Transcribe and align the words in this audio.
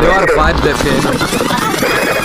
Melhor 0.00 0.26
vibe 0.34 0.60
da 0.62 0.74
FM. 0.76 2.20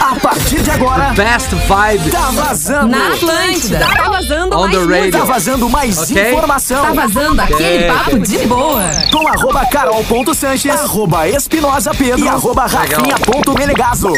A 0.00 0.14
partir 0.20 0.60
de 0.62 0.70
agora, 0.70 1.12
Best 1.14 1.54
vibe 1.54 2.10
tá 2.10 2.30
vazando. 2.32 2.88
Na 2.88 3.08
Atlântida. 3.08 3.78
Tá 3.78 4.08
vazando 4.10 4.56
on 4.56 4.60
mais 4.68 4.72
the 4.72 4.94
radio. 4.94 5.12
Tá 5.12 5.24
vazando 5.24 5.68
mais 5.70 5.98
Ok. 6.10 6.28
informação. 6.28 6.82
Tá 6.86 6.92
vazando 6.92 7.40
aquele 7.40 7.86
Ok, 7.86 7.88
papo 7.88 8.18
de 8.18 8.38
boa. 8.46 8.82
Com 9.10 9.26
arroba 9.28 9.66
carol.sanches, 9.66 10.80
arroba 10.82 11.28
espinosa 11.28 11.92
pedro 11.94 12.24
e 12.24 12.28
arroba 12.28 12.66
rafinha.menegaso. 12.66 14.12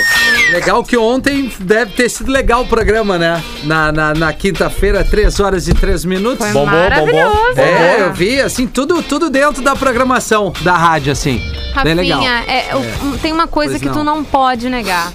Legal 0.51 0.83
que 0.85 0.97
ontem 0.97 1.53
deve 1.61 1.93
ter 1.93 2.09
sido 2.09 2.31
legal 2.31 2.63
o 2.63 2.67
programa, 2.67 3.17
né? 3.19 3.43
Na, 3.65 3.91
na, 3.93 4.15
na 4.15 4.33
quinta-feira, 4.33 5.05
3 5.05 5.41
horas 5.41 5.69
e 5.69 5.75
3 5.75 6.05
minutos. 6.05 6.39
Foi 6.39 6.53
Bombou, 6.53 6.91
bombou. 6.91 7.57
É, 7.57 8.03
eu 8.03 8.13
vi, 8.13 8.41
assim, 8.41 8.67
tudo, 8.67 9.03
tudo 9.03 9.31
dentro 9.31 9.63
da 9.63 9.75
programação 9.77 10.53
da 10.63 10.77
rádio, 10.77 11.13
assim. 11.13 11.41
Legal. 11.85 12.21
Rafinha, 12.21 12.45
é, 12.47 12.77
o- 12.77 13.19
tem 13.19 13.33
uma 13.33 13.47
coisa 13.47 13.73
Pois 13.73 13.83
que 13.83 13.89
tu 13.89 14.05
não. 14.05 14.17
não 14.17 14.25
pode 14.25 14.69
negar. 14.69 15.13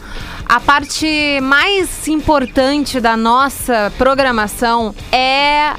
A 0.47 0.59
parte 0.59 1.39
mais 1.41 2.07
importante 2.07 2.99
da 2.99 3.15
nossa 3.15 3.91
programação 3.97 4.93
é 5.11 5.71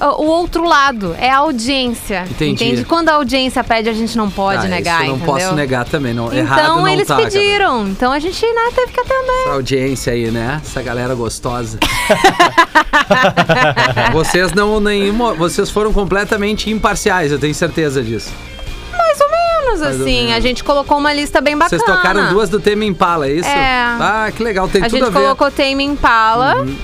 uh, 0.00 0.06
o 0.20 0.26
outro 0.26 0.64
lado, 0.64 1.14
é 1.20 1.30
a 1.30 1.36
audiência. 1.38 2.24
Entendi. 2.28 2.64
Entende? 2.64 2.84
Quando 2.84 3.10
a 3.10 3.14
audiência 3.14 3.62
pede, 3.62 3.88
a 3.88 3.92
gente 3.92 4.16
não 4.16 4.28
pode 4.28 4.66
Ah, 4.66 4.68
negar, 4.68 4.96
isso 4.96 5.04
eu 5.04 5.08
não 5.10 5.16
entendeu? 5.18 5.34
posso 5.34 5.54
negar 5.54 5.84
também, 5.84 6.12
não. 6.14 6.32
Errado 6.32 6.58
Então 6.60 6.76
não 6.78 6.88
eles 6.88 7.06
tá, 7.06 7.14
galera. 7.14 7.30
pediram, 7.30 7.86
então 7.88 8.10
a 8.10 8.18
gente 8.18 8.44
né, 8.44 8.70
teve 8.74 8.90
que 8.92 9.00
atender. 9.00 9.42
Essa 9.44 9.52
audiência 9.52 10.12
aí, 10.12 10.30
né? 10.32 10.60
Essa 10.64 10.82
galera 10.82 11.14
gostosa. 11.14 11.78
vocês 14.12 14.52
não 14.52 14.80
nenhuma, 14.80 15.34
vocês 15.34 15.70
foram 15.70 15.92
completamente 15.92 16.70
imparciais, 16.70 17.32
eu 17.32 17.38
tenho 17.38 17.54
certeza 17.54 18.02
disso. 18.02 18.30
Mais 18.96 19.20
ou 19.20 19.27
menos, 19.68 19.80
Mais 19.80 19.96
ou 19.96 20.02
assim. 20.04 20.16
menos. 20.22 20.36
A 20.36 20.40
gente 20.40 20.64
colocou 20.64 20.98
uma 20.98 21.12
lista 21.12 21.40
bem 21.40 21.56
bacana. 21.56 21.82
Vocês 21.82 21.96
tocaram 21.96 22.28
duas 22.32 22.48
do 22.48 22.58
tema 22.60 22.84
Impala, 22.84 23.26
é 23.28 23.32
isso? 23.32 23.48
É. 23.48 23.96
Ah, 24.00 24.30
que 24.34 24.42
legal, 24.42 24.68
tem 24.68 24.82
A 24.82 24.86
tudo 24.86 24.98
gente 24.98 25.06
a 25.08 25.10
ver. 25.10 25.20
colocou 25.20 25.50
Tame 25.50 25.84
Impala. 25.84 26.56
Uhum. 26.62 26.76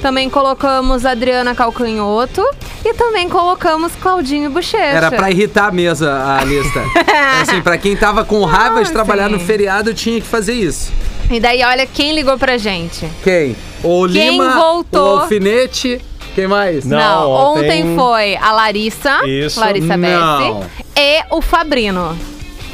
Também 0.00 0.28
colocamos 0.28 1.06
Adriana 1.06 1.54
Calcanhoto 1.54 2.42
e 2.84 2.92
também 2.94 3.28
colocamos 3.28 3.92
Claudinho 4.02 4.50
Bochecha. 4.50 4.76
Era 4.84 5.12
pra 5.12 5.30
irritar 5.30 5.72
mesmo 5.72 6.08
a 6.08 6.38
a 6.40 6.44
lista. 6.44 6.82
É 7.12 7.40
assim, 7.42 7.60
pra 7.62 7.78
quem 7.78 7.96
tava 7.96 8.24
com 8.24 8.44
raiva 8.44 8.80
de 8.82 8.86
Não, 8.88 8.92
trabalhar 8.92 9.26
assim. 9.26 9.34
no 9.34 9.40
feriado, 9.40 9.94
tinha 9.94 10.20
que 10.20 10.26
fazer 10.26 10.54
isso. 10.54 10.90
E 11.30 11.38
daí, 11.38 11.62
olha 11.62 11.86
quem 11.86 12.14
ligou 12.14 12.36
pra 12.36 12.58
gente. 12.58 13.08
Quem? 13.22 13.56
O 13.82 14.06
Quem 14.08 14.30
Lima, 14.32 14.54
voltou? 14.54 15.18
o 15.18 15.20
Alfinete, 15.20 16.00
quem 16.34 16.46
mais? 16.46 16.84
Não, 16.84 17.30
ontem... 17.30 17.84
ontem 17.84 17.96
foi 17.96 18.36
a 18.36 18.52
Larissa, 18.52 19.26
Isso. 19.26 19.60
Larissa 19.60 19.96
Não. 19.96 20.60
Bessi, 20.60 20.68
e 20.96 21.22
o 21.30 21.40
Fabrino. 21.40 22.16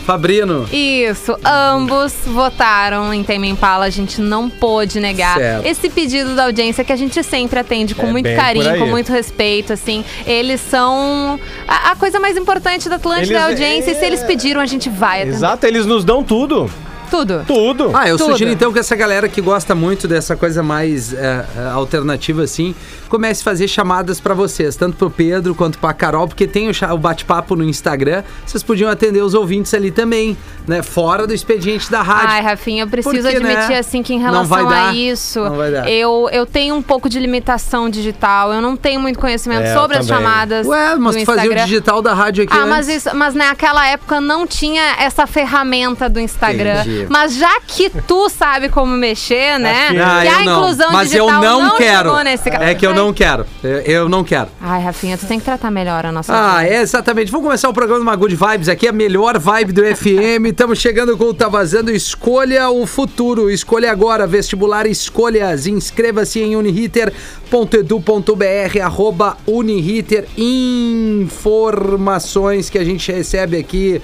Fabrino. 0.06 0.66
Isso, 0.72 1.36
ambos 1.44 2.14
votaram 2.24 3.12
em 3.12 3.22
Tame 3.22 3.46
Impala, 3.50 3.84
a 3.84 3.90
gente 3.90 4.22
não 4.22 4.48
pôde 4.48 4.98
negar 5.00 5.36
Certo. 5.36 5.66
esse 5.66 5.90
pedido 5.90 6.34
da 6.34 6.44
audiência 6.44 6.82
que 6.82 6.90
a 6.90 6.96
gente 6.96 7.22
sempre 7.22 7.58
atende 7.60 7.94
com 7.94 8.06
É 8.06 8.10
muito 8.10 8.34
carinho, 8.34 8.78
com 8.78 8.86
muito 8.86 9.12
respeito, 9.12 9.70
assim. 9.74 10.02
Eles 10.26 10.62
são 10.62 11.38
a, 11.66 11.90
a 11.90 11.96
coisa 11.96 12.18
mais 12.18 12.38
importante 12.38 12.88
da 12.88 12.96
Atlântida, 12.96 13.34
Eles- 13.34 13.38
é 13.38 13.44
a 13.44 13.46
audiência, 13.48 13.90
e 13.90 13.94
se 13.96 14.02
é- 14.02 14.06
eles 14.06 14.22
pediram, 14.22 14.62
a 14.62 14.66
gente 14.66 14.88
vai 14.88 15.18
atender. 15.20 15.36
Exato, 15.36 15.66
eles 15.66 15.84
nos 15.84 16.06
dão 16.06 16.24
tudo. 16.24 16.70
Tudo. 17.10 17.44
Tudo. 17.46 17.90
Ah, 17.94 18.08
eu 18.08 18.16
Tudo. 18.16 18.32
sugiro 18.32 18.50
então 18.50 18.72
que 18.72 18.78
essa 18.78 18.94
galera 18.96 19.28
que 19.28 19.40
gosta 19.40 19.74
muito 19.74 20.06
dessa 20.08 20.36
coisa 20.36 20.62
mais 20.62 21.12
é, 21.12 21.44
alternativa 21.72 22.42
assim, 22.42 22.74
comece 23.08 23.40
a 23.40 23.44
fazer 23.44 23.68
chamadas 23.68 24.20
pra 24.20 24.34
vocês, 24.34 24.76
tanto 24.76 24.96
pro 24.96 25.10
Pedro 25.10 25.54
quanto 25.54 25.78
pra 25.78 25.92
Carol, 25.92 26.28
porque 26.28 26.46
tem 26.46 26.68
o, 26.70 26.98
bate-papo 26.98 27.56
no 27.56 27.64
Instagram, 27.64 28.22
vocês 28.46 28.62
podiam 28.62 28.90
atender 28.90 29.22
os 29.22 29.34
ouvintes 29.34 29.72
ali 29.74 29.90
também, 29.90 30.36
né? 30.66 30.82
Fora 30.82 31.26
do 31.26 31.32
expediente 31.34 31.90
da 31.90 32.02
rádio. 32.02 32.28
Ai, 32.30 32.42
Rafinha, 32.42 32.82
eu 32.84 32.88
preciso 32.88 33.14
Porque, 33.22 33.36
admitir 33.36 33.68
né, 33.70 33.78
assim 33.78 34.02
que 34.02 34.14
em 34.14 34.18
não 34.20 34.44
vai 34.44 34.60
relação 34.62 34.68
dar, 34.68 34.88
a 34.90 34.94
isso, 34.94 35.40
não 35.40 35.56
vai 35.56 35.70
dar. 35.70 35.88
eu, 35.90 36.28
eu 36.32 36.44
tenho 36.46 36.74
um 36.74 36.82
pouco 36.82 37.08
de 37.08 37.18
limitação 37.18 37.88
digital, 37.88 38.52
eu 38.52 38.60
não 38.60 38.76
tenho 38.76 39.00
muito 39.00 39.18
conhecimento 39.18 39.62
É, 39.62 39.74
sobre 39.74 39.96
as 39.98 40.06
chamadas 40.06 40.66
Ué, 40.66 40.96
mas 40.96 41.14
do 41.16 41.20
tu 41.20 41.26
fazia 41.26 41.50
o 41.50 41.54
digital 41.54 42.02
da 42.02 42.12
rádio 42.14 42.44
aqui 42.44 42.52
Ah, 42.56 42.66
mas, 42.66 42.88
antes. 42.88 43.06
isso, 43.06 43.16
mas 43.16 43.34
naquela 43.34 43.86
época 43.86 44.20
não 44.20 44.46
tinha 44.46 44.96
essa 44.98 45.26
ferramenta 45.26 46.08
do 46.08 46.20
Instagram. 46.20 46.80
Entendi. 46.82 46.97
Mas 47.08 47.34
já 47.36 47.60
que 47.66 47.88
tu 48.06 48.28
sabe 48.28 48.68
como 48.68 48.92
mexer, 48.96 49.58
né? 49.58 49.88
Que- 49.90 49.98
Ah, 49.98 50.20
que 50.22 50.28
a 50.28 50.44
não. 50.44 50.60
inclusão 50.60 50.92
Mas 50.92 51.12
eu 51.14 51.26
digital 51.26 51.60
não, 51.60 51.76
quero. 51.76 52.24
nesse 52.24 52.48
É 52.48 52.74
que 52.74 52.86
eu 52.86 52.94
não 52.94 53.12
quero. 53.12 53.44
Eu, 53.62 53.78
eu 53.80 54.08
não 54.08 54.24
quero. 54.24 54.48
Ai, 54.60 54.82
Rafinha, 54.82 55.16
tu 55.18 55.26
tem 55.26 55.38
que 55.38 55.44
tratar 55.44 55.70
melhor 55.70 56.04
a 56.06 56.12
nossa 56.12 56.32
Ah, 56.34 56.64
é, 56.66 56.80
exatamente. 56.80 57.30
Vamos 57.30 57.46
começar 57.46 57.68
o 57.68 57.72
programa 57.72 58.00
uma 58.02 58.16
Good 58.16 58.34
Vibes 58.36 58.68
aqui, 58.68 58.88
a 58.88 58.92
melhor 58.92 59.38
vibe 59.38 59.72
do 59.72 59.82
FM. 59.84 60.46
Estamos 60.50 60.78
chegando 60.80 61.16
com 61.16 61.24
o 61.24 61.34
Tá 61.34 61.48
Vazando. 61.48 61.90
Escolha 61.90 62.70
o 62.70 62.86
futuro. 62.86 63.50
Escolha 63.50 63.90
agora. 63.92 64.26
Vestibular 64.26 64.86
Escolhas. 64.86 65.66
Inscreva-se 65.66 66.40
em 66.40 66.56
uniriter.edu.br 66.56 68.80
arroba 68.82 69.36
Uniriter. 69.46 70.26
Informações 70.36 72.68
que 72.70 72.78
a 72.78 72.84
gente 72.84 73.10
recebe 73.12 73.58
aqui 73.58 74.00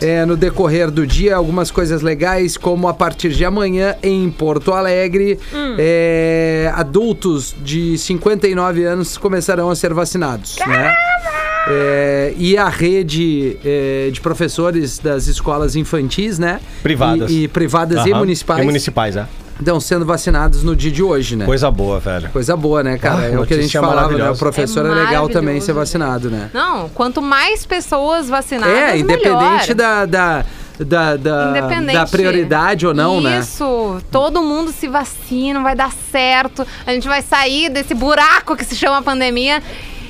é, 0.00 0.24
no 0.24 0.36
decorrer 0.36 0.90
do 0.90 1.06
dia. 1.06 1.36
Algumas 1.36 1.70
coisas 1.70 2.02
legais, 2.02 2.56
como 2.56 2.88
a 2.88 2.94
partir 2.94 3.30
de 3.30 3.44
amanhã 3.44 3.96
em 4.02 4.30
Porto 4.30 4.72
Alegre, 4.72 5.38
é, 5.78 6.70
adultos 6.74 7.54
de 7.62 7.96
59 7.98 8.84
anos 8.84 9.16
começarão 9.16 9.70
a 9.70 9.76
ser 9.76 9.92
vacinados, 9.94 10.56
né? 10.66 10.94
É, 11.70 12.34
e 12.38 12.56
a 12.56 12.68
rede 12.68 13.58
é, 13.62 14.08
de 14.10 14.20
professores 14.20 14.98
das 14.98 15.26
escolas 15.26 15.76
infantis, 15.76 16.38
né? 16.38 16.60
Privadas. 16.82 17.30
E, 17.30 17.44
e 17.44 17.48
privadas 17.48 18.06
e 18.06 18.10
Aham. 18.10 18.20
municipais 18.20 18.62
E 18.62 18.64
municipais, 18.64 19.16
é. 19.16 19.26
Estão 19.58 19.80
sendo 19.80 20.04
vacinados 20.04 20.62
no 20.62 20.74
dia 20.76 20.90
de 20.90 21.02
hoje, 21.02 21.36
né? 21.36 21.44
Coisa 21.44 21.70
boa, 21.70 21.98
velho. 21.98 22.28
Coisa 22.30 22.56
boa, 22.56 22.82
né, 22.82 22.96
cara? 22.98 23.20
Ah, 23.22 23.26
é 23.32 23.38
o 23.38 23.46
que 23.46 23.54
a 23.54 23.60
gente 23.60 23.76
falava, 23.78 24.16
né? 24.16 24.30
O 24.30 24.36
professor 24.36 24.86
é, 24.86 24.90
É 24.90 24.94
legal 24.94 25.28
também 25.28 25.60
ser 25.60 25.72
vacinado, 25.72 26.30
né? 26.30 26.50
Não, 26.52 26.88
quanto 26.90 27.20
mais 27.20 27.66
pessoas 27.66 28.28
vacinadas, 28.28 28.74
É, 28.74 28.96
independente 28.98 29.74
melhor. 29.74 29.74
da, 29.74 30.06
da, 30.06 30.44
da, 30.78 31.16
da, 31.16 31.50
Independente. 31.50 31.92
da 31.94 32.06
prioridade 32.06 32.86
ou 32.86 32.94
não, 32.94 33.20
né? 33.20 33.40
Isso, 33.40 34.00
todo 34.10 34.42
mundo 34.42 34.70
se 34.70 34.86
vacina, 34.88 35.60
vai 35.60 35.74
dar 35.74 35.92
certo. 36.12 36.66
A 36.86 36.92
gente 36.92 37.08
vai 37.08 37.20
sair 37.22 37.68
desse 37.68 37.94
buraco 37.94 38.56
que 38.56 38.64
se 38.64 38.76
chama 38.76 39.02
pandemia 39.02 39.60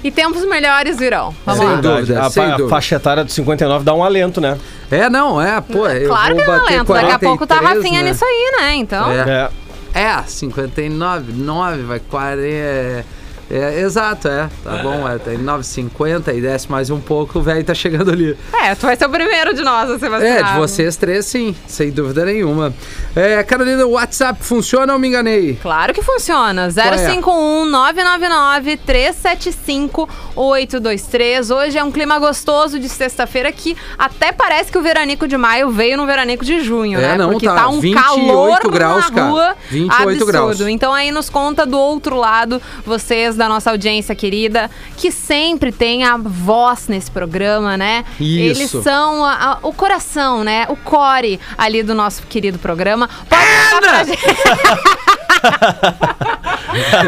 e 0.03 0.11
tempos 0.11 0.45
melhores 0.45 0.99
virão. 0.99 1.35
Vamos 1.45 1.61
Sem 1.61 1.69
lá. 1.69 1.81
dúvida. 1.81 2.23
A, 2.23 2.31
sem 2.31 2.45
a 2.45 2.51
dúvida. 2.51 2.69
faixa 2.69 2.97
etária 2.97 3.25
de 3.25 3.33
59 3.33 3.85
dá 3.85 3.95
um 3.95 4.03
alento, 4.03 4.41
né? 4.41 4.59
É, 4.91 5.09
não, 5.11 5.41
é, 5.41 5.61
pô, 5.61 5.87
eu 5.89 6.09
Claro 6.09 6.35
vou 6.35 6.45
que 6.45 6.51
não 6.51 6.59
bater 6.59 6.77
lento. 6.77 6.93
Daqui 6.93 7.13
a 7.13 7.19
pouco 7.19 7.47
tá 7.47 7.57
a 7.57 7.59
43, 7.59 7.77
Rafinha 7.85 8.03
né? 8.03 8.11
nisso 8.11 8.25
aí, 8.25 8.53
né? 8.59 8.75
Então. 8.75 9.11
É. 9.11 9.51
É. 9.95 10.01
É, 10.01 10.23
59, 10.27 11.33
9, 11.33 11.83
vai 11.83 11.99
40. 11.99 13.05
É, 13.51 13.77
é, 13.77 13.81
exato, 13.81 14.29
é. 14.29 14.49
Tá 14.63 14.77
bom, 14.83 15.09
é. 15.09 15.17
Tá 15.19 15.33
em 15.33 15.39
9,50 15.39 16.35
e 16.37 16.41
desce 16.41 16.71
mais 16.71 16.91
um 16.91 17.01
pouco, 17.01 17.39
o 17.39 17.43
velho 17.43 17.65
tá 17.65 17.75
chegando 17.75 18.11
ali. 18.11 18.37
É, 18.63 18.75
tu 18.75 18.83
vai 18.87 18.95
ser 18.97 19.07
o 19.07 19.11
primeiro 19.11 19.55
de 19.55 19.63
nós 19.63 19.91
a 19.91 19.99
ser 19.99 20.07
É, 20.07 20.09
vacinado. 20.11 20.53
de 20.53 20.59
vocês 20.59 20.97
três, 20.97 21.25
sim, 21.25 21.57
sem 21.67 21.91
dúvida 21.91 22.25
nenhuma. 22.27 22.75
É, 23.17 23.43
Carolina, 23.43 23.87
o 23.87 23.93
WhatsApp 23.93 24.39
funciona 24.45 24.93
ou 24.93 24.99
me 24.99 25.09
enganei? 25.09 25.59
Claro 25.63 25.95
que 25.95 26.03
funciona. 26.03 26.67
é? 26.67 26.71
051 26.71 27.65
999 27.67 28.77
375 28.79 30.09
823. 30.37 31.51
Hoje 31.51 31.79
é 31.79 31.85
um 31.85 31.91
clima 31.91 32.19
gostoso 32.19 32.79
de 32.79 32.89
sexta-feira 32.89 33.51
que 33.51 33.77
até 33.99 34.31
parece 34.33 34.71
que 34.71 34.79
o 34.79 34.83
veranico 34.83 35.27
de 35.27 35.37
maio 35.37 35.71
veio 35.71 35.97
no 35.97 36.07
veranico 36.07 36.45
de 36.45 36.61
junho, 36.61 36.99
É, 36.99 37.03
né? 37.09 37.17
não, 37.17 37.31
Porque 37.31 37.47
tá 37.47 37.55
tá, 37.55 37.69
um 37.69 37.81
28 37.81 38.05
calor 38.05 38.71
graus, 38.71 39.05
na 39.05 39.11
cara. 39.11 39.29
rua 39.31 39.57
28 39.71 40.03
absurdo. 40.03 40.27
graus. 40.27 40.61
Então 40.61 40.93
aí 40.93 41.11
nos 41.11 41.31
conta 41.31 41.65
do 41.65 41.79
outro 41.79 42.17
lado, 42.17 42.61
vocês 42.85 43.38
da 43.39 43.49
nossa 43.49 43.71
audiência 43.71 44.15
querida, 44.15 44.71
que 44.97 45.11
sempre 45.11 45.73
tem 45.73 46.05
a 46.05 46.17
voz 46.19 46.89
nesse 46.89 47.11
programa, 47.11 47.77
né? 47.77 48.05
Isso. 48.21 48.77
Eles 48.77 48.85
são 48.85 49.25
a- 49.25 49.53
a- 49.53 49.59
o 49.63 49.73
coração, 49.73 50.45
né? 50.45 50.67
O 50.69 50.77
core 50.77 51.41
ali 51.57 51.83
do 51.83 51.95
nosso 51.95 52.23
querido 52.27 52.59
programa. 52.59 53.09
Pode 53.29 53.81
pra 53.81 54.05
gente. 54.05 54.19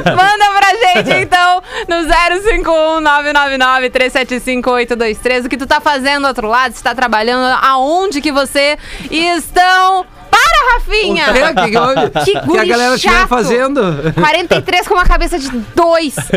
Manda 0.05 0.45
pra 0.59 0.71
gente, 0.95 1.11
então, 1.23 1.63
no 1.89 2.03
051 2.43 3.01
999 3.01 3.91
375 3.91 4.71
823. 4.71 5.45
O 5.45 5.49
que 5.49 5.57
tu 5.57 5.67
tá 5.67 5.81
fazendo 5.81 6.23
do 6.23 6.29
outro 6.29 6.49
lado? 6.49 6.73
Se 6.73 6.83
tá 6.83 6.95
trabalhando, 6.95 7.57
aonde 7.63 8.21
que 8.21 8.33
você 8.33 8.79
estão? 9.11 10.07
Para! 10.51 10.71
Rafinha! 10.71 11.25
É, 11.25 11.53
que, 11.53 11.71
que? 12.25 12.41
Que 12.41 12.49
que 12.51 12.59
a 12.59 12.65
galera 12.65 12.95
estiver 12.95 13.27
fazendo. 13.27 13.81
43 14.15 14.87
com 14.89 14.95
uma 14.95 15.05
cabeça 15.05 15.39
de 15.39 15.51
dois. 15.75 16.15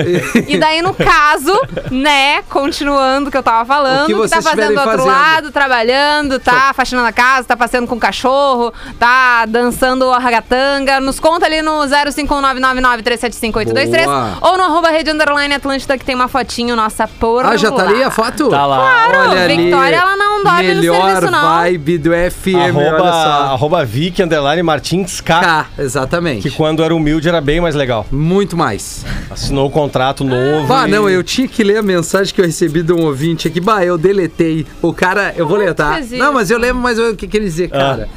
E 0.47 0.57
daí, 0.57 0.81
no 0.81 0.93
caso, 0.93 1.51
né, 1.91 2.41
continuando 2.49 3.27
o 3.29 3.31
que 3.31 3.37
eu 3.37 3.43
tava 3.43 3.63
falando, 3.65 4.03
O 4.03 4.07
que 4.07 4.13
que, 4.23 4.29
tá 4.29 4.41
fazendo 4.41 4.73
do 4.73 4.79
outro 4.79 4.91
fazendo. 5.03 5.07
lado, 5.07 5.51
trabalhando, 5.51 6.39
tá 6.39 6.73
faxinando 6.73 7.07
a 7.07 7.11
casa, 7.11 7.47
tá 7.47 7.55
passeando 7.57 7.87
com 7.87 7.95
o 7.95 7.99
cachorro, 7.99 8.73
tá 8.99 9.45
dançando 9.45 10.09
a 10.11 10.17
ragatanga. 10.19 10.99
Nos 10.99 11.19
conta 11.19 11.45
ali 11.45 11.61
no 11.61 11.81
051999375823 11.87 14.05
Boa. 14.05 14.37
ou 14.41 14.57
no 14.57 14.63
arroba 14.63 14.89
rede 14.89 15.11
underline 15.11 15.53
Atlântida 15.53 15.97
que 15.97 16.05
tem 16.05 16.15
uma 16.15 16.27
fotinho 16.27 16.75
nossa 16.75 17.07
por 17.07 17.45
Ah, 17.45 17.55
já 17.57 17.71
tá 17.71 17.83
lá. 17.83 17.89
ali 17.89 18.03
a 18.03 18.11
foto? 18.11 18.49
Tá 18.49 18.65
lá. 18.65 18.77
Claro, 18.77 19.29
Olha 19.31 19.43
ali. 19.43 19.57
Victoria, 19.57 19.95
ela 19.97 20.15
não 20.17 20.43
dorme 20.43 20.73
no 20.73 20.81
Melhor 20.81 21.05
serviço, 21.11 21.31
não. 21.31 21.41
vibe 21.59 21.97
do 21.97 22.09
FM, 22.11 22.55
Arroba, 22.69 23.01
olha 23.03 23.11
só. 23.11 23.53
arroba 23.53 23.85
Vicky, 24.03 24.21
underline 24.21 24.61
Martins 24.61 25.21
K, 25.21 25.39
K, 25.39 25.67
exatamente. 25.79 26.41
que 26.49 26.53
quando 26.53 26.83
era 26.83 26.93
humilde 26.93 27.29
era 27.29 27.39
bem 27.39 27.61
mais 27.61 27.73
legal. 27.73 28.05
Muito 28.11 28.57
mais. 28.57 29.05
Assinou 29.29 29.67
um 29.67 29.71
contrato 29.71 30.25
novo. 30.25 30.73
Ah, 30.73 30.85
e- 30.85 30.91
não, 30.91 31.09
eu 31.09 31.23
tinha 31.23 31.47
que 31.47 31.63
ler 31.63 31.77
a 31.77 31.81
mensagem 31.81 32.33
que 32.33 32.41
eu 32.41 32.45
recebi 32.45 32.83
de 32.83 32.91
um 32.91 33.03
ouvinte 33.03 33.47
aqui. 33.47 33.61
Bah, 33.61 33.85
eu 33.85 33.97
deletei. 33.97 34.67
O 34.81 34.93
cara, 34.93 35.33
eu 35.37 35.47
vou 35.47 35.55
ler, 35.55 35.73
tá? 35.73 35.93
fez 35.93 36.07
isso? 36.07 36.17
Não, 36.17 36.33
mas 36.33 36.51
eu 36.51 36.57
lembro 36.57 36.81
mais 36.81 36.97
menos 36.97 37.13
o 37.13 37.15
que, 37.15 37.27
que 37.29 37.37
ele 37.37 37.45
dizia, 37.45 37.69
cara. 37.69 38.09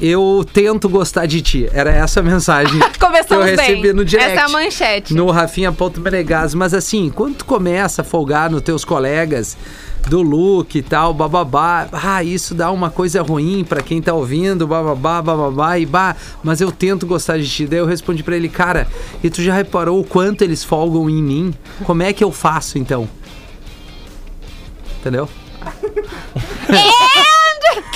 Eu 0.00 0.44
tento 0.50 0.88
gostar 0.88 1.26
de 1.26 1.42
ti. 1.42 1.68
Era 1.72 1.90
essa 1.90 2.20
a 2.20 2.22
mensagem 2.22 2.80
que 2.90 3.34
eu 3.34 3.42
recebi 3.42 3.82
bem. 3.82 3.92
no 3.92 4.04
direct. 4.04 4.32
Essa 4.32 4.40
é 4.40 4.44
a 4.44 4.48
manchete. 4.48 5.14
No 5.14 5.30
Rafinha.menegas. 5.30 6.54
Mas 6.54 6.72
assim, 6.72 7.10
quando 7.10 7.36
tu 7.36 7.44
começa 7.44 8.02
a 8.02 8.04
folgar 8.04 8.50
nos 8.50 8.62
teus 8.62 8.84
colegas 8.84 9.56
do 10.08 10.22
look 10.22 10.76
e 10.76 10.82
tal, 10.82 11.12
bababá, 11.12 11.86
ah, 11.92 12.24
isso 12.24 12.54
dá 12.54 12.70
uma 12.70 12.90
coisa 12.90 13.20
ruim 13.22 13.64
pra 13.64 13.82
quem 13.82 14.00
tá 14.00 14.14
ouvindo, 14.14 14.66
bababá, 14.66 15.20
bababá, 15.20 15.78
e 15.78 15.84
bah, 15.84 16.16
mas 16.42 16.60
eu 16.60 16.72
tento 16.72 17.06
gostar 17.06 17.38
de 17.38 17.48
ti. 17.48 17.66
Daí 17.66 17.78
eu 17.78 17.86
respondi 17.86 18.22
pra 18.22 18.34
ele, 18.34 18.48
cara, 18.48 18.88
e 19.22 19.28
tu 19.28 19.42
já 19.42 19.54
reparou 19.54 20.00
o 20.00 20.04
quanto 20.04 20.42
eles 20.42 20.64
folgam 20.64 21.08
em 21.10 21.22
mim? 21.22 21.54
Como 21.84 22.02
é 22.02 22.12
que 22.12 22.24
eu 22.24 22.32
faço 22.32 22.78
então? 22.78 23.08
Entendeu? 25.00 25.28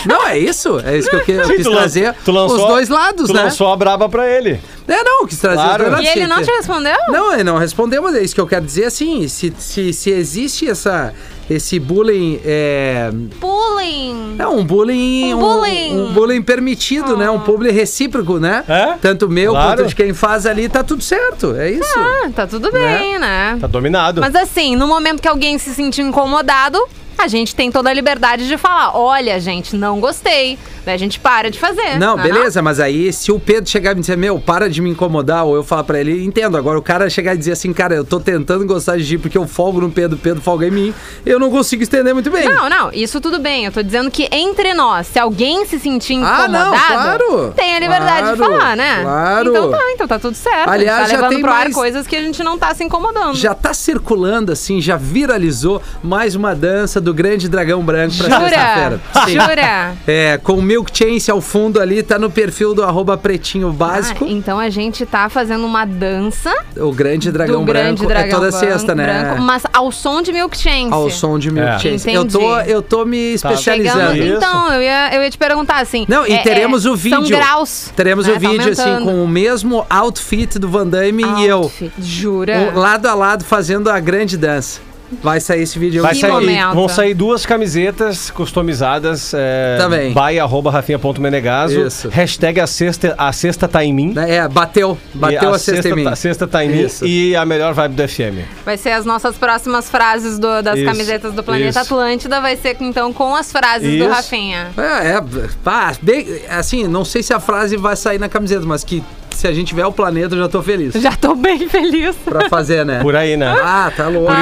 Não, 0.06 0.26
é 0.26 0.38
isso. 0.38 0.80
É 0.84 0.96
isso 0.98 1.08
que 1.10 1.16
eu, 1.16 1.20
que- 1.24 1.32
eu 1.32 1.44
Sim, 1.46 1.54
quis 1.56 1.64
tu 1.66 1.70
lan- 1.70 1.76
trazer 1.78 2.14
tu 2.24 2.32
lançou, 2.32 2.56
os 2.56 2.66
dois 2.66 2.88
lados, 2.88 3.26
tu 3.28 3.34
né? 3.34 3.42
lançou 3.44 3.72
a 3.72 3.76
braba 3.76 4.08
pra 4.08 4.28
ele. 4.28 4.60
É, 4.86 5.02
não, 5.02 5.22
eu 5.22 5.26
quis 5.26 5.38
trazer 5.38 5.56
Claro. 5.62 5.84
os 5.84 5.90
dois 5.90 5.92
lados. 5.92 6.06
E 6.08 6.18
ele 6.18 6.26
não 6.26 6.42
te 6.42 6.50
respondeu? 6.50 6.96
não, 7.08 7.32
ele 7.32 7.44
não 7.44 7.56
respondeu, 7.56 8.02
mas 8.02 8.14
é 8.14 8.22
isso 8.22 8.34
que 8.34 8.40
eu 8.40 8.46
quero 8.46 8.64
dizer 8.66 8.84
assim. 8.84 9.26
Se, 9.28 9.52
se, 9.58 9.92
se 9.94 10.10
existe 10.10 10.68
essa, 10.68 11.14
esse 11.48 11.78
bullying. 11.78 12.38
É, 12.44 13.10
Bullying. 13.40 14.36
é 14.38 14.46
um 14.46 14.62
bullying. 14.64 15.32
Um 15.34 15.38
bullying. 15.38 15.96
Um, 16.00 16.12
bullying 16.12 16.42
permitido, 16.42 17.16
né? 17.16 17.30
Um 17.30 17.38
bullying 17.38 17.72
recíproco, 17.72 18.38
né? 18.38 18.62
É? 18.68 18.94
Tanto 19.00 19.28
meu 19.28 19.52
Claro. 19.52 19.76
quanto 19.78 19.88
de 19.88 19.94
quem 19.94 20.12
faz 20.12 20.44
ali, 20.44 20.68
tá 20.68 20.82
tudo 20.84 21.02
certo. 21.02 21.54
É 21.56 21.70
isso. 21.70 21.98
Ah, 21.98 22.28
tá 22.34 22.46
tudo 22.46 22.70
bem, 22.70 23.18
né? 23.18 23.56
Tá 23.60 23.66
dominado. 23.66 24.20
Mas 24.20 24.34
assim, 24.34 24.76
no 24.76 24.86
momento 24.86 25.22
que 25.22 25.28
alguém 25.28 25.56
se 25.58 25.74
sentir 25.74 26.02
incomodado, 26.02 26.78
a 27.22 27.26
gente 27.28 27.54
tem 27.54 27.70
toda 27.70 27.90
a 27.90 27.92
liberdade 27.92 28.46
de 28.46 28.56
falar: 28.58 28.96
olha, 28.96 29.38
gente, 29.40 29.76
não 29.76 30.00
gostei. 30.00 30.58
Daí 30.84 30.94
a 30.94 30.98
gente 30.98 31.18
para 31.18 31.50
de 31.50 31.58
fazer. 31.58 31.98
Não, 31.98 32.14
né, 32.14 32.22
beleza, 32.24 32.60
mas 32.60 32.78
aí 32.78 33.10
se 33.10 33.32
o 33.32 33.40
Pedro 33.40 33.70
chegar 33.70 33.92
e 33.92 33.94
me 33.94 34.00
dizer, 34.02 34.18
meu, 34.18 34.38
para 34.38 34.68
de 34.68 34.82
me 34.82 34.90
incomodar, 34.90 35.44
ou 35.46 35.56
eu 35.56 35.64
falar 35.64 35.82
pra 35.84 35.98
ele, 35.98 36.22
entendo. 36.22 36.58
Agora 36.58 36.78
o 36.78 36.82
cara 36.82 37.08
chegar 37.08 37.34
e 37.34 37.38
dizer 37.38 37.52
assim, 37.52 37.72
cara, 37.72 37.94
eu 37.94 38.04
tô 38.04 38.20
tentando 38.20 38.66
gostar 38.66 38.98
de 38.98 39.06
ti 39.06 39.16
porque 39.16 39.38
eu 39.38 39.48
folgo 39.48 39.80
no 39.80 39.90
Pedro, 39.90 40.16
o 40.16 40.20
Pedro 40.20 40.42
folga 40.42 40.66
em 40.66 40.70
mim, 40.70 40.94
eu 41.24 41.38
não 41.40 41.50
consigo 41.50 41.82
entender 41.82 42.12
muito 42.12 42.30
bem. 42.30 42.44
Não, 42.46 42.68
não, 42.68 42.92
isso 42.92 43.18
tudo 43.18 43.38
bem. 43.38 43.64
Eu 43.64 43.72
tô 43.72 43.82
dizendo 43.82 44.10
que 44.10 44.28
entre 44.30 44.74
nós, 44.74 45.06
se 45.06 45.18
alguém 45.18 45.64
se 45.64 45.78
sentir 45.78 46.16
Ah, 46.22 46.44
incomodado, 46.44 46.52
não, 46.52 46.70
claro. 46.76 47.52
tem 47.56 47.74
a 47.76 47.80
liberdade 47.80 48.30
de 48.32 48.36
Claro, 48.36 48.52
falar, 48.52 48.76
né? 48.76 49.00
claro. 49.02 49.50
Então 49.50 49.70
tá, 49.70 49.90
então 49.92 50.06
tá 50.08 50.18
tudo 50.18 50.34
certo. 50.36 50.68
Aliás, 50.68 50.98
a 50.98 51.02
gente 51.04 51.10
já 51.12 51.16
tá 51.16 51.22
levando 51.22 51.32
tem 51.34 51.40
pro 51.42 51.50
ar 51.50 51.60
mais- 51.64 51.74
coisas 51.74 52.06
que 52.06 52.14
a 52.16 52.20
gente 52.22 52.42
não 52.42 52.58
tá 52.58 52.74
se 52.74 52.84
incomodando. 52.84 53.34
Já 53.36 53.54
tá 53.54 53.72
circulando 53.72 54.52
assim, 54.52 54.82
já 54.82 54.96
viralizou 54.98 55.80
mais 56.02 56.34
uma 56.34 56.54
dança 56.54 57.00
do 57.04 57.14
grande 57.14 57.48
dragão 57.48 57.82
branco 57.84 58.16
pra 58.16 58.40
sexta-feira. 58.40 59.00
Jura? 59.28 59.92
É, 60.06 60.38
com 60.42 60.54
o 60.54 60.62
Milk 60.62 60.90
Chance 60.96 61.30
ao 61.30 61.40
fundo 61.40 61.80
ali, 61.80 62.02
tá 62.02 62.18
no 62.18 62.30
perfil 62.30 62.74
do 62.74 62.82
arroba 62.82 63.16
pretinho 63.16 63.70
básico. 63.72 64.24
Ah, 64.24 64.28
então 64.30 64.58
a 64.58 64.68
gente 64.70 65.04
tá 65.06 65.28
fazendo 65.28 65.64
uma 65.64 65.84
dança 65.84 66.52
o 66.76 66.90
grande 66.92 67.30
dragão 67.30 67.60
do 67.60 67.66
branco 67.66 67.84
grande 67.84 68.06
dragão 68.06 68.26
é 68.28 68.30
toda 68.30 68.50
branco- 68.50 68.66
sexta, 68.66 68.94
né? 68.94 69.04
branco, 69.22 69.42
mas 69.42 69.62
ao 69.72 69.92
som 69.92 70.22
de 70.22 70.32
Milk 70.32 70.56
Chance. 70.56 70.92
Ao 70.92 71.08
som 71.10 71.38
de 71.38 71.50
Milk 71.50 71.68
É. 71.68 71.78
Chance. 71.78 72.10
Eu 72.12 72.24
tô, 72.26 72.58
eu 72.60 72.82
tô 72.82 73.04
me 73.04 73.34
especializando. 73.34 73.98
Chegamos, 74.14 74.16
Isso. 74.26 74.36
então, 74.36 74.72
eu 74.72 74.82
ia, 74.82 75.14
eu 75.14 75.22
ia 75.22 75.30
te 75.30 75.38
perguntar 75.38 75.80
assim. 75.80 76.06
Não, 76.08 76.26
e 76.26 76.32
é- 76.32 76.38
teremos 76.42 76.86
é- 76.86 76.90
o 76.90 76.96
vídeo. 76.96 77.18
São 77.20 77.28
graus. 77.28 77.92
Teremos 77.94 78.26
né? 78.26 78.32
o 78.32 78.34
Tá 78.34 78.40
vídeo, 78.40 78.72
assim, 78.72 78.82
aumentando. 78.82 79.04
com 79.04 79.24
o 79.24 79.28
mesmo 79.28 79.86
outfit 79.90 80.58
do 80.58 80.68
Van 80.68 80.86
Damme 80.86 81.22
e 81.38 81.44
eu. 81.46 81.58
Outfit, 81.58 81.92
Jura? 82.00 82.72
um 82.74 82.78
lado 82.78 83.06
a 83.06 83.14
lado 83.14 83.44
fazendo 83.44 83.90
a 83.90 84.00
grande 84.00 84.36
dança. 84.36 84.80
Vai 85.22 85.40
sair 85.40 85.62
esse 85.62 85.78
vídeo. 85.78 86.02
Vai 86.02 86.14
sair, 86.14 86.30
momento. 86.30 86.74
vão 86.74 86.88
sair 86.88 87.14
duas 87.14 87.44
camisetas 87.46 88.30
customizadas. 88.30 89.32
É, 89.34 89.76
Também. 89.78 90.12
By 90.12 90.38
arroba 90.38 90.70
rafinha.menegaso. 90.70 91.80
Isso. 91.86 92.08
Hashtag 92.08 92.60
a 92.60 92.66
sexta, 92.66 93.14
a 93.16 93.32
sexta 93.32 93.68
tá 93.68 93.84
em 93.84 93.92
mim. 93.92 94.14
É, 94.16 94.46
bateu. 94.48 94.98
Bateu 95.14 95.50
E 95.50 95.54
a 95.54 95.58
sexta 95.58 95.88
em 95.88 95.94
mim. 95.94 96.04
Tá, 96.04 96.10
a 96.10 96.16
sexta 96.16 96.46
tá 96.46 96.64
em 96.64 96.68
mim. 96.70 96.80
Isso. 96.84 97.06
E 97.06 97.36
a 97.36 97.44
melhor 97.44 97.74
vibe 97.74 97.94
do 97.94 98.08
FM. 98.08 98.44
Vai 98.64 98.76
ser 98.76 98.90
as 98.90 99.04
nossas 99.04 99.36
próximas 99.36 99.88
frases 99.90 100.38
do- 100.38 100.62
das 100.62 100.76
Isso, 100.76 100.84
camisetas 100.86 101.32
do 101.32 101.42
Planeta 101.42 101.70
isso. 101.70 101.78
Atlântida. 101.78 102.40
Vai 102.40 102.56
ser 102.56 102.76
então 102.80 103.12
com 103.12 103.34
as 103.34 103.50
frases 103.52 103.98
do. 103.98 104.08
Rafinha. 104.08 104.68
É, 104.76 105.16
é, 105.16 105.22
pá, 105.62 105.92
bem, 106.02 106.26
assim, 106.48 106.86
não 106.88 107.04
sei 107.04 107.22
se 107.22 107.32
a 107.32 107.40
frase 107.40 107.76
vai 107.76 107.96
sair 107.96 108.18
na 108.18 108.28
camiseta, 108.28 108.64
mas 108.66 108.82
que 108.84 109.02
se 109.34 109.46
a 109.46 109.52
gente 109.52 109.68
tiver 109.68 109.84
o 109.86 109.92
planeta, 109.92 110.34
eu 110.34 110.38
já 110.40 110.48
tô 110.48 110.62
feliz. 110.62 110.94
Já 110.94 111.12
tô 111.12 111.34
bem 111.34 111.68
feliz. 111.68 112.14
Pra 112.24 112.48
fazer, 112.48 112.84
né? 112.84 113.00
Por 113.00 113.14
aí, 113.16 113.36
né? 113.36 113.46
Ah, 113.62 113.92
tá 113.96 114.08
louco. 114.08 114.32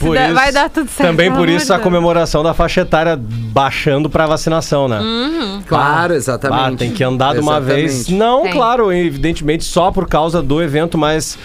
Por 0.00 0.14
der- 0.14 0.26
isso- 0.26 0.34
vai 0.34 0.52
dar 0.52 0.68
tudo 0.70 0.88
certo. 0.90 1.08
Também 1.10 1.30
por 1.32 1.48
isso 1.48 1.72
a 1.72 1.78
comemoração 1.78 2.42
da 2.42 2.52
faixa 2.54 2.82
etária 2.82 3.18
baixando 3.20 4.08
pra 4.10 4.26
vacinação, 4.26 4.88
né? 4.88 5.00
Claro, 5.66 6.12
Ah, 6.14 6.16
exatamente. 6.16 6.78
tem 6.78 6.90
que 6.90 7.02
andar 7.04 7.34
de 7.34 7.40
uma 7.40 7.60
vez. 7.60 8.08
Não, 8.08 8.42
Tem. 8.42 8.52
claro, 8.52 8.92
evidentemente 8.92 9.64
só 9.64 9.90
por 9.90 10.06
causa 10.08 10.42
do 10.42 10.62
evento, 10.62 10.96
mas 10.98 11.38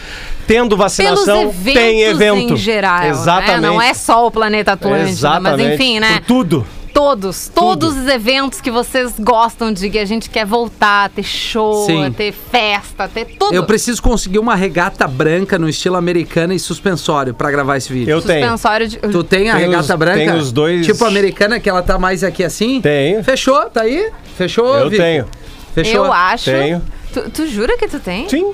tendo 0.48 0.76
vacinação, 0.78 1.54
tem 1.64 2.02
evento. 2.04 2.54
em 2.54 2.58
geral. 2.58 3.00
né? 3.02 3.10
Exatamente. 3.10 3.62
Não 3.62 3.82
é 3.82 3.94
só 3.94 4.28
o 4.28 4.32
Planeta 4.32 4.74
Atlântida, 4.74 5.04
mas 5.04 5.12
Exatamente. 5.18 5.74
enfim, 5.76 6.00
né? 6.00 6.20
Por 6.20 6.26
tudo. 6.26 6.68
Todos, 6.96 7.52
todos 7.54 7.98
os 7.98 8.08
eventos 8.08 8.62
que 8.62 8.72
vocês 8.72 9.14
gostam 9.20 9.70
de 9.74 9.90
que 9.90 10.00
a 10.00 10.06
gente 10.06 10.30
quer 10.30 10.46
voltar, 10.46 11.10
ter 11.10 11.24
show, 11.24 11.86
Sim. 11.86 12.10
ter 12.14 12.32
festa, 12.32 13.06
ter 13.10 13.26
tudo. 13.38 13.54
Eu 13.54 13.66
preciso 13.66 14.02
conseguir 14.02 14.40
uma 14.40 14.56
regata 14.56 15.06
branca 15.06 15.60
no 15.60 15.68
estilo 15.68 15.98
americana 15.98 16.54
e 16.56 16.60
suspensório 16.60 17.34
pra 17.34 17.52
gravar 17.52 17.76
esse 17.76 17.92
vídeo. 17.92 18.10
Eu 18.12 18.22
tenho. 18.22 18.40
Suspensório 18.44 18.88
de. 18.88 18.98
Tu 18.98 19.24
tem 19.26 19.50
a 19.50 19.56
Tem 19.58 19.66
regata 19.66 19.94
os- 19.94 20.00
branca? 20.00 20.18
tem 20.18 20.32
os 20.38 20.52
dois- 20.54 20.86
Tipo 20.86 21.04
americana, 21.04 21.60
que 21.60 21.70
ela 21.70 21.84
tá 21.84 22.00
mais 22.00 22.24
aqui 22.24 22.46
assim? 22.46 22.80
Tenho. 22.80 23.22
Fechou, 23.26 23.70
tá 23.70 23.82
aí? 23.82 24.10
Fechou, 24.38 24.66
Eu 24.78 24.90
Vitor? 24.90 25.06
tenho. 25.06 25.26
Fechou. 25.74 26.06
Eu 26.06 26.14
acho. 26.14 26.46
Tenho. 26.46 26.82
Tu, 27.14 27.30
tu 27.30 27.46
jura 27.48 27.78
que 27.78 27.90
tu 27.90 28.00
tem? 28.00 28.30
Sim. 28.30 28.54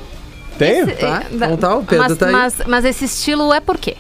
Tenho. 0.58 0.90
Esse- 0.90 0.96
Tá, 0.96 1.24
eh, 1.26 1.36
então 1.36 1.58
tá, 1.58 1.76
o 1.76 1.84
Pedro 1.84 2.06
mas, 2.10 2.18
tá 2.18 2.26
aí. 2.26 2.32
Mas, 2.32 2.56
mas 2.66 2.86
esse 2.86 3.06
estilo 3.06 3.54
é 3.54 3.60
por 3.60 3.78
quê? 3.78 3.96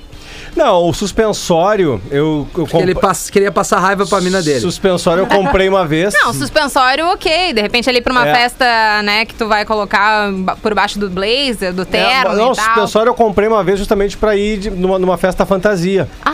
Não, 0.55 0.83
o 0.89 0.93
suspensório, 0.93 2.01
eu, 2.11 2.47
eu 2.55 2.65
Porque 2.67 2.77
ele 2.77 2.93
comp- 2.93 3.01
pass- 3.05 3.29
queria 3.29 3.51
passar 3.51 3.79
raiva 3.79 4.05
pra 4.05 4.19
mina 4.21 4.41
dele. 4.41 4.59
Suspensório 4.59 5.21
eu 5.23 5.27
comprei 5.27 5.69
uma 5.69 5.85
vez. 5.85 6.13
Não, 6.13 6.33
suspensório, 6.33 7.07
ok. 7.07 7.53
De 7.53 7.61
repente 7.61 7.89
ali 7.89 8.01
pra 8.01 8.11
uma 8.11 8.27
É. 8.27 8.33
festa, 8.35 8.65
né, 9.03 9.25
que 9.25 9.33
tu 9.33 9.47
vai 9.47 9.65
colocar 9.65 10.29
por 10.61 10.73
baixo 10.75 10.99
do 10.99 11.09
blazer, 11.09 11.73
do 11.73 11.85
terno 11.85 12.33
É, 12.33 12.35
não, 12.35 12.51
e 12.51 12.55
tal. 12.55 12.65
suspensório 12.65 13.09
eu 13.09 13.13
comprei 13.13 13.47
uma 13.47 13.63
vez 13.63 13.79
justamente 13.79 14.17
pra 14.17 14.35
ir 14.35 14.57
de- 14.59 14.69
numa, 14.69 14.99
numa 14.99 15.17
festa 15.17 15.45
fantasia. 15.45 16.07
Ah, 16.25 16.33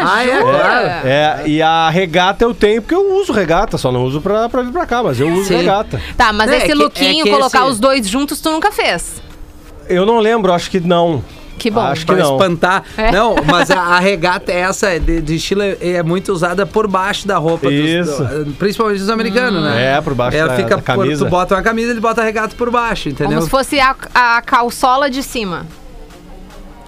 Ah, 0.00 0.24
é, 0.24 0.38
jura? 0.40 0.58
claro. 0.58 0.86
É, 1.08 1.42
e 1.46 1.60
a 1.60 1.90
regata 1.90 2.44
eu 2.44 2.54
tenho 2.54 2.80
porque 2.80 2.94
eu 2.94 3.16
uso 3.20 3.32
regata, 3.32 3.76
só 3.76 3.90
não 3.92 4.04
uso 4.04 4.20
pra, 4.20 4.48
pra 4.48 4.62
vir 4.62 4.72
pra 4.72 4.86
cá, 4.86 5.02
mas 5.02 5.18
eu 5.20 5.28
uso 5.28 5.48
Sim. 5.48 5.56
regata. 5.56 6.00
Tá, 6.16 6.32
mas 6.32 6.50
É, 6.50 6.54
é 6.54 6.58
esse 6.58 6.66
que- 6.68 6.74
lookinho, 6.74 7.20
é 7.20 7.24
que 7.24 7.30
colocar 7.30 7.60
esse- 7.62 7.70
os 7.70 7.78
dois 7.80 8.08
juntos, 8.08 8.40
tu 8.40 8.50
nunca 8.50 8.70
fez. 8.72 9.20
Eu 9.88 10.06
não 10.06 10.18
lembro, 10.20 10.52
acho 10.52 10.70
que 10.70 10.80
não. 10.80 11.22
Que 11.58 11.70
bom. 11.70 11.80
Acho 11.80 12.06
que 12.06 12.12
Pra 12.12 12.22
não. 12.22 12.32
espantar. 12.36 12.84
É. 12.96 13.10
Não, 13.10 13.34
mas 13.46 13.70
a, 13.70 13.80
a 13.80 13.98
regata 13.98 14.52
é 14.52 14.60
essa 14.60 14.98
de, 15.00 15.20
de 15.20 15.34
estilo 15.34 15.62
é, 15.62 15.76
é 15.80 16.02
muito 16.02 16.32
usada 16.32 16.64
por 16.64 16.86
baixo 16.86 17.26
da 17.26 17.36
roupa. 17.36 17.68
dos- 17.68 17.74
Isso. 17.74 18.24
do- 18.24 18.52
principalmente 18.52 19.00
dos 19.00 19.10
americanos, 19.10 19.62
né? 19.62 19.96
É, 19.96 20.00
por 20.00 20.14
baixo 20.14 20.36
Ela 20.36 20.48
da- 20.50 20.56
fica 20.56 20.68
da 20.70 20.76
por- 20.78 20.84
camisa. 20.84 21.24
tu 21.24 21.30
bota 21.30 21.54
uma 21.56 21.62
camisa, 21.62 21.90
ele 21.90 22.00
bota 22.00 22.20
a 22.20 22.24
regata 22.24 22.54
por 22.56 22.70
baixo, 22.70 23.08
entendeu? 23.08 23.34
Como 23.38 23.42
se 23.42 23.50
fosse 23.50 23.80
a, 23.80 23.94
a 24.14 24.40
calçola 24.42 25.10
de 25.10 25.22
cima. 25.22 25.66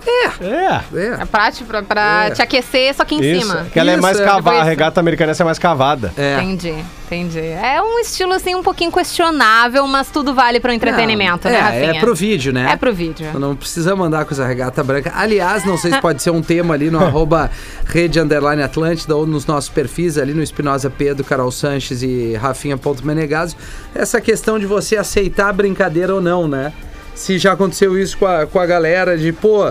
É. 0.06 0.46
É. 0.46 1.06
É 1.20 1.24
pra, 1.24 1.50
te, 1.50 1.64
pra, 1.64 1.82
pra 1.82 2.26
É. 2.26 2.30
te 2.30 2.42
aquecer, 2.42 2.94
só 2.94 3.04
que 3.04 3.14
em 3.14 3.20
Isso. 3.20 3.46
cima. 3.46 3.66
Que 3.72 3.78
ela 3.78 3.90
é 3.90 3.94
Isso, 3.94 4.02
mais 4.02 4.18
é, 4.18 4.24
cavada. 4.24 4.60
A 4.60 4.64
regata 4.64 5.00
americana 5.00 5.32
essa 5.32 5.42
é 5.42 5.44
mais 5.46 5.58
cavada. 5.58 6.12
É. 6.16 6.36
Entendi, 6.42 6.74
entendi. 7.06 7.38
É 7.40 7.80
um 7.82 7.98
estilo, 7.98 8.32
assim, 8.32 8.54
um 8.54 8.62
pouquinho 8.62 8.90
questionável, 8.90 9.86
mas 9.86 10.08
tudo 10.10 10.34
vale 10.34 10.60
pro 10.60 10.72
entretenimento, 10.72 11.46
Não, 11.48 11.52
né, 11.52 11.58
é, 11.58 11.62
Rafinha? 11.62 11.90
É 11.98 12.00
pro 12.00 12.14
vídeo, 12.14 12.52
né? 12.52 12.70
É 12.72 12.76
pro 12.76 12.92
vídeo. 12.92 13.26
Não 13.38 13.54
precisa 13.54 13.94
mandar 13.94 14.24
com 14.24 14.32
essa 14.32 14.46
regata 14.46 14.82
branca. 14.82 15.12
Aliás, 15.14 15.64
não 15.64 15.76
sei 15.76 15.92
se 15.92 16.00
pode 16.00 16.22
ser 16.22 16.30
um 16.30 16.42
tema 16.42 16.74
ali 16.74 16.90
no 16.90 16.98
arroba 17.04 17.50
Rede 17.86 18.18
Underline 18.20 18.62
Atlântida 18.62 19.16
ou 19.16 19.26
nos 19.26 19.46
nossos 19.46 19.68
perfis 19.70 20.16
ali 20.18 20.32
no 20.32 20.42
Espinosa 20.42 20.88
Pedro, 20.90 21.24
Carol 21.24 21.50
Sanches 21.50 22.02
e 22.02 22.34
Rafinha.menegaso. 22.34 23.56
Essa 23.94 24.20
questão 24.20 24.58
de 24.58 24.66
você 24.66 24.96
aceitar 24.96 25.48
a 25.48 25.52
brincadeira 25.52 26.14
ou 26.14 26.20
não, 26.20 26.46
né? 26.48 26.72
Se 27.20 27.36
já 27.36 27.52
aconteceu 27.52 27.98
isso 27.98 28.16
com 28.16 28.26
a, 28.26 28.46
com 28.46 28.58
a 28.58 28.64
galera 28.64 29.18
de, 29.18 29.30
pô, 29.30 29.70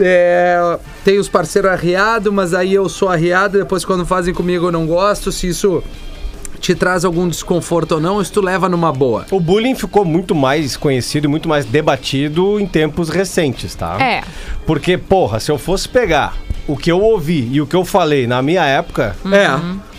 é, 0.00 0.78
tem 1.04 1.18
os 1.18 1.28
parceiros 1.28 1.70
arriados, 1.70 2.32
mas 2.32 2.54
aí 2.54 2.72
eu 2.72 2.88
sou 2.88 3.10
arriado, 3.10 3.58
depois 3.58 3.84
quando 3.84 4.06
fazem 4.06 4.32
comigo 4.32 4.68
eu 4.68 4.72
não 4.72 4.86
gosto, 4.86 5.30
se 5.30 5.48
isso 5.48 5.84
te 6.58 6.74
traz 6.74 7.04
algum 7.04 7.28
desconforto 7.28 7.92
ou 7.92 8.00
não, 8.00 8.22
isso 8.22 8.32
tu 8.32 8.40
leva 8.40 8.70
numa 8.70 8.90
boa. 8.90 9.26
O 9.30 9.38
bullying 9.38 9.74
ficou 9.74 10.02
muito 10.02 10.34
mais 10.34 10.74
conhecido 10.74 11.26
e 11.26 11.28
muito 11.28 11.46
mais 11.46 11.66
debatido 11.66 12.58
em 12.58 12.66
tempos 12.66 13.10
recentes, 13.10 13.74
tá? 13.74 13.98
É. 14.00 14.22
Porque, 14.64 14.96
porra, 14.96 15.40
se 15.40 15.50
eu 15.50 15.58
fosse 15.58 15.86
pegar 15.86 16.38
o 16.66 16.74
que 16.74 16.90
eu 16.90 17.02
ouvi 17.02 17.50
e 17.52 17.60
o 17.60 17.66
que 17.66 17.76
eu 17.76 17.84
falei 17.84 18.26
na 18.26 18.40
minha 18.40 18.64
época, 18.64 19.14
É. 19.30 19.91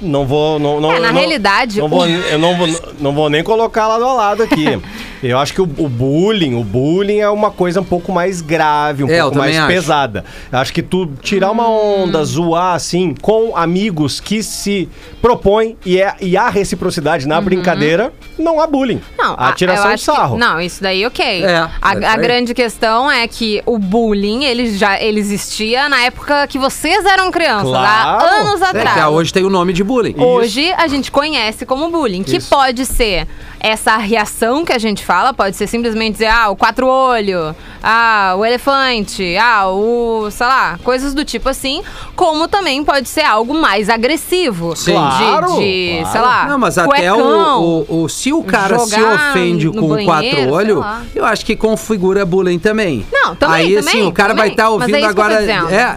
não 0.00 0.24
vou. 0.26 0.58
Não, 0.58 0.80
não, 0.80 0.92
É, 0.92 1.00
na 1.00 1.12
não- 1.12 1.18
realidade, 1.20 1.78
Não 1.80 1.88
vou, 1.88 2.02
o- 2.02 2.06
eu 2.08 2.38
não 2.38 2.56
vou, 2.56 2.68
não 3.00 3.12
vou 3.12 3.30
nem 3.30 3.42
colocar 3.42 3.86
lado 3.88 4.04
a 4.04 4.12
lado 4.12 4.42
aqui. 4.42 4.78
Eu 5.22 5.38
acho 5.38 5.54
que 5.54 5.60
o, 5.62 5.64
o 5.64 5.88
bullying, 5.88 6.54
o 6.54 6.62
bullying 6.62 7.18
é 7.20 7.28
uma 7.30 7.50
coisa 7.50 7.80
um 7.80 7.84
pouco 7.84 8.12
mais 8.12 8.42
grave, 8.42 9.02
um 9.02 9.08
É, 9.10 9.22
pouco 9.22 9.38
mais 9.38 9.56
acho. 9.56 9.66
pesada. 9.66 10.24
Eu 10.52 10.58
acho 10.58 10.72
que 10.72 10.82
tu 10.82 11.06
tirar 11.22 11.50
uma 11.50 11.66
Hum. 11.68 12.02
onda, 12.04 12.22
zoar 12.22 12.74
assim, 12.74 13.14
com 13.22 13.56
amigos 13.56 14.20
que 14.20 14.42
se 14.42 14.88
propõem 15.22 15.76
e, 15.86 15.98
é, 16.00 16.14
e 16.20 16.36
há 16.36 16.50
reciprocidade 16.50 17.26
na 17.26 17.40
brincadeira, 17.40 18.12
não 18.38 18.60
há 18.60 18.66
bullying. 18.66 18.96
Uhum. 18.96 19.00
Não, 19.18 19.34
há 19.38 19.48
a- 19.48 19.52
tiração 19.52 19.86
de 19.88 19.94
acho 19.94 20.04
que- 20.04 20.12
sarro. 20.16 20.36
não, 20.36 20.60
isso 20.60 20.82
daí 20.82 21.04
ok. 21.06 21.24
É, 21.44 21.56
a, 21.80 21.94
é 21.94 22.06
a 22.06 22.16
grande 22.18 22.52
questão 22.52 23.10
é 23.10 23.26
que 23.26 23.62
o 23.64 23.78
bullying, 23.78 24.44
ele 24.44 24.76
já 24.76 25.00
ele 25.00 25.18
existia 25.18 25.88
na 25.88 26.02
época 26.02 26.46
que 26.46 26.58
vocês 26.58 27.04
eram 27.06 27.30
crianças, 27.32 27.70
Claro. 27.70 27.86
há 28.26 28.40
anos 28.42 28.60
É 28.60 28.66
atrás. 28.66 28.92
que 28.92 29.00
ah, 29.00 29.08
hoje 29.08 29.32
tem 29.32 29.44
o 29.44 29.50
nome 29.50 29.72
de 29.72 29.82
bullying. 29.86 30.14
Hoje 30.18 30.72
a 30.72 30.86
gente 30.88 31.10
conhece 31.10 31.64
como 31.64 31.88
bullying, 31.90 32.22
que 32.22 32.36
Isso. 32.36 32.50
pode 32.50 32.84
ser 32.84 33.26
essa 33.58 33.96
reação 33.96 34.64
que 34.64 34.72
a 34.72 34.78
gente 34.78 35.04
fala, 35.04 35.32
pode 35.32 35.56
ser 35.56 35.66
simplesmente 35.66 36.12
dizer, 36.12 36.26
ah, 36.26 36.50
o 36.50 36.56
quatro 36.56 36.86
olho, 36.86 37.54
ah, 37.82 38.34
o 38.38 38.44
elefante, 38.44 39.36
ah, 39.38 39.68
o, 39.68 40.28
sei 40.30 40.46
lá, 40.46 40.78
coisas 40.84 41.14
do 41.14 41.24
tipo 41.24 41.48
assim, 41.48 41.82
como 42.14 42.46
também 42.48 42.84
pode 42.84 43.08
ser 43.08 43.22
algo 43.22 43.54
mais 43.54 43.88
agressivo. 43.88 44.76
Sim. 44.76 44.92
De, 44.92 44.96
Claro, 44.96 45.46
de, 45.58 45.96
claro. 46.00 46.12
sei 46.12 46.20
lá, 46.20 46.46
Não, 46.48 46.58
mas 46.58 46.78
até 46.78 46.88
cuecão. 47.10 47.60
o, 47.62 47.86
o, 47.88 48.02
o- 48.04 48.08
Se 48.08 48.32
o 48.32 48.42
cara 48.42 48.78
se 48.80 49.00
ofende 49.02 49.68
com 49.70 49.88
banheiro, 49.88 50.04
quatro 50.50 50.78
lá. 50.78 51.02
eu 51.14 51.24
acho 51.24 51.44
que 51.44 51.56
configura 51.56 52.24
bullying 52.24 52.58
também. 52.58 53.06
Não, 53.12 53.34
também, 53.34 53.56
Aí, 53.56 53.74
também, 53.76 53.94
assim, 54.00 54.02
o 54.06 54.12
cara 54.12 54.34
vai 54.34 54.50
também. 54.50 54.52
estar 54.52 54.64
Mas 54.64 54.72
é 54.72 54.72
ouvindo 54.82 55.00
tô 55.00 55.06
agora. 55.06 55.42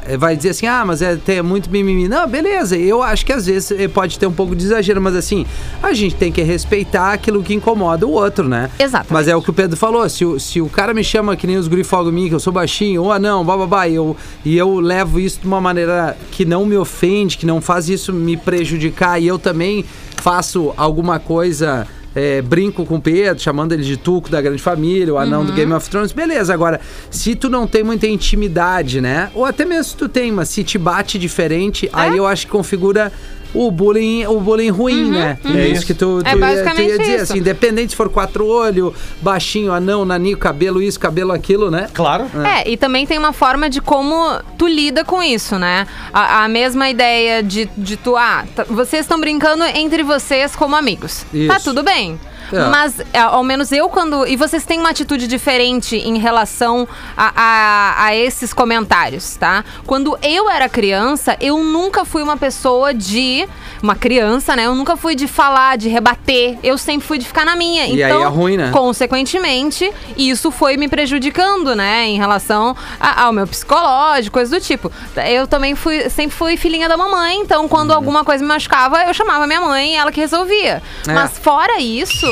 É, 0.08 0.18
vai 0.18 0.36
dizer 0.36 0.50
assim, 0.50 0.68
ah, 0.68 0.84
mas 0.86 1.02
é, 1.02 1.16
tem 1.16 1.42
muito 1.42 1.70
mimimi. 1.70 2.08
Não, 2.08 2.28
beleza, 2.28 2.76
eu 2.78 3.02
acho 3.04 3.26
que 3.26 3.34
às 3.34 3.46
vezes 3.46 3.72
pode 3.88 4.18
ter 4.20 4.26
um 4.28 4.32
pouco 4.32 4.56
de 4.56 4.64
exagero, 4.66 5.02
mas 5.02 5.16
assim, 5.16 5.46
a 5.82 5.94
gente 5.94 6.16
tem 6.16 6.32
que 6.32 6.42
respeitar 6.42 7.14
aquilo 7.14 7.42
que 7.44 7.54
incomoda 7.54 8.06
o 8.06 8.12
outro, 8.12 8.48
né? 8.48 8.70
Exatamente. 8.80 9.14
Mas 9.14 9.28
é 9.28 9.36
o 9.36 9.42
que 9.42 9.50
o 9.50 9.54
Pedro 9.54 9.78
falou, 9.78 10.08
se, 10.10 10.26
o- 10.26 10.40
se 10.40 10.60
o 10.62 10.68
cara 10.68 10.94
me 10.94 11.04
chama 11.04 11.36
que 11.36 11.46
nem 11.48 11.58
os 11.58 11.68
em 11.68 12.12
mim, 12.12 12.28
que 12.30 12.36
eu 12.36 12.40
sou 12.40 12.52
baixinho, 12.52 13.04
ou 13.04 13.12
anão, 13.12 13.46
bababá, 13.46 13.88
e 13.88 13.96
eu, 13.96 14.18
e 14.44 14.58
eu 14.58 14.80
levo 14.80 15.20
isso 15.20 15.40
de 15.42 15.48
uma 15.48 15.62
maneira 15.62 16.18
que 16.32 16.44
não 16.46 16.66
me 16.66 16.76
ofende, 16.76 17.38
que 17.38 17.46
não 17.46 17.62
faz 17.62 17.88
isso 17.90 18.12
me 18.12 18.36
prejudicar, 18.36 19.22
e 19.22 19.28
eu 19.28 19.38
também 19.40 19.86
faço 20.18 20.74
alguma 20.76 21.20
coisa. 21.20 21.88
é, 22.16 22.42
brinco 22.42 22.88
com 22.88 22.96
o 22.96 23.00
Pedro, 23.02 23.40
chamando 23.42 23.72
ele 23.72 23.84
de 23.84 23.96
Tuco 23.96 24.30
da 24.32 24.42
Grande 24.42 24.60
Família, 24.62 25.14
o 25.14 25.18
anão 25.20 25.42
Uhum. 25.42 25.46
do 25.46 25.54
Game 25.54 25.72
of 25.72 25.88
Thrones, 25.88 26.12
beleza. 26.12 26.52
Agora, 26.52 26.82
se 27.12 27.36
tu 27.36 27.48
não 27.52 27.68
tem 27.68 27.84
muita 27.84 28.08
intimidade, 28.08 29.00
né? 29.00 29.30
Ou 29.36 29.46
até 29.46 29.64
mesmo 29.64 29.84
se 29.84 29.96
tu 29.96 30.10
tem, 30.10 30.32
mas 30.32 30.50
se 30.50 30.64
te 30.64 30.76
bate 30.80 31.20
diferente, 31.20 31.86
É? 31.86 31.90
aí 31.94 32.18
eu 32.18 32.26
acho 32.26 32.48
que 32.48 32.52
configura 32.52 33.12
o 33.54 33.72
bullying, 33.72 34.26
o 34.28 34.40
bullying 34.40 34.70
ruim, 34.70 35.10
né? 35.12 35.38
É 35.44 35.68
isso 35.68 35.86
que 35.86 35.94
tu, 35.94 36.22
tu, 36.22 36.28
É 36.28 36.30
ia- 36.30 36.36
tu 36.36 36.40
basicamente 36.40 36.90
ia 36.90 36.98
dizer, 37.00 37.14
isso. 37.16 37.24
assim, 37.24 37.38
independente 37.40 37.90
se 37.92 37.96
for 37.96 38.10
quatro 38.10 38.46
olhos, 38.48 38.94
baixinho, 39.22 39.72
anão, 39.72 40.06
naninho, 40.06 40.38
cabelo 40.38 40.82
isso, 40.82 41.00
cabelo 41.00 41.32
aquilo, 41.32 41.72
né? 41.72 41.88
Claro. 41.94 42.26
É, 42.46 42.70
e 42.70 42.78
também 42.78 43.06
tem 43.08 43.18
uma 43.18 43.34
forma 43.34 43.70
de 43.70 43.82
como 43.82 44.40
tu 44.58 44.68
lida 44.68 45.04
com 45.04 45.22
isso, 45.24 45.58
né? 45.58 45.88
A, 46.14 46.44
a 46.44 46.48
mesma 46.48 46.90
ideia 46.90 47.42
de, 47.42 47.70
de 47.78 47.98
tu, 47.98 48.16
ah, 48.16 48.46
tá- 48.56 48.66
vocês 48.70 49.02
estão 49.06 49.20
brincando 49.20 49.64
entre 49.64 50.04
vocês 50.04 50.56
como 50.56 50.76
amigos. 50.76 51.24
Tá 51.48 51.58
Isso. 51.58 51.64
tudo 51.66 51.84
bem. 51.84 52.20
É. 52.52 52.70
Mas, 52.70 53.00
é, 53.14 53.20
ao 53.20 53.44
menos 53.44 53.72
eu, 53.72 53.90
quando. 53.90 54.26
E 54.28 54.36
vocês 54.36 54.66
têm 54.66 54.80
uma 54.80 54.90
atitude 54.90 55.28
diferente 55.28 55.96
em 55.98 56.18
relação 56.18 56.88
a, 57.16 57.32
a, 57.36 58.06
a 58.06 58.16
esses 58.16 58.54
comentários, 58.54 59.36
tá? 59.36 59.64
Quando 59.86 60.18
eu 60.22 60.50
era 60.50 60.68
criança, 60.70 61.36
eu 61.40 61.58
nunca 61.64 62.06
fui 62.06 62.22
uma 62.24 62.38
pessoa 62.38 62.94
de. 62.94 63.48
Uma 63.82 63.96
criança, 63.96 64.58
né? 64.58 64.66
Eu 64.66 64.76
nunca 64.76 64.98
fui 64.98 65.16
de 65.16 65.26
falar, 65.26 65.78
de 65.78 65.88
rebater. 65.88 66.58
Eu 66.62 66.78
sempre 66.78 67.08
fui 67.08 67.18
de 67.18 67.26
ficar 67.26 67.46
na 67.46 67.56
minha. 67.56 67.86
E 67.88 68.04
aí 68.04 68.12
então, 68.12 68.24
é 68.24 68.28
ruim, 68.28 68.58
né? 68.58 68.72
consequentemente, 68.74 69.92
isso 70.18 70.52
foi 70.52 70.78
me 70.78 70.88
prejudicando, 70.88 71.76
né, 71.76 72.06
em 72.08 72.18
relação 72.18 72.76
a- 73.00 73.24
ao 73.24 73.34
meu 73.34 73.48
psicológico, 73.48 74.34
coisa 74.34 74.58
do 74.60 74.64
tipo. 74.64 74.92
Eu 75.28 75.48
também 75.48 75.76
fui, 75.76 76.10
sempre 76.10 76.36
fui 76.36 76.58
filhinha 76.58 76.88
da 76.90 76.96
mamãe, 76.98 77.38
então 77.40 77.68
quando 77.68 77.92
alguma 77.92 78.24
coisa 78.24 78.44
me 78.44 78.48
machucava, 78.48 79.04
eu 79.04 79.14
chamava 79.14 79.48
minha 79.48 79.62
mãe 79.62 79.94
e 79.94 79.96
ela 79.96 80.12
que 80.12 80.20
resolvia. 80.20 80.82
É. 81.08 81.14
Mas 81.14 81.38
fora 81.38 81.80
isso, 81.80 82.26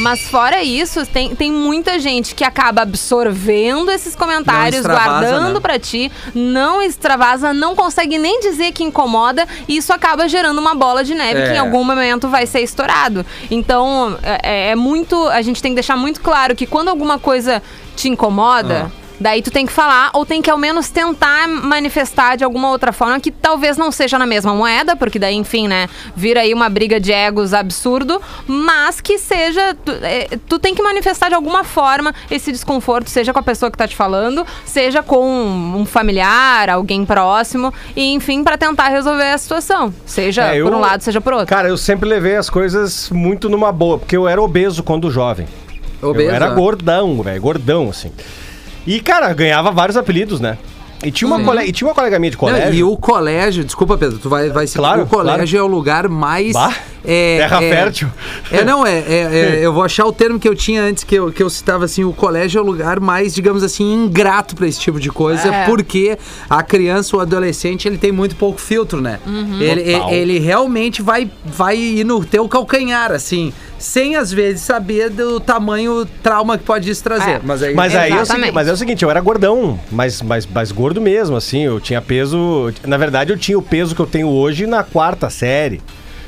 mas 0.00 0.20
fora 0.28 0.62
isso, 0.62 1.04
tem, 1.06 1.34
tem 1.34 1.50
muita 1.52 1.98
gente 1.98 2.34
que 2.34 2.44
acaba 2.44 2.82
absorvendo 2.82 3.90
esses 3.90 4.14
comentários, 4.14 4.82
guardando 4.84 5.54
né? 5.54 5.60
pra 5.60 5.78
ti, 5.78 6.10
não 6.34 6.80
extravasa, 6.82 7.52
não 7.52 7.74
consegue 7.74 8.18
nem 8.18 8.40
dizer 8.40 8.72
que 8.72 8.84
incomoda, 8.84 9.46
e 9.66 9.76
isso 9.76 9.92
acaba 9.92 10.28
gerando 10.28 10.58
uma 10.58 10.74
bola 10.74 11.02
de 11.04 11.14
neve 11.14 11.42
que 11.42 11.52
em 11.52 11.56
É. 11.56 11.58
algum 11.58 11.82
momento 11.84 12.28
vai 12.28 12.46
ser 12.46 12.60
estourado. 12.60 13.24
Então, 13.50 14.16
é, 14.22 14.70
é 14.70 14.74
muito. 14.76 15.26
A 15.28 15.42
gente 15.42 15.60
tem 15.62 15.72
que 15.72 15.76
deixar 15.76 15.96
muito 15.96 16.20
claro 16.20 16.54
que 16.54 16.66
quando 16.66 16.88
alguma 16.88 17.18
coisa 17.18 17.62
te 17.96 18.08
incomoda. 18.08 18.90
Ah. 18.94 19.07
Daí 19.20 19.42
tu 19.42 19.50
tem 19.50 19.66
que 19.66 19.72
falar, 19.72 20.10
ou 20.12 20.24
tem 20.24 20.40
que 20.40 20.50
ao 20.50 20.56
menos 20.58 20.88
tentar 20.90 21.48
manifestar 21.48 22.36
de 22.36 22.44
alguma 22.44 22.70
outra 22.70 22.92
forma 22.92 23.18
que 23.18 23.30
talvez 23.30 23.76
não 23.76 23.90
seja 23.90 24.18
na 24.18 24.26
mesma 24.26 24.54
moeda, 24.54 24.94
porque 24.94 25.18
daí, 25.18 25.34
enfim, 25.34 25.66
né, 25.66 25.88
vira 26.14 26.40
aí 26.40 26.54
uma 26.54 26.68
briga 26.68 27.00
de 27.00 27.12
egos 27.12 27.52
absurdo, 27.52 28.20
mas 28.46 29.00
que 29.00 29.18
seja. 29.18 29.74
Tu, 29.84 29.92
é, 30.02 30.28
tu 30.48 30.58
tem 30.58 30.74
que 30.74 30.82
manifestar 30.82 31.28
de 31.28 31.34
alguma 31.34 31.64
forma 31.64 32.14
esse 32.30 32.52
desconforto, 32.52 33.08
seja 33.10 33.32
com 33.32 33.38
a 33.38 33.42
pessoa 33.42 33.70
que 33.70 33.76
tá 33.78 33.88
te 33.88 33.96
falando, 33.96 34.46
seja 34.64 35.02
com 35.02 35.26
um 35.76 35.84
familiar, 35.84 36.70
alguém 36.70 37.04
próximo, 37.04 37.72
e 37.96 38.12
enfim, 38.14 38.44
pra 38.44 38.56
tentar 38.56 38.88
resolver 38.88 39.30
a 39.32 39.38
situação. 39.38 39.92
Seja 40.06 40.54
É, 40.54 40.56
eu- 40.58 40.66
por 40.66 40.74
um 40.76 40.80
lado, 40.80 41.02
seja 41.02 41.20
por 41.20 41.32
outro. 41.32 41.48
Cara, 41.48 41.68
eu 41.68 41.76
sempre 41.76 42.08
levei 42.08 42.36
as 42.36 42.48
coisas 42.48 43.10
muito 43.10 43.48
numa 43.48 43.72
boa, 43.72 43.98
porque 43.98 44.16
eu 44.16 44.28
era 44.28 44.40
obeso 44.40 44.82
quando 44.82 45.10
jovem. 45.10 45.46
Obeso, 46.00 46.28
eu 46.28 46.34
era 46.34 46.50
né? 46.50 46.54
gordão, 46.54 47.20
velho, 47.22 47.40
gordão, 47.40 47.90
assim. 47.90 48.12
E, 48.86 49.00
cara, 49.00 49.32
ganhava 49.32 49.70
vários 49.70 49.96
apelidos, 49.96 50.40
né? 50.40 50.56
E 51.00 51.12
tinha 51.12 51.28
uma, 51.28 51.40
cole... 51.44 51.62
e 51.64 51.70
tinha 51.70 51.86
uma 51.86 51.94
colega 51.94 52.18
minha 52.18 52.30
de 52.32 52.36
Não, 52.36 52.40
colégio. 52.40 52.74
e 52.74 52.82
o 52.82 52.96
colégio, 52.96 53.62
desculpa, 53.64 53.96
Pedro, 53.96 54.18
tu 54.18 54.28
vai, 54.28 54.50
vai 54.50 54.66
se 54.66 54.76
Claro, 54.76 55.02
O 55.02 55.06
colégio 55.06 55.56
é 55.56 55.62
o 55.62 55.66
lugar 55.68 56.08
mais. 56.08 56.52
Bah, 56.54 56.74
é, 57.04 57.38
terra 57.38 57.62
é- 57.62 57.70
fértil. 57.70 58.08
É, 58.50 58.64
não, 58.64 58.84
é, 58.84 58.98
é- 58.98 59.30
é- 59.32 59.58
Eu 59.62 59.72
vou 59.72 59.84
achar 59.84 60.04
o 60.06 60.12
termo 60.12 60.40
que 60.40 60.48
eu 60.48 60.56
tinha 60.56 60.82
antes, 60.82 61.04
que 61.04 61.14
eu, 61.14 61.30
que 61.30 61.40
eu 61.40 61.48
citava 61.48 61.84
assim: 61.84 62.02
o 62.02 62.12
colégio 62.12 62.58
é 62.58 62.62
o 62.62 62.64
lugar 62.64 62.98
mais, 62.98 63.32
digamos 63.32 63.62
assim, 63.62 63.84
ingrato 63.94 64.56
pra 64.56 64.66
esse 64.66 64.80
tipo 64.80 64.98
de 64.98 65.08
coisa, 65.08 65.54
É. 65.54 65.66
porque 65.66 66.18
a 66.50 66.64
criança 66.64 67.14
ou 67.14 67.22
adolescente 67.22 67.86
ele 67.86 67.96
tem 67.96 68.10
muito 68.10 68.34
pouco 68.34 68.60
filtro, 68.60 69.00
né? 69.00 69.20
Uhum. 69.24 69.60
Ele, 69.60 69.80
ele, 69.82 70.10
ele 70.10 70.38
realmente 70.40 71.00
vai, 71.00 71.30
vai 71.44 71.76
ir 71.76 72.02
no 72.04 72.24
teu 72.24 72.48
calcanhar, 72.48 73.12
assim. 73.12 73.52
Sem 73.78 74.16
às 74.16 74.32
vezes 74.32 74.62
saber 74.62 75.08
do 75.10 75.38
tamanho 75.38 76.04
trauma 76.22 76.58
que 76.58 76.64
pode 76.64 76.90
isso 76.90 77.02
trazer. 77.02 77.30
É. 77.30 77.40
Mas 77.42 77.62
aí. 77.62 77.74
Mas 77.74 77.94
aí 77.94 78.12
é 78.12 78.20
o 78.20 78.26
seguinte, 78.26 78.50
mas 78.52 78.68
é 78.68 78.72
o 78.72 78.76
seguinte, 78.76 79.02
eu 79.04 79.10
era 79.10 79.20
gordão, 79.20 79.78
mas, 79.90 80.20
mas, 80.20 80.46
mas 80.46 80.72
gordo 80.72 81.00
mesmo, 81.00 81.36
assim, 81.36 81.60
eu 81.60 81.78
tinha 81.80 82.00
peso. 82.02 82.72
Na 82.84 82.96
verdade, 82.96 83.32
eu 83.32 83.36
tinha 83.38 83.58
o 83.58 83.62
peso 83.62 83.94
que 83.94 84.00
eu 84.00 84.06
tenho 84.06 84.28
hoje 84.28 84.66
na 84.66 84.82
quarta 84.82 85.30
série. 85.30 85.80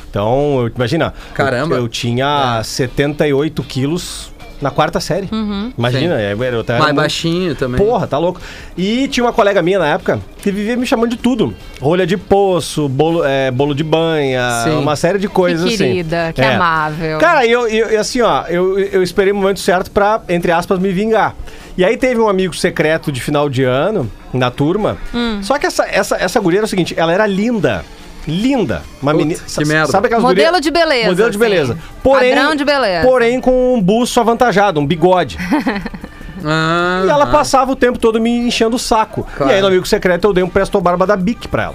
Então, 0.08 0.62
eu- 0.62 0.72
imagina. 0.74 1.14
Caramba. 1.34 1.74
Eu, 1.76 1.82
eu 1.82 1.88
tinha 1.88 2.60
78 2.64 3.62
quilos 3.62 4.32
na 4.60 4.70
quarta 4.70 5.00
série. 5.00 5.28
Imagina, 5.76 6.16
Sim. 6.16 6.22
é, 6.22 6.32
eu, 6.32 6.78
mais 6.78 6.94
baixinho 6.94 7.54
também. 7.54 7.80
Porra, 7.80 8.06
tá 8.06 8.18
louco. 8.18 8.40
E 8.76 9.08
tinha 9.08 9.24
uma 9.24 9.32
colega 9.32 9.62
minha 9.62 9.78
na 9.78 9.88
época 9.88 10.20
que 10.42 10.50
vivia 10.50 10.76
me 10.76 10.86
chamando 10.86 11.10
de 11.10 11.16
tudo. 11.16 11.54
Rolha 11.80 12.06
de 12.06 12.16
poço, 12.16 12.88
bolo, 12.88 13.24
é, 13.24 13.50
bolo 13.50 13.74
de 13.74 13.82
banha, 13.84 14.62
Sim. 14.64 14.76
uma 14.78 14.96
série 14.96 15.18
de 15.18 15.28
coisas 15.28 15.66
Que 15.66 15.74
assim. 15.74 15.84
querida, 15.84 16.32
que 16.34 16.40
É. 16.40 16.54
amável. 16.54 17.18
Cara, 17.18 17.44
e 17.46 17.50
eu, 17.50 17.66
eu, 17.68 17.86
eu, 17.88 18.00
assim, 18.00 18.20
ó, 18.20 18.44
eu, 18.48 18.78
eu 18.78 19.02
esperei 19.02 19.32
o 19.32 19.36
momento 19.36 19.60
certo 19.60 19.90
pra, 19.90 20.20
entre 20.28 20.52
aspas, 20.52 20.78
me 20.78 20.92
vingar. 20.92 21.34
E 21.76 21.84
aí 21.84 21.96
teve 21.96 22.20
um 22.20 22.28
amigo 22.28 22.54
secreto 22.54 23.10
de 23.10 23.20
final 23.20 23.48
de 23.48 23.62
ano, 23.64 24.10
na 24.32 24.50
turma. 24.50 24.98
Hum. 25.14 25.40
Só 25.42 25.58
que 25.58 25.66
essa, 25.66 25.84
essa, 25.86 26.16
essa 26.16 26.38
guria 26.40 26.58
era 26.58 26.66
o 26.66 26.68
seguinte, 26.68 26.94
ela 26.96 27.12
era 27.12 27.26
linda. 27.26 27.84
Linda. 28.26 28.82
Uma 29.02 29.12
Puta, 29.12 29.24
menina. 29.24 29.40
que 29.46 29.64
merda. 29.64 29.90
Sabe 29.92 30.06
aquelas 30.06 30.22
Modelo 30.24 30.48
guria- 30.48 30.60
de 30.60 30.70
beleza, 30.70 31.08
Modelo 31.08 31.30
de 31.30 31.38
beleza. 31.38 31.78
Porém, 32.02 32.34
Padrão 32.34 32.54
de 32.54 32.64
beleza. 32.64 33.06
Porém, 33.06 33.40
com 33.40 33.74
um 33.74 33.80
buço 33.82 34.20
avantajado, 34.20 34.78
um 34.80 34.86
bigode. 34.86 35.38
Ah, 36.42 37.02
E 37.04 37.08
ela 37.10 37.26
passava 37.26 37.70
o 37.72 37.76
tempo 37.76 37.98
todo 37.98 38.18
me 38.18 38.30
enchendo 38.30 38.76
o 38.76 38.78
saco. 38.78 39.26
Claro. 39.36 39.52
E 39.52 39.56
aí, 39.56 39.60
no 39.60 39.66
amigo 39.66 39.86
secreto, 39.86 40.26
eu 40.26 40.32
dei 40.32 40.42
um 40.42 40.48
presto 40.48 40.80
barba 40.80 41.06
da 41.06 41.14
Bic 41.14 41.46
pra 41.48 41.64
ela. 41.64 41.74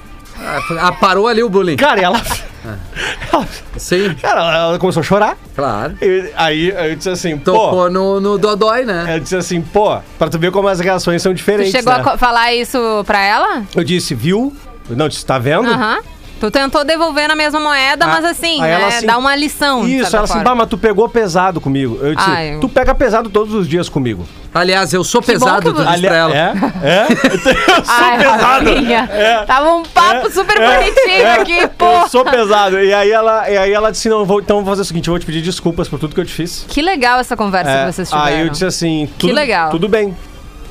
ah, 0.79 0.91
parou 0.91 1.27
ali 1.27 1.43
o 1.43 1.49
bullying. 1.49 1.75
Cara, 1.75 2.01
e 2.01 2.03
ela. 2.03 2.19
ela- 3.31 3.47
Sim, 3.77 4.15
cara, 4.19 4.41
ela 4.57 4.79
começou 4.79 5.01
a 5.01 5.03
chorar. 5.03 5.37
claro. 5.55 5.95
E 6.01 6.31
aí 6.35 6.69
eu 6.69 6.95
disse 6.95 7.09
assim, 7.09 7.37
Tocou 7.37 7.69
pô. 7.69 7.89
no, 7.91 8.19
no 8.19 8.37
Dodói, 8.39 8.85
né? 8.85 9.05
Eu 9.15 9.19
disse 9.19 9.35
assim, 9.35 9.61
pô, 9.61 9.97
pra 10.17 10.29
tu 10.29 10.39
ver 10.39 10.49
como 10.51 10.67
as 10.67 10.79
reações 10.79 11.21
são 11.21 11.31
Tu 11.31 11.37
diferentes. 11.37 11.71
chegou 11.71 11.93
né? 11.93 12.01
a 12.03 12.17
falar 12.17 12.51
isso 12.55 13.03
pra 13.05 13.21
ela? 13.23 13.63
Eu 13.75 13.83
disse, 13.83 14.15
viu? 14.15 14.51
Não, 14.89 15.07
disse, 15.07 15.23
tá 15.23 15.37
vendo? 15.37 15.69
Aham. 15.69 15.99
Tu 16.39 16.51
tentou 16.51 16.83
devolver 16.83 17.27
na 17.29 17.35
mesma 17.35 17.59
moeda, 17.59 18.05
Ah, 18.05 18.07
mas 18.09 18.25
assim, 18.25 18.61
né, 18.61 18.85
assim- 18.85 19.05
dá 19.05 19.17
uma 19.17 19.35
lição. 19.35 19.87
Isso, 19.87 20.13
ela 20.15 20.25
assim, 20.25 20.43
bah, 20.43 20.53
mas 20.53 20.67
tu 20.67 20.77
pegou 20.77 21.07
pesado 21.07 21.61
comigo. 21.61 21.97
Eu 22.01 22.13
disse, 22.13 22.29
Ah, 22.29 22.43
eu- 22.45 22.59
tu 22.59 22.67
pega 22.67 22.93
pesado 22.93 23.29
todos 23.29 23.53
os 23.53 23.67
dias 23.67 23.87
comigo. 23.87 24.25
Aliás, 24.53 24.93
eu 24.93 25.03
sou 25.03 25.21
Que 25.21 25.27
pesado, 25.27 25.61
que 25.73 25.73
tu 25.79 25.85
disse 25.85 26.01
pra 26.01 26.15
ela. 26.15 26.33
É? 26.33 26.53
É? 26.83 27.07
Eu 27.11 27.39
sou 27.39 27.53
Ai, 27.87 28.17
pesado. 28.17 28.69
É. 29.11 29.45
Tava 29.45 29.73
um 29.75 29.83
papo 29.83 30.27
É, 30.27 30.29
super 30.29 30.57
é, 30.61 30.77
bonitinho 30.77 31.25
é. 31.25 31.33
aqui, 31.39 31.67
pô. 31.77 31.85
Eu 31.85 32.07
sou 32.07 32.23
pesado. 32.23 32.79
E 32.79 32.93
aí 32.93 33.11
ela, 33.11 33.49
e 33.49 33.57
aí 33.57 33.73
ela 33.73 33.91
disse, 33.91 34.07
não, 34.07 34.23
vou, 34.23 34.39
então 34.39 34.57
eu 34.59 34.63
vou 34.63 34.71
fazer 34.71 34.83
o 34.83 34.85
seguinte, 34.85 35.09
eu 35.09 35.11
vou 35.13 35.19
te 35.19 35.25
pedir 35.25 35.41
desculpas 35.41 35.89
por 35.89 35.99
tudo 35.99 36.15
que 36.15 36.21
eu 36.21 36.25
te 36.25 36.31
fiz. 36.33 36.65
Que 36.69 36.81
legal 36.81 37.19
essa 37.19 37.35
conversa 37.35 37.69
É, 37.69 37.85
que 37.85 37.91
vocês 37.93 38.09
tiveram. 38.09 38.27
aí 38.27 38.41
eu 38.41 38.49
disse 38.49 38.65
assim, 38.65 39.09
tudo, 39.19 39.33
legal. 39.33 39.69
tudo 39.71 39.89
bem. 39.89 40.15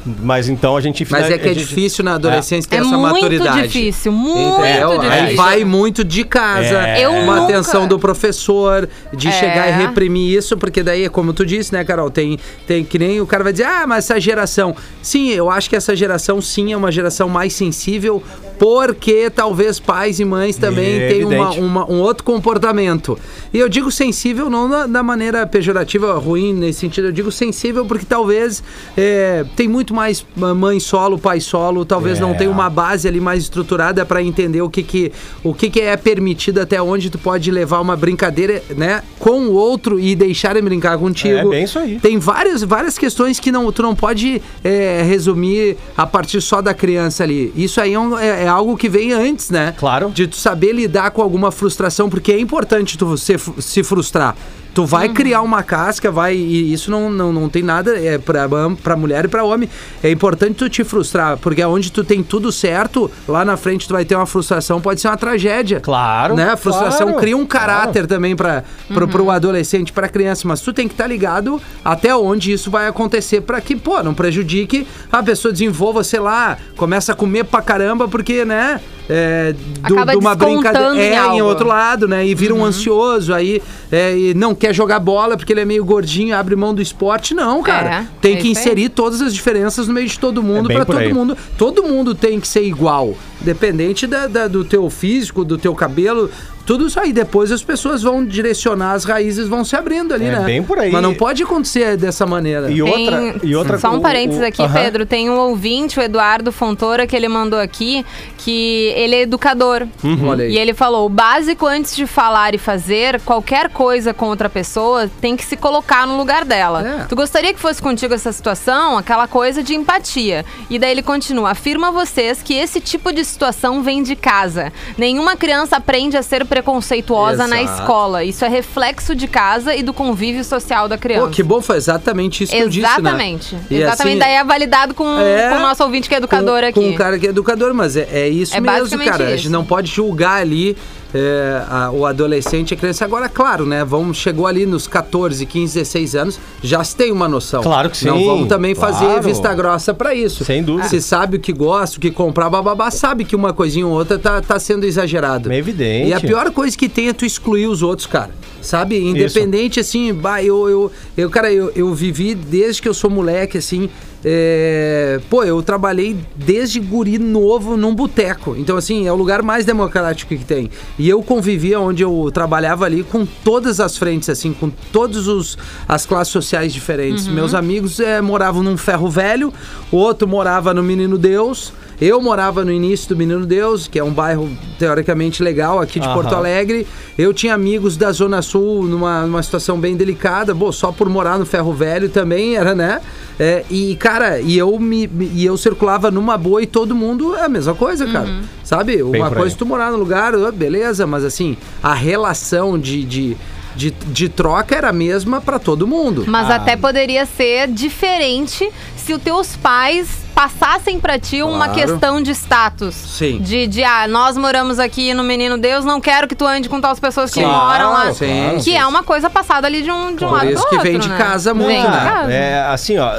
Mas 0.06 0.48
então 0.48 0.76
a 0.76 0.80
gente... 0.80 1.06
Mas 1.10 1.30
é 1.30 1.38
que 1.38 1.48
é 1.48 1.54
gente- 1.54 1.66
difícil 1.66 2.04
na 2.04 2.14
adolescência 2.14 2.68
ter 2.68 2.76
É 2.76 2.80
essa 2.80 2.88
muito 2.96 3.14
maturidade. 3.14 3.62
difícil, 3.68 4.12
muito 4.12 4.60
Entendeu? 4.60 5.00
Aí 5.00 5.10
difícil. 5.20 5.36
vai 5.36 5.64
muito 5.64 6.04
de 6.04 6.24
casa, 6.24 6.76
É. 6.86 7.08
Uma 7.08 7.36
nunca- 7.40 7.44
atenção 7.54 7.88
do 7.88 7.98
professor, 7.98 8.88
de 9.16 9.28
É. 9.28 9.32
chegar 9.32 9.68
e 9.68 9.72
reprimir 9.86 10.36
isso, 10.36 10.56
porque 10.56 10.82
daí, 10.82 11.08
como 11.08 11.32
tu 11.32 11.46
disse, 11.46 11.72
né, 11.72 11.84
Carol, 11.84 12.10
tem, 12.10 12.38
tem 12.66 12.84
que 12.84 12.98
nem 12.98 13.20
o 13.20 13.26
cara 13.26 13.42
vai 13.44 13.52
dizer, 13.52 13.64
ah, 13.66 13.86
mas 13.86 14.04
essa 14.10 14.20
geração. 14.20 14.74
Sim, 15.00 15.30
eu 15.30 15.50
acho 15.50 15.70
que 15.70 15.76
essa 15.76 15.96
geração 15.96 16.40
sim 16.40 16.72
é 16.72 16.76
uma 16.76 16.92
geração 16.92 17.28
mais 17.28 17.52
sensível, 17.54 18.22
porque 18.58 19.30
talvez 19.30 19.78
pais 19.80 20.20
e 20.20 20.24
mães 20.24 20.56
também 20.56 21.00
É 21.00 21.08
tenham 21.08 21.28
uma, 21.30 21.50
uma- 21.52 21.90
um 21.90 22.00
outro 22.00 22.24
comportamento. 22.24 23.18
E 23.52 23.58
eu 23.58 23.68
digo 23.68 23.90
sensível 23.90 24.48
não 24.50 24.68
na, 24.68 24.86
da 24.86 25.02
maneira 25.02 25.46
pejorativa, 25.46 26.12
ruim 26.14 26.52
nesse 26.52 26.80
sentido, 26.80 27.08
eu 27.08 27.12
digo 27.12 27.30
sensível 27.32 27.84
porque 27.86 28.04
talvez 28.06 28.62
é, 28.96 29.44
tem 29.56 29.68
muito 29.68 29.94
mais 29.94 30.24
mãe 30.36 30.78
solo, 30.80 31.18
pai 31.18 31.40
solo, 31.40 31.84
talvez 31.84 32.18
não 32.20 32.30
É. 32.30 32.34
tenha 32.34 32.50
uma 32.50 32.68
base 32.70 33.06
ali 33.08 33.20
mais 33.20 33.42
estruturada 33.44 34.04
para 34.04 34.22
entender 34.22 34.62
o 34.62 34.68
que 34.70 34.82
que, 34.82 35.12
o 35.42 35.52
que 35.54 35.68
que 35.70 35.80
é 35.80 35.96
permitido 35.96 36.60
até 36.60 36.80
onde 36.80 37.10
tu 37.10 37.18
pode 37.18 37.50
levar 37.50 37.80
uma 37.80 37.96
brincadeira, 37.96 38.62
né, 38.76 39.02
com 39.18 39.42
o 39.46 39.52
outro 39.52 39.98
e 40.00 40.14
deixar 40.14 40.52
ele 40.56 40.62
brincar 40.62 40.98
contigo. 40.98 41.34
É 41.38 41.44
bem 41.44 41.64
isso 41.64 41.78
aí. 41.78 41.98
Tem 42.00 42.18
várias, 42.18 42.62
várias 42.62 42.96
questões 42.98 43.38
que 43.40 43.50
não, 43.52 43.70
tu 43.72 43.82
não 43.82 43.94
pode 43.94 44.40
é, 44.62 45.02
resumir 45.06 45.76
a 45.96 46.06
partir 46.06 46.40
só 46.40 46.60
da 46.60 46.72
criança 46.74 47.22
ali. 47.24 47.52
Isso 47.56 47.80
aí 47.80 47.94
é, 47.94 47.98
um- 47.98 48.18
é- 48.18 48.43
é 48.44 48.48
algo 48.48 48.76
que 48.76 48.88
vem 48.88 49.12
antes, 49.12 49.50
né? 49.50 49.74
Claro. 49.76 50.10
De 50.10 50.26
tu 50.26 50.36
saber 50.36 50.72
lidar 50.72 51.10
com 51.10 51.22
alguma 51.22 51.50
frustração, 51.50 52.08
porque 52.08 52.32
é 52.32 52.38
importante 52.38 52.98
tu 52.98 53.16
se, 53.16 53.36
se 53.58 53.82
frustrar. 53.82 54.36
Tu 54.74 54.84
vai 54.84 55.08
criar 55.08 55.42
uma 55.42 55.62
casca, 55.62 56.10
vai. 56.10 56.34
E 56.34 56.72
isso 56.72 56.90
não, 56.90 57.08
não, 57.08 57.32
não 57.32 57.48
tem 57.48 57.62
nada 57.62 57.96
é 57.96 58.18
pra, 58.18 58.48
pra 58.82 58.96
mulher 58.96 59.24
e 59.24 59.28
pra 59.28 59.44
homem. 59.44 59.68
É 60.02 60.10
importante 60.10 60.56
tu 60.56 60.68
te 60.68 60.82
frustrar, 60.82 61.38
porque 61.38 61.62
é 61.62 61.66
onde 61.66 61.92
tu 61.92 62.02
tem 62.02 62.22
tudo 62.22 62.50
certo, 62.50 63.10
lá 63.28 63.44
na 63.44 63.56
frente 63.56 63.86
tu 63.86 63.94
vai 63.94 64.04
ter 64.04 64.16
uma 64.16 64.26
frustração, 64.26 64.80
pode 64.80 65.00
ser 65.00 65.08
uma 65.08 65.16
tragédia. 65.16 65.80
Claro, 65.80 66.34
Né? 66.34 66.50
A 66.50 66.56
frustração 66.56 67.06
claro, 67.06 67.20
cria 67.20 67.36
um 67.36 67.46
caráter 67.46 68.06
também 68.06 68.34
para 68.34 68.64
pro, 68.92 69.06
pro 69.06 69.30
adolescente, 69.30 69.92
pra 69.92 70.08
criança. 70.08 70.46
Mas 70.48 70.60
tu 70.60 70.72
tem 70.72 70.88
que 70.88 70.94
estar 70.94 71.06
ligado 71.06 71.60
até 71.84 72.14
onde 72.14 72.52
isso 72.52 72.70
vai 72.70 72.88
acontecer 72.88 73.42
para 73.42 73.60
que, 73.60 73.76
pô, 73.76 74.02
não 74.02 74.12
prejudique 74.14 74.86
a 75.12 75.22
pessoa 75.22 75.52
desenvolva, 75.52 76.02
sei 76.02 76.20
lá, 76.20 76.58
começa 76.76 77.12
a 77.12 77.14
comer 77.14 77.44
pra 77.44 77.62
caramba, 77.62 78.08
porque, 78.08 78.44
né? 78.44 78.80
É, 79.08 79.54
do, 79.86 80.04
de 80.06 80.16
uma 80.16 80.34
brincadeira. 80.34 80.94
em 80.96 81.00
É, 81.00 81.26
em 81.36 81.42
outro 81.42 81.66
lado, 81.68 82.08
né? 82.08 82.26
E 82.26 82.34
vira 82.34 82.54
um 82.54 82.64
ansioso, 82.64 83.34
aí 83.34 83.60
é, 83.92 84.16
e 84.16 84.34
não 84.34 84.54
quer 84.54 84.74
jogar 84.74 84.98
bola 84.98 85.36
porque 85.36 85.52
ele 85.52 85.60
é 85.60 85.64
meio 85.64 85.84
gordinho, 85.84 86.34
abre 86.34 86.56
mão 86.56 86.74
do 86.74 86.80
esporte. 86.80 87.34
Não, 87.34 87.62
cara. 87.62 87.90
É, 87.90 88.06
tem 88.20 88.36
é 88.36 88.40
que 88.40 88.48
inserir 88.48 88.88
todas 88.88 89.20
as 89.20 89.34
diferenças 89.34 89.86
no 89.88 89.94
meio 89.94 90.08
de 90.08 90.18
todo 90.18 90.42
mundo 90.42 90.70
É 90.72 90.74
para 90.74 90.84
todo 90.86 90.98
aí. 90.98 91.12
mundo. 91.12 91.36
Todo 91.58 91.82
mundo 91.82 92.14
tem 92.14 92.40
que 92.40 92.48
ser 92.48 92.62
igual, 92.64 93.14
dependente 93.42 94.06
da, 94.06 94.26
da- 94.26 94.48
do 94.48 94.64
teu 94.64 94.88
físico, 94.88 95.44
do 95.44 95.58
teu 95.58 95.74
cabelo. 95.74 96.30
Tudo 96.66 96.86
isso 96.86 96.98
aí. 96.98 97.12
Depois 97.12 97.52
as 97.52 97.62
pessoas 97.62 98.02
vão 98.02 98.24
direcionar, 98.24 98.92
as 98.92 99.04
raízes 99.04 99.46
vão 99.48 99.64
se 99.64 99.76
abrindo 99.76 100.14
ali, 100.14 100.26
É 100.26 100.32
né? 100.32 100.40
bem 100.44 100.62
por 100.62 100.78
aí. 100.78 100.90
Mas 100.90 101.02
não 101.02 101.14
pode 101.14 101.42
acontecer 101.42 101.96
dessa 101.96 102.24
maneira. 102.26 102.70
E 102.70 102.82
Tem- 102.82 102.82
outra, 102.82 103.34
e 103.42 103.56
outra 103.56 103.78
Só 103.78 103.90
um 103.90 103.96
o- 103.98 104.00
parênteses 104.00 104.42
o- 104.42 104.46
aqui, 104.46 104.62
Aham. 104.62 104.72
Pedro. 104.72 105.06
Tem 105.06 105.28
um 105.30 105.38
ouvinte, 105.38 105.98
o 105.98 106.02
Eduardo 106.02 106.50
Fontoura, 106.50 107.06
que 107.06 107.14
ele 107.14 107.28
mandou 107.28 107.58
aqui, 107.58 108.04
que 108.38 108.92
ele 108.96 109.14
é 109.14 109.20
educador. 109.22 109.86
Uhum. 110.02 110.28
Olha 110.28 110.44
aí. 110.44 110.52
E 110.52 110.58
ele 110.58 110.72
falou: 110.74 111.06
o 111.06 111.08
básico 111.08 111.66
antes 111.66 111.94
de 111.94 112.06
falar 112.06 112.54
e 112.54 112.58
fazer 112.58 113.20
qualquer 113.20 113.68
coisa 113.70 114.14
com 114.14 114.26
outra 114.26 114.48
pessoa 114.48 115.10
tem 115.20 115.36
que 115.36 115.44
se 115.44 115.56
colocar 115.56 116.06
no 116.06 116.16
lugar 116.16 116.44
dela. 116.44 116.86
É. 117.02 117.04
Tu 117.04 117.14
gostaria 117.16 117.52
que 117.52 117.60
fosse 117.60 117.80
contigo 117.82 118.14
essa 118.14 118.32
situação? 118.32 118.96
Aquela 118.98 119.26
coisa 119.28 119.62
de 119.62 119.74
empatia. 119.74 120.44
E 120.70 120.78
daí 120.78 120.90
ele 120.92 121.02
continua: 121.02 121.50
afirma 121.50 121.88
a 121.88 121.90
vocês 121.90 122.42
que 122.42 122.54
esse 122.54 122.80
tipo 122.80 123.12
de 123.12 123.24
situação 123.24 123.82
vem 123.82 124.02
de 124.02 124.16
casa. 124.16 124.72
Nenhuma 124.96 125.36
criança 125.36 125.76
aprende 125.76 126.16
a 126.16 126.22
ser 126.22 126.44
preconceituosa 126.54 127.48
na 127.48 127.60
Exato. 127.60 127.80
escola. 127.80 128.22
Isso 128.22 128.44
é 128.44 128.48
reflexo 128.48 129.12
de 129.14 129.26
casa 129.26 129.74
e 129.74 129.82
do 129.82 129.92
convívio 129.92 130.44
social 130.44 130.88
da 130.88 130.96
criança. 130.96 131.26
Pô, 131.26 131.30
que 131.32 131.42
bom, 131.42 131.60
foi 131.60 131.76
exatamente 131.76 132.44
isso 132.44 132.52
que 132.52 132.58
eu 132.58 132.68
disse, 132.68 132.82
né? 132.82 132.92
Exatamente. 133.10 133.56
E 133.68 133.76
Exatamente. 133.76 134.08
assim, 134.12 134.18
Daí 134.18 134.34
é 134.34 134.44
validado 134.44 134.94
com, 134.94 135.18
É, 135.18 135.50
com 135.50 135.56
o 135.56 135.62
nosso 135.62 135.82
ouvinte 135.82 136.08
que 136.08 136.14
é 136.14 136.18
educador 136.18 136.60
com, 136.60 136.66
aqui. 136.66 136.72
Com 136.74 136.88
um 136.88 136.94
cara 136.94 137.18
que 137.18 137.26
é 137.26 137.30
educador, 137.30 137.74
mas 137.74 137.96
é, 137.96 138.06
é 138.12 138.28
isso 138.28 138.56
É 138.56 138.60
mesmo, 138.60 139.04
cara. 139.04 139.24
A 139.24 139.28
isso. 139.30 139.38
gente 139.38 139.48
não 139.50 139.64
pode 139.64 139.90
julgar 139.90 140.40
ali 140.40 140.76
é, 141.14 141.62
a- 141.70 141.90
o 141.92 142.04
adolescente 142.04 142.72
e 142.72 142.74
a 142.74 142.76
criança. 142.76 143.04
Agora, 143.04 143.28
claro, 143.28 143.64
né? 143.64 143.84
Vamos, 143.84 144.16
chegou 144.16 144.46
ali 144.46 144.66
nos 144.66 144.88
14, 144.88 145.46
15, 145.46 145.74
16 145.74 146.14
anos, 146.16 146.40
já 146.62 146.82
se 146.82 146.96
tem 146.96 147.12
uma 147.12 147.28
noção. 147.28 147.62
Claro 147.62 147.88
que 147.88 148.04
Não 148.04 148.18
sim, 148.18 148.26
vamos 148.26 148.48
também 148.48 148.74
fazer 148.74 149.04
claro. 149.06 149.22
vista 149.22 149.54
grossa 149.54 149.94
pra 149.94 150.14
isso. 150.14 150.44
Sem 150.44 150.62
dúvida. 150.62 150.88
Se 150.88 151.00
sabe 151.00 151.36
o 151.36 151.40
que 151.40 151.52
gosta, 151.52 151.96
o 151.98 152.00
que 152.00 152.10
comprar, 152.10 152.50
bababá, 152.50 152.90
sabe 152.90 153.24
que 153.24 153.36
uma 153.36 153.52
coisinha 153.52 153.86
ou 153.86 153.92
outra 153.92 154.18
tá, 154.18 154.42
tá 154.42 154.58
sendo 154.58 154.84
exagerado. 154.84 155.52
É 155.52 155.56
evidente. 155.56 156.08
E 156.08 156.12
a 156.12 156.18
pior 156.20 156.50
coisa 156.50 156.76
que 156.76 156.88
tem 156.88 157.08
é 157.08 157.12
tu 157.12 157.24
excluir 157.24 157.66
os 157.68 157.80
outros, 157.82 158.06
cara. 158.06 158.30
Sabe? 158.60 158.98
Independente, 158.98 159.78
assim, 159.78 160.12
bah, 160.12 160.42
eu, 160.42 160.68
eu, 160.68 160.92
eu 161.16 161.30
cara, 161.30 161.52
eu, 161.52 161.70
eu 161.76 161.92
vivi 161.94 162.34
desde 162.34 162.80
que 162.82 162.88
eu 162.88 162.94
sou 162.94 163.10
moleque, 163.10 163.58
assim. 163.58 163.88
É, 164.24 165.20
Pô, 165.28 165.44
eu 165.44 165.62
trabalhei 165.62 166.16
desde 166.34 166.80
guri 166.80 167.18
novo 167.18 167.76
num 167.76 167.94
boteco. 167.94 168.56
Então, 168.56 168.76
assim, 168.76 169.06
é 169.06 169.12
o 169.12 169.16
lugar 169.16 169.42
mais 169.42 169.64
democrático 169.64 170.34
que 170.34 170.44
tem. 170.44 170.70
E 170.98 171.08
eu 171.08 171.22
convivia 171.22 171.78
onde 171.78 172.02
eu 172.02 172.30
trabalhava 172.32 172.84
ali 172.84 173.02
com 173.02 173.26
todas 173.26 173.80
as 173.80 173.96
frentes, 173.96 174.28
assim, 174.28 174.52
com 174.52 174.70
todas 174.92 175.56
as 175.86 176.06
classes 176.06 176.32
sociais 176.32 176.72
diferentes. 176.72 177.26
Meus 177.28 177.54
amigos 177.54 178.00
é, 178.00 178.20
moravam 178.20 178.62
num 178.62 178.76
ferro 178.76 179.08
velho, 179.10 179.52
o 179.92 179.96
outro 179.96 180.26
morava 180.26 180.72
no 180.72 180.82
Menino 180.82 181.18
Deus. 181.18 181.72
Eu 182.00 182.20
morava 182.20 182.64
no 182.64 182.72
início 182.72 183.08
do 183.08 183.16
Menino 183.16 183.46
Deus, 183.46 183.86
que 183.86 183.98
é 183.98 184.04
um 184.04 184.10
bairro 184.12 184.50
teoricamente 184.78 185.42
legal 185.42 185.80
aqui 185.80 186.00
de 186.00 186.06
Aham. 186.06 186.14
Porto 186.14 186.34
Alegre. 186.34 186.86
Eu 187.16 187.32
tinha 187.32 187.54
amigos 187.54 187.96
da 187.96 188.10
Zona 188.10 188.42
Sul 188.42 188.84
numa, 188.84 189.22
numa 189.22 189.42
situação 189.42 189.78
bem 189.78 189.96
delicada, 189.96 190.52
bom, 190.52 190.72
só 190.72 190.90
por 190.90 191.08
morar 191.08 191.38
no 191.38 191.46
Ferro 191.46 191.72
Velho 191.72 192.08
também 192.08 192.56
era, 192.56 192.74
né? 192.74 193.00
É, 193.38 193.64
e, 193.70 193.96
cara, 193.96 194.40
e 194.40 194.56
eu 194.56 194.78
me, 194.78 195.08
e 195.32 195.44
eu 195.44 195.56
circulava 195.56 196.10
numa 196.10 196.36
boa 196.36 196.62
e 196.62 196.66
todo 196.66 196.94
mundo 196.94 197.34
é 197.36 197.44
a 197.44 197.48
mesma 197.48 197.74
coisa, 197.74 198.06
cara. 198.06 198.28
Sabe? 198.62 198.96
Bem 198.96 199.20
Uma 199.20 199.30
coisa 199.30 199.46
aí. 199.46 199.52
é 199.52 199.56
tu 199.56 199.66
morar 199.66 199.90
no 199.90 199.96
lugar, 199.96 200.32
beleza, 200.52 201.06
mas 201.06 201.24
assim, 201.24 201.56
a 201.82 201.94
relação 201.94 202.78
de. 202.78 203.04
de 203.04 203.36
de, 203.74 203.90
de 203.90 204.28
troca 204.28 204.74
era 204.74 204.88
a 204.90 204.92
mesma 204.92 205.40
pra 205.40 205.58
todo 205.58 205.86
mundo. 205.86 206.24
Mas 206.26 206.50
Ah. 206.50 206.56
até 206.56 206.76
poderia 206.76 207.26
ser 207.26 207.68
diferente 207.68 208.68
se 208.96 209.12
os 209.12 209.20
teus 209.22 209.56
pais 209.56 210.24
passassem 210.34 210.98
pra 210.98 211.16
ti 211.18 211.42
uma 211.42 211.68
Claro. 211.68 211.72
questão 211.74 212.20
de 212.20 212.32
status. 212.32 212.94
Sim. 212.94 213.38
De, 213.40 213.66
de, 213.68 213.84
ah, 213.84 214.08
nós 214.08 214.36
moramos 214.36 214.78
aqui 214.80 215.14
no 215.14 215.22
Menino 215.22 215.56
Deus, 215.56 215.84
não 215.84 216.00
quero 216.00 216.26
que 216.26 216.34
tu 216.34 216.44
ande 216.44 216.68
com 216.68 216.80
tais 216.80 216.98
pessoas 216.98 217.30
que 217.32 217.40
Claro, 217.40 217.84
moram 217.84 217.92
lá. 217.92 218.12
sim, 218.12 218.52
que 218.56 218.62
sim. 218.62 218.76
é 218.76 218.84
uma 218.84 219.04
coisa 219.04 219.30
passada 219.30 219.66
ali 219.68 219.82
de 219.82 219.90
um, 219.92 220.16
de 220.16 220.24
um 220.24 220.28
Por 220.28 220.34
lado 220.38 220.50
isso 220.50 220.60
pro 220.62 220.70
que 220.70 220.74
outro, 220.76 220.90
vem 220.90 220.98
de 221.00 221.08
né? 221.08 221.16
casa 221.18 221.54
muito, 221.54 221.68
Vem 221.68 221.82
de 221.82 221.88
né? 221.88 222.04
casa. 222.04 222.32
É 222.32 222.62
assim, 222.66 222.98
ó, 222.98 223.12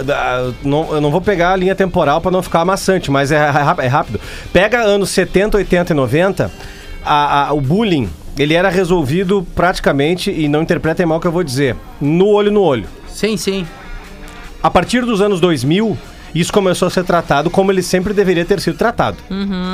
não- 0.64 0.94
eu 0.94 1.00
não 1.00 1.10
vou 1.12 1.22
pegar 1.22 1.54
a 1.54 1.56
linha 1.56 1.76
temporal 1.76 2.20
pra 2.20 2.32
não 2.32 2.42
ficar 2.44 2.62
amassante, 2.62 3.10
mas 3.10 3.32
é, 3.32 3.38
ra- 3.50 3.76
é 3.80 3.88
rápido. 3.88 4.20
Pega 4.52 4.82
anos 4.82 5.10
70, 5.12 5.56
80 5.58 5.94
e 5.94 5.96
90, 5.96 6.52
a- 7.06 7.48
a- 7.48 7.54
o 7.54 7.62
bullying, 7.62 8.10
ele 8.38 8.54
era 8.54 8.70
resolvido 8.70 9.46
praticamente, 9.56 10.32
e 10.32 10.48
não 10.48 10.62
interpretem 10.62 11.06
mal 11.06 11.18
o 11.18 11.22
que 11.22 11.28
eu 11.28 11.32
vou 11.32 11.44
dizer, 11.44 11.76
no 12.02 12.28
olho 12.28 12.52
no 12.52 12.62
olho. 12.62 12.88
Sim, 13.08 13.38
sim. 13.38 13.66
A 14.62 14.70
partir 14.70 15.06
dos 15.06 15.22
anos 15.22 15.40
2000, 15.40 15.98
isso 16.34 16.52
começou 16.52 16.88
a 16.88 16.92
ser 16.92 17.04
tratado 17.06 17.50
como 17.50 17.72
ele 17.72 17.82
sempre 17.82 18.14
deveria 18.14 18.44
ter 18.44 18.60
sido 18.60 18.76
tratado. 18.78 19.16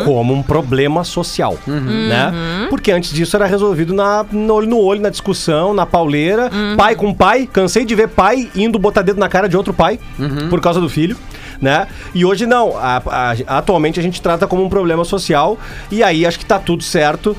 Como 0.05 0.31
um 0.33 0.43
problema 0.43 1.03
social, 1.03 1.57
né? 1.65 2.67
Porque 2.69 2.91
antes 2.91 3.11
disso 3.11 3.35
era 3.35 3.45
resolvido 3.47 3.93
na, 3.93 4.23
no 4.31 4.53
olho 4.53 4.67
no 4.69 4.77
olho, 4.77 5.01
na 5.01 5.09
discussão, 5.09 5.73
na 5.73 5.85
pauleira. 5.87 6.51
Pai 6.77 6.95
com 6.95 7.11
pai. 7.13 7.49
Cansei 7.51 7.83
de 7.83 7.95
ver 7.95 8.09
pai 8.09 8.47
indo 8.55 8.77
botar 8.77 9.01
dedo 9.01 9.19
na 9.19 9.27
cara 9.29 9.49
de 9.49 9.57
outro 9.57 9.73
pai 9.73 9.99
por 10.49 10.61
causa 10.61 10.79
do 10.79 10.87
filho. 10.89 11.17
Né? 11.59 11.87
E 12.13 12.23
hoje 12.25 12.45
não. 12.45 12.77
A- 12.77 13.01
a- 13.07 13.57
atualmente 13.57 13.99
a 13.99 14.03
gente 14.03 14.21
trata 14.21 14.45
como 14.45 14.63
um 14.63 14.69
problema 14.69 15.03
social. 15.03 15.57
E 15.89 16.03
aí 16.03 16.25
acho 16.27 16.37
que 16.37 16.45
tá 16.45 16.59
tudo 16.59 16.83
certo. 16.83 17.35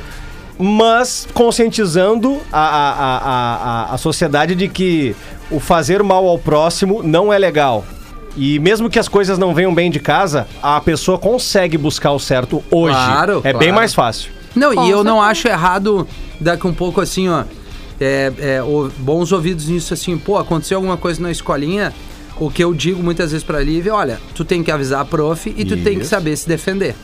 Mas 0.59 1.27
conscientizando 1.35 2.41
a, 2.53 2.61
a, 2.61 2.93
a, 2.93 3.17
a, 3.91 3.95
a 3.95 3.99
sociedade 3.99 4.55
de 4.55 4.69
que 4.69 5.15
o 5.51 5.59
fazer 5.59 6.03
mal 6.03 6.27
ao 6.29 6.39
próximo 6.39 7.03
não 7.03 7.33
é 7.33 7.39
legal. 7.39 7.85
E 8.37 8.59
mesmo 8.59 8.89
que 8.89 8.99
as 8.99 9.09
coisas 9.09 9.39
não 9.39 9.55
venham 9.55 9.75
bem 9.75 9.91
de 9.91 10.01
casa, 10.01 10.47
a 10.63 10.81
pessoa 10.81 11.19
consegue 11.19 11.77
buscar 11.77 12.13
o 12.13 12.19
certo 12.19 12.63
hoje. 12.71 12.95
Claro, 12.95 13.39
é 13.39 13.41
claro. 13.43 13.59
bem 13.59 13.73
mais 13.73 13.93
fácil. 13.95 14.31
Não, 14.55 14.75
Com 14.75 14.85
e 14.87 14.91
eu 14.91 15.03
não 15.05 15.17
certeza. 15.21 15.31
acho 15.31 15.49
errado 15.49 16.09
daqui 16.41 16.67
um 16.67 16.73
pouco 16.75 17.01
assim, 17.01 17.29
ó. 17.29 17.45
é, 18.01 18.33
é, 18.39 18.63
o- 18.63 18.91
bons 18.99 19.33
ouvidos 19.33 19.67
nisso 19.69 19.93
assim, 19.95 20.17
pô, 20.17 20.39
aconteceu 20.39 20.79
alguma 20.79 20.97
coisa 20.97 21.21
na 21.23 21.31
escolinha. 21.31 21.93
O 22.39 22.51
que 22.51 22.65
eu 22.65 22.73
digo 22.75 23.03
muitas 23.03 23.31
vezes 23.33 23.45
pra 23.45 23.61
Lívia, 23.61 23.95
olha, 23.95 24.19
tu 24.35 24.45
tem 24.45 24.63
que 24.63 24.71
avisar 24.71 25.01
a 25.01 25.05
prof 25.05 25.53
e 25.57 25.65
tu 25.65 25.77
tem 25.77 25.97
que 25.97 26.01
Isso. 26.03 26.11
saber 26.11 26.35
se 26.37 26.49
defender. 26.49 26.95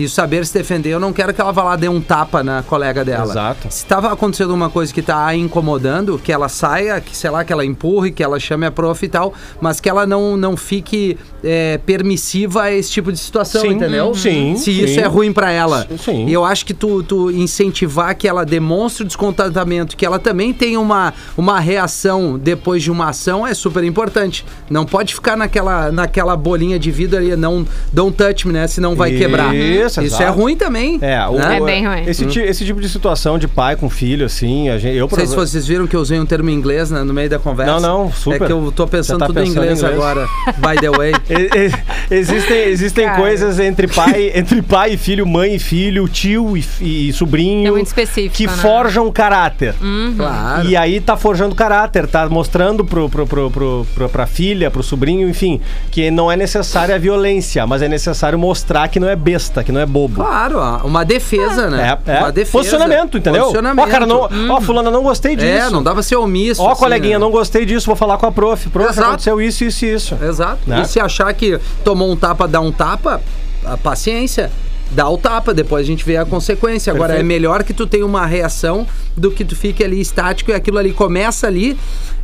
E 0.00 0.04
o 0.06 0.08
saber 0.08 0.46
se 0.46 0.54
defender, 0.54 0.88
eu 0.88 0.98
não 0.98 1.12
quero 1.12 1.34
que 1.34 1.40
ela 1.42 1.52
vá 1.52 1.62
lá 1.62 1.76
dê 1.76 1.86
um 1.86 2.00
tapa 2.00 2.42
na 2.42 2.62
colega 2.62 3.04
dela. 3.04 3.30
Exato. 3.32 3.68
Se 3.68 3.84
tava 3.84 4.10
acontecendo 4.10 4.54
uma 4.54 4.70
coisa 4.70 4.94
que 4.94 5.02
tá 5.02 5.26
a 5.26 5.36
incomodando, 5.36 6.18
que 6.18 6.32
ela 6.32 6.48
saia, 6.48 6.98
que 7.02 7.14
sei 7.14 7.28
lá, 7.28 7.44
que 7.44 7.52
ela 7.52 7.66
empurre, 7.66 8.10
que 8.10 8.22
ela 8.22 8.40
chame 8.40 8.64
a 8.64 8.70
prof 8.70 9.04
e 9.04 9.08
tal, 9.08 9.34
mas 9.60 9.78
que 9.78 9.90
ela 9.90 10.06
não, 10.06 10.38
não 10.38 10.56
fique 10.56 11.18
é, 11.44 11.78
permissiva 11.84 12.62
a 12.62 12.72
esse 12.72 12.90
tipo 12.90 13.12
de 13.12 13.18
situação, 13.18 13.60
Sim, 13.60 13.72
entendeu? 13.72 14.14
sim, 14.14 14.56
Se 14.56 14.72
sim. 14.72 14.84
isso 14.84 15.00
é 15.00 15.04
ruim 15.04 15.34
pra 15.34 15.50
ela. 15.50 15.86
Sim. 15.98 16.26
E 16.26 16.32
eu 16.32 16.46
acho 16.46 16.64
que 16.64 16.72
tu, 16.72 17.02
tu 17.02 17.30
incentivar 17.30 18.14
que 18.14 18.26
ela 18.26 18.46
demonstre 18.46 19.02
o 19.02 19.06
descontentamento, 19.06 19.98
que 19.98 20.06
ela 20.06 20.18
também 20.18 20.54
tenha 20.54 20.80
uma, 20.80 21.12
uma 21.36 21.60
reação 21.60 22.38
depois 22.38 22.82
de 22.82 22.90
uma 22.90 23.10
ação 23.10 23.46
é 23.46 23.52
super 23.52 23.84
importante. 23.84 24.46
Não 24.70 24.86
pode 24.86 25.14
ficar 25.14 25.36
naquela, 25.36 25.92
naquela 25.92 26.34
bolinha 26.36 26.78
de 26.78 26.90
vidro 26.90 27.18
ali, 27.18 27.36
não 27.36 27.66
don't 27.92 28.16
touch 28.16 28.46
me, 28.46 28.54
né? 28.54 28.66
Senão 28.66 28.94
vai 28.94 29.12
quebrar. 29.12 29.54
Isso, 29.90 30.02
Isso 30.02 30.22
é 30.22 30.24
exato. 30.26 30.38
ruim 30.38 30.56
também. 30.56 30.98
É, 31.02 31.26
o- 31.26 31.32
né? 31.34 31.58
É 31.58 31.60
bem 31.60 31.86
ruim. 31.86 32.04
Esse, 32.06 32.26
ti- 32.26 32.40
esse 32.40 32.64
tipo 32.64 32.80
de 32.80 32.88
situação 32.88 33.38
de 33.38 33.46
pai 33.48 33.76
com 33.76 33.88
filho, 33.90 34.26
assim, 34.26 34.68
a 34.68 34.78
gente, 34.78 34.96
eu 34.96 35.06
Não 35.08 35.16
sei 35.16 35.26
se 35.26 35.34
vocês 35.36 35.66
viram 35.66 35.86
que 35.86 35.94
eu 35.96 36.00
usei 36.00 36.18
um 36.18 36.26
termo 36.26 36.48
em 36.50 36.54
inglês 36.54 36.90
né, 36.90 37.02
no 37.02 37.12
meio 37.12 37.28
da 37.28 37.38
conversa. 37.38 37.80
Não, 37.80 37.80
não, 38.04 38.12
super. 38.12 38.42
É 38.42 38.46
que 38.46 38.52
eu 38.52 38.72
tô 38.74 38.86
pensando 38.86 39.18
tá 39.20 39.26
tudo 39.26 39.40
em 39.40 39.44
pensando 39.44 39.64
em 39.64 39.72
inglês, 39.72 39.78
inglês. 39.78 39.94
agora, 39.96 40.26
by 40.58 40.80
the 40.80 40.90
way. 40.90 41.12
Existem 42.10 42.64
existem 42.68 43.04
Cara. 43.06 43.18
coisas 43.18 43.58
entre 43.60 43.86
pai, 43.86 44.32
entre 44.34 44.62
pai 44.62 44.94
e 44.94 44.96
filho, 44.96 45.24
mãe 45.26 45.54
e 45.54 45.58
filho, 45.58 46.08
tio 46.08 46.56
e, 46.56 46.64
e 47.08 47.12
sobrinho. 47.12 47.68
É 47.68 47.70
muito 47.70 47.86
específico, 47.86 48.34
Que 48.34 48.46
né? 48.46 48.52
forjam 48.52 49.10
caráter. 49.12 49.74
Claro. 50.16 50.68
E 50.68 50.76
aí 50.76 51.00
tá 51.00 51.16
forjando 51.16 51.54
caráter, 51.54 52.06
tá 52.06 52.28
mostrando 52.28 52.84
pro, 52.84 53.08
pro, 53.08 53.26
pro, 53.26 53.50
pro, 53.50 53.86
pro, 53.94 54.08
pra 54.08 54.26
filha, 54.26 54.70
pro 54.70 54.82
sobrinho, 54.82 55.28
enfim, 55.28 55.60
que 55.90 56.10
não 56.10 56.30
é 56.30 56.36
necessária 56.36 56.94
a 56.94 56.98
violência, 56.98 57.66
mas 57.66 57.80
é 57.82 57.88
necessário 57.88 58.38
mostrar 58.38 58.88
que 58.88 58.98
não 58.98 59.08
é 59.08 59.14
besta, 59.16 59.62
que 59.70 59.72
não 59.72 59.80
é 59.80 59.86
bobo. 59.86 60.16
Claro, 60.16 60.58
ó, 60.58 60.86
uma 60.86 61.04
defesa, 61.04 61.70
né? 61.70 61.98
É, 62.06 62.12
é. 62.12 62.18
Uma 62.18 62.32
defesa. 62.32 62.58
Posicionamento, 62.58 63.16
entendeu? 63.16 63.42
Posicionamento. 63.42 63.86
Ó, 63.86 63.90
cara, 63.90 64.06
não, 64.06 64.28
ó, 64.50 64.60
fulana, 64.60 64.90
não 64.90 65.02
gostei 65.02 65.36
disso. 65.36 65.48
É, 65.48 65.70
não 65.70 65.82
pra 65.82 66.02
ser 66.02 66.16
omisso. 66.16 66.62
Ó, 66.62 66.72
assim, 66.72 66.80
coleguinha, 66.80 67.18
né? 67.18 67.24
não 67.24 67.30
gostei 67.30 67.64
disso, 67.64 67.86
vou 67.86 67.96
falar 67.96 68.18
com 68.18 68.26
a 68.26 68.32
prof. 68.32 68.68
Prof, 68.68 68.90
Exato. 68.90 69.08
aconteceu 69.08 69.40
isso, 69.40 69.64
isso 69.64 69.84
e 69.84 69.94
isso. 69.94 70.18
Exato. 70.22 70.58
Né? 70.66 70.82
E 70.82 70.84
se 70.84 70.98
achar 71.00 71.32
que 71.32 71.58
tomou 71.84 72.10
um 72.10 72.16
tapa, 72.16 72.46
dá 72.46 72.60
um 72.60 72.72
tapa, 72.72 73.20
a 73.64 73.76
paciência. 73.76 74.50
Dá 74.92 75.08
o 75.08 75.16
tapa, 75.16 75.54
depois 75.54 75.84
a 75.84 75.86
gente 75.86 76.04
vê 76.04 76.16
a 76.16 76.24
consequência. 76.24 76.92
Agora, 76.92 77.10
Perfeito. 77.10 77.24
é 77.24 77.28
melhor 77.28 77.62
que 77.62 77.72
tu 77.72 77.86
tenha 77.86 78.04
uma 78.04 78.26
reação 78.26 78.84
do 79.20 79.30
que 79.30 79.44
tu 79.44 79.54
fique 79.54 79.84
ali 79.84 80.00
estático 80.00 80.50
e 80.50 80.54
aquilo 80.54 80.78
ali 80.78 80.92
começa 80.92 81.46
ali 81.46 81.76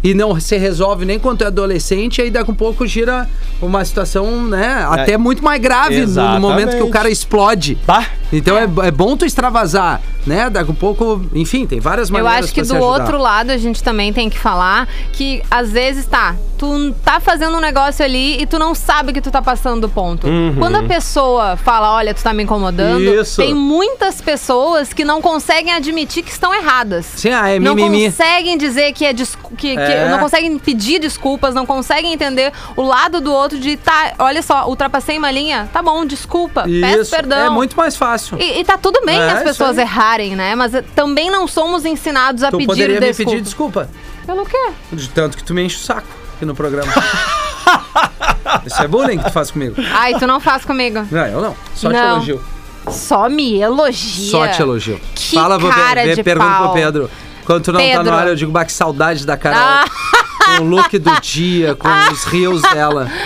e 0.03 0.15
não 0.15 0.39
se 0.41 0.57
resolve 0.57 1.05
nem 1.05 1.19
quando 1.19 1.39
tu 1.39 1.45
é 1.45 1.47
adolescente, 1.49 2.21
aí 2.23 2.31
daqui 2.31 2.51
a 2.51 2.53
um 2.53 2.57
pouco 2.57 2.87
gira 2.87 3.29
uma 3.61 3.85
situação, 3.85 4.47
né, 4.47 4.87
até 4.89 5.17
muito 5.17 5.43
mais 5.43 5.61
grave 5.61 6.07
no- 6.07 6.35
no 6.35 6.41
momento 6.41 6.77
que 6.77 6.83
o 6.83 6.91
cara 6.91 7.11
explode. 7.11 7.77
Bah, 7.87 8.05
Então 8.33 8.57
é, 8.57 8.69
é 8.87 8.91
bom 8.91 9.17
tu 9.17 9.25
extravasar, 9.25 10.01
né? 10.27 10.51
Daqui 10.51 10.71
a 10.71 10.73
um 10.73 10.77
pouco, 10.77 11.25
enfim, 11.35 11.65
tem 11.67 11.79
várias 11.81 12.09
Eu 12.09 12.15
maneiras 12.15 12.47
acho 12.47 12.55
que 12.55 12.63
do 12.63 12.77
outro 12.77 13.19
lado 13.19 13.51
a 13.51 13.57
gente 13.57 13.83
também 13.83 14.13
tem 14.13 14.29
que 14.29 14.39
falar 14.39 14.89
que 15.13 15.43
às 15.51 15.71
vezes 15.71 16.07
tá, 16.07 16.35
tu 16.59 16.93
tá 17.05 17.21
fazendo 17.21 17.57
um 17.57 17.61
negócio 17.61 18.05
ali 18.05 18.41
e 18.43 18.47
tu 18.47 18.59
não 18.59 18.75
sabe 18.75 19.13
que 19.13 19.21
tu 19.21 19.31
tá 19.31 19.41
passando 19.41 19.83
do 19.83 19.89
ponto. 19.89 20.27
Quando 20.59 20.75
a 20.77 20.83
pessoa 20.83 21.57
fala, 21.57 21.93
olha, 21.95 22.13
tu 22.13 22.23
tá 22.23 22.33
me 22.35 22.43
incomodando, 22.43 23.01
Isso. 23.03 23.37
tem 23.41 23.55
muitas 23.55 24.21
pessoas 24.21 24.93
que 24.93 25.05
não 25.05 25.23
conseguem 25.23 25.73
admitir 25.73 26.23
que 26.25 26.31
estão 26.31 26.53
erradas. 26.55 26.86
Sim, 27.03 27.31
ah, 27.31 27.49
é 27.49 27.59
não 27.59 27.75
mimimi. 27.75 28.07
conseguem 28.07 28.57
dizer 28.57 28.93
que 28.93 29.05
é 29.05 29.13
que, 29.15 29.27
que- 29.57 29.79
É. 29.79 30.09
não 30.09 30.19
conseguem 30.19 30.59
pedir 30.59 30.99
desculpas, 31.01 31.55
não 31.55 31.67
conseguem 31.67 32.13
entender 32.13 32.53
o 32.77 32.83
lado 32.83 33.21
do 33.21 33.33
outro 33.33 33.59
de 33.59 33.77
tá, 33.77 34.13
olha 34.19 34.43
só, 34.43 34.67
ultrapassei 34.69 35.19
uma 35.19 35.31
linha, 35.31 35.69
tá 35.73 35.83
bom, 35.83 36.05
desculpa, 36.07 36.63
peço 36.63 37.03
Isso, 37.03 37.11
perdão. 37.11 37.47
é 37.47 37.51
muito 37.51 37.77
mais 37.77 37.97
fácil. 37.97 38.39
E, 38.41 38.61
e 38.61 38.65
tá 38.65 38.79
tudo 38.79 39.01
bem 39.05 39.19
É, 39.21 39.31
as 39.33 39.43
pessoas 39.43 39.77
errarem, 39.79 40.37
né? 40.37 40.55
Mas 40.55 40.75
eh, 40.75 40.83
também 40.95 41.31
não 41.31 41.47
somos 41.49 41.85
ensinados 41.85 42.43
a 42.43 42.51
tu 42.51 42.59
pedir 42.59 42.67
poderia 42.67 43.01
me 43.01 43.07
desculpa. 43.07 43.31
pedir 43.31 43.43
desculpa. 43.43 43.91
Pelo 44.27 44.45
quê? 44.47 44.71
De 44.93 45.09
tanto 45.11 45.37
que 45.37 45.45
tu 45.45 45.55
me 45.55 45.63
enche 45.63 45.77
o 45.77 45.81
saco 45.81 46.07
aqui 46.37 46.45
no 46.45 46.55
programa. 46.55 46.93
Isso 48.67 48.83
é 48.83 48.89
bullying 48.89 49.19
que 49.19 49.25
tu 49.25 49.31
faz 49.33 49.51
comigo. 49.51 49.77
Ai, 49.93 50.15
tu 50.19 50.27
não 50.27 50.41
faz 50.41 50.65
comigo. 50.65 51.07
Não, 51.11 51.27
eu 51.27 51.41
não. 51.41 51.57
Só 51.75 51.89
te 51.89 51.93
Não. 51.95 52.17
elogio. 52.17 52.43
Só 52.91 53.29
me 53.29 53.59
elogia. 53.61 54.31
Só 54.31 54.49
te 54.49 54.63
elogio. 54.63 55.01
Que 55.15 55.37
Fala 55.37 55.59
cara 55.59 56.03
Pedro, 56.03 56.17
de 56.17 56.23
pergunta 56.23 56.51
pau. 56.51 56.65
pro 56.65 56.73
Pedro. 56.75 57.11
Quando 57.45 57.63
tu 57.63 57.73
não 57.73 57.81
tá 57.81 57.87
Pedro. 57.87 58.05
no 58.05 58.13
ar, 58.13 58.27
eu 58.29 58.35
digo, 58.35 58.51
bah, 58.51 58.65
que 58.65 58.73
saudade 58.73 59.25
da 59.25 59.37
Carol. 59.37 59.59
Ah. 59.61 59.85
Com 60.47 60.63
o 60.63 60.69
look 60.69 60.99
do 60.99 61.21
dia, 61.21 61.75
com 61.75 61.89
os 62.13 62.25
rios 62.25 62.63
dela. 62.63 63.11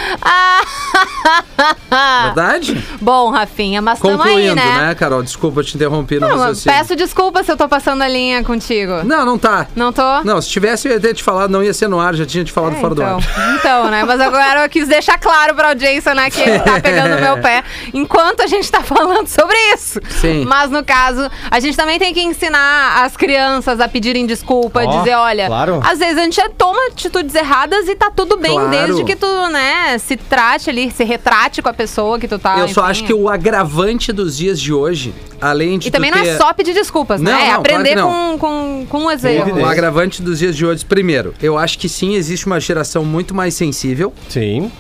Verdade? 2.24 2.82
Bom, 3.00 3.30
Rafinha, 3.30 3.82
mas 3.82 3.98
tamo 4.00 4.12
aí, 4.14 4.18
Concluindo, 4.18 4.54
né? 4.56 4.86
né? 4.88 4.94
Carol? 4.94 5.22
Desculpa 5.22 5.62
te 5.62 5.76
interromper 5.76 6.20
no 6.20 6.28
Não, 6.28 6.36
mas 6.36 6.40
raciocínio. 6.40 6.78
peço 6.78 6.96
desculpa 6.96 7.42
se 7.42 7.52
eu 7.52 7.56
tô 7.56 7.68
passando 7.68 8.02
a 8.02 8.08
linha 8.08 8.42
contigo. 8.42 9.02
Não, 9.04 9.24
não 9.24 9.38
tá. 9.38 9.66
Não 9.76 9.92
tô? 9.92 10.22
Não, 10.24 10.40
se 10.40 10.48
tivesse, 10.48 10.88
eu 10.88 10.94
ia 10.94 11.00
ter 11.00 11.14
te 11.14 11.22
falado, 11.22 11.50
não 11.50 11.62
ia 11.62 11.74
ser 11.74 11.88
no 11.88 12.00
ar, 12.00 12.14
já 12.14 12.24
tinha 12.24 12.44
te 12.44 12.52
falado 12.52 12.76
É, 12.76 12.80
fora 12.80 12.94
do 12.94 13.02
então, 13.02 13.18
ar. 13.18 13.54
então, 13.56 13.90
né? 13.90 14.04
Mas 14.04 14.20
agora 14.20 14.64
eu 14.64 14.68
quis 14.68 14.88
deixar 14.88 15.18
claro 15.18 15.54
pra 15.54 15.68
audiência, 15.68 16.14
né, 16.14 16.30
que 16.30 16.40
ele 16.40 16.58
tá 16.60 16.78
pegando 16.80 17.16
o 17.16 17.20
meu 17.20 17.38
pé 17.38 17.62
enquanto 17.92 18.40
a 18.42 18.46
gente 18.46 18.70
tá 18.70 18.82
falando 18.82 19.26
sobre 19.26 19.56
isso. 19.74 20.00
Sim. 20.08 20.44
Mas 20.46 20.70
no 20.70 20.84
caso, 20.84 21.28
a 21.50 21.60
gente 21.60 21.76
também 21.76 21.98
tem 21.98 22.14
que 22.14 22.22
ensinar 22.22 23.04
as 23.04 23.16
crianças 23.16 23.80
a 23.80 23.88
pedirem 23.88 24.26
desculpa, 24.26 24.82
Ó, 24.84 24.98
dizer, 24.98 25.14
olha, 25.14 25.46
claro. 25.46 25.80
às 25.84 25.98
vezes 25.98 26.16
a 26.18 26.22
gente 26.22 26.40
toma 26.56 26.90
atitudes 27.10 27.34
erradas 27.34 27.88
e 27.88 27.94
tá 27.96 28.10
tudo 28.10 28.36
bem, 28.36 28.52
Claro. 28.52 28.70
desde 28.70 29.04
que 29.04 29.16
tu, 29.16 29.26
né, 29.48 29.98
se 29.98 30.16
trate 30.16 30.70
ali, 30.70 30.90
se 30.90 31.02
retrate 31.04 31.60
com 31.60 31.68
a 31.68 31.72
pessoa 31.74 32.18
que 32.18 32.28
tu 32.28 32.38
tá. 32.38 32.58
eu 32.60 32.68
só 32.68 32.82
enfim. 32.82 32.90
acho 32.90 33.04
que 33.04 33.12
o 33.12 33.28
agravante 33.28 34.12
dos 34.12 34.36
dias 34.36 34.60
de 34.60 34.72
hoje, 34.72 35.12
além 35.40 35.78
de 35.78 35.88
E 35.88 35.90
também 35.90 36.10
tu 36.12 36.16
não 36.18 36.24
ter... 36.24 36.30
é 36.30 36.36
só 36.36 36.52
pedir 36.52 36.72
desculpas, 36.72 37.20
Não, 37.20 37.32
né? 37.32 37.48
É 37.48 37.52
não, 37.52 37.60
aprender 37.60 37.94
claro 37.94 38.08
com, 38.08 38.38
com, 38.38 38.86
com 38.88 39.04
o 39.06 39.10
exemplo. 39.10 39.58
O 39.60 39.66
agravante 39.66 40.22
dos 40.22 40.38
dias 40.38 40.56
de 40.56 40.64
hoje, 40.64 40.84
primeiro, 40.84 41.34
eu 41.42 41.58
acho 41.58 41.78
que 41.78 41.88
sim, 41.88 42.14
existe 42.14 42.46
uma 42.46 42.60
geração 42.60 43.04
muito 43.04 43.34
mais 43.34 43.54
sensível, 43.54 44.12
sim. 44.28 44.70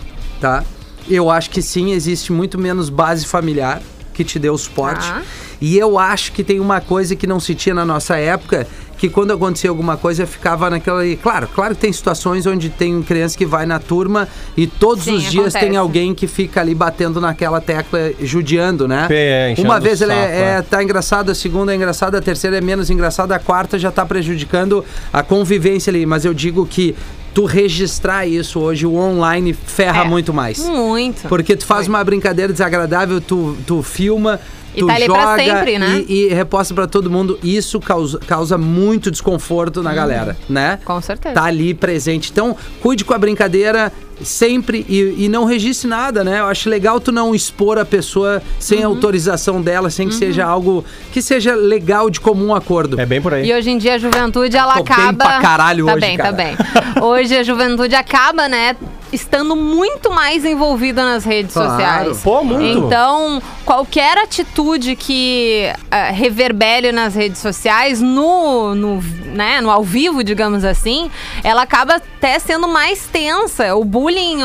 tá? 0.40 0.64
Eu 1.08 1.28
acho 1.30 1.50
que 1.50 1.60
sim, 1.60 1.92
existe 1.92 2.32
muito 2.32 2.58
menos 2.58 2.88
base 2.88 3.26
familiar 3.26 3.82
que 4.14 4.22
te 4.22 4.38
dê 4.38 4.48
o 4.50 4.56
suporte. 4.58 5.06
Tá. 5.08 5.22
E 5.60 5.76
eu 5.76 5.98
acho 5.98 6.32
que 6.32 6.44
tem 6.44 6.60
uma 6.60 6.80
coisa 6.80 7.16
que 7.16 7.26
não 7.26 7.40
se 7.40 7.54
tinha 7.54 7.74
na 7.74 7.84
nossa 7.84 8.16
época, 8.16 8.66
que 9.00 9.08
quando 9.08 9.32
acontecia 9.32 9.70
alguma 9.70 9.96
coisa 9.96 10.26
ficava 10.26 10.68
naquela. 10.68 11.00
Claro, 11.16 11.48
claro 11.54 11.74
que 11.74 11.80
tem 11.80 11.90
situações 11.90 12.46
onde 12.46 12.68
tem 12.68 13.02
criança 13.02 13.36
que 13.36 13.46
vai 13.46 13.64
na 13.64 13.78
turma 13.78 14.28
e 14.54 14.66
todos 14.66 15.04
Sim, 15.04 15.16
os 15.16 15.22
dias 15.22 15.54
tem 15.54 15.62
acontece. 15.62 15.76
alguém 15.78 16.14
que 16.14 16.26
fica 16.26 16.60
ali 16.60 16.74
batendo 16.74 17.18
naquela 17.18 17.62
tecla, 17.62 18.12
judiando, 18.20 18.86
né? 18.86 19.06
É, 19.08 19.52
enchendo 19.52 19.66
uma 19.66 19.80
vez 19.80 20.02
ele 20.02 20.12
é, 20.12 20.16
é, 20.16 20.40
é. 20.58 20.62
tá 20.62 20.82
engraçado, 20.82 21.30
a 21.30 21.34
segunda 21.34 21.72
é 21.72 21.76
engraçada, 21.76 22.18
a 22.18 22.20
terceira 22.20 22.58
é 22.58 22.60
menos 22.60 22.90
engraçada, 22.90 23.34
a 23.34 23.38
quarta 23.38 23.78
já 23.78 23.90
tá 23.90 24.04
prejudicando 24.04 24.84
a 25.10 25.22
convivência 25.22 25.90
ali. 25.90 26.04
Mas 26.04 26.26
eu 26.26 26.34
digo 26.34 26.66
que 26.66 26.94
tu 27.32 27.46
registrar 27.46 28.26
isso 28.26 28.60
hoje, 28.60 28.84
o 28.84 28.96
online 28.96 29.54
ferra 29.54 30.02
É. 30.02 30.04
muito 30.04 30.34
mais. 30.34 30.58
Muito. 30.58 31.26
Porque 31.26 31.56
tu 31.56 31.64
faz 31.64 31.88
uma 31.88 32.04
brincadeira 32.04 32.52
desagradável, 32.52 33.18
tu, 33.18 33.56
tu 33.66 33.82
filma, 33.82 34.38
E 34.74 34.80
tu 34.80 34.86
tá 34.86 34.94
ali 34.94 35.06
pra 35.06 35.20
joga 35.20 35.36
sempre, 35.42 35.78
né? 35.78 36.04
e, 36.08 36.28
e 36.28 36.34
reposta 36.34 36.72
pra 36.74 36.86
todo 36.86 37.10
mundo. 37.10 37.38
Isso 37.42 37.80
causa, 37.80 38.18
causa 38.20 38.56
muito 38.56 39.10
desconforto 39.10 39.82
na 39.82 39.92
galera, 39.92 40.36
né? 40.48 40.78
Uhum. 40.80 40.84
Com 40.84 41.00
certeza. 41.00 41.34
Tá 41.34 41.44
ali 41.44 41.74
presente. 41.74 42.30
Então, 42.30 42.56
cuide 42.80 43.04
com 43.04 43.12
a 43.12 43.18
brincadeira 43.18 43.92
sempre 44.22 44.84
e, 44.86 45.24
e 45.24 45.28
não 45.30 45.44
registre 45.46 45.88
nada, 45.88 46.22
né? 46.22 46.40
Eu 46.40 46.44
acho 46.46 46.68
legal 46.68 47.00
tu 47.00 47.10
não 47.10 47.34
expor 47.34 47.78
a 47.78 47.84
pessoa 47.86 48.42
sem 48.58 48.80
Uhum. 48.80 48.86
autorização 48.92 49.62
dela, 49.62 49.88
sem 49.90 50.08
que 50.08 50.14
seja 50.14 50.44
algo 50.44 50.84
que 51.10 51.22
seja 51.22 51.54
legal 51.54 52.10
de 52.10 52.20
comum 52.20 52.54
acordo. 52.54 53.00
É 53.00 53.06
bem 53.06 53.20
por 53.20 53.32
aí. 53.34 53.48
E 53.48 53.54
hoje 53.54 53.70
em 53.70 53.78
dia 53.78 53.94
a 53.94 53.98
juventude, 53.98 54.56
ela 54.56 54.74
Tô 54.74 54.84
bem 54.84 54.92
acaba. 54.94 55.24
pra 55.24 55.40
caralho 55.40 55.86
tá 55.86 55.92
hoje, 55.94 56.00
bem, 56.00 56.16
cara. 56.18 56.30
tá 56.30 56.36
bem. 56.36 56.56
Hoje 57.02 57.34
a 57.36 57.42
juventude 57.42 57.94
acaba, 57.94 58.46
né? 58.46 58.76
Estando 59.12 59.56
muito 59.56 60.10
mais 60.10 60.44
envolvida 60.44 61.04
nas 61.04 61.24
redes 61.24 61.52
Claro. 61.54 61.70
sociais. 61.70 62.20
Pô, 62.22 62.42
muito. 62.44 62.86
Então, 62.86 63.42
qualquer 63.64 64.18
atitude 64.18 64.96
que 64.96 65.70
eh, 65.90 66.10
reverbere 66.12 66.92
nas 66.92 67.14
redes 67.14 67.40
sociais, 67.40 68.00
no, 68.00 68.74
no, 68.74 69.02
né, 69.26 69.60
no 69.60 69.70
ao 69.70 69.82
vivo, 69.82 70.22
digamos 70.22 70.64
assim, 70.64 71.10
ela 71.42 71.62
acaba 71.62 71.96
até 71.96 72.38
sendo 72.38 72.68
mais 72.68 73.06
tensa. 73.06 73.74
O 73.74 73.84
bullying 73.84 74.38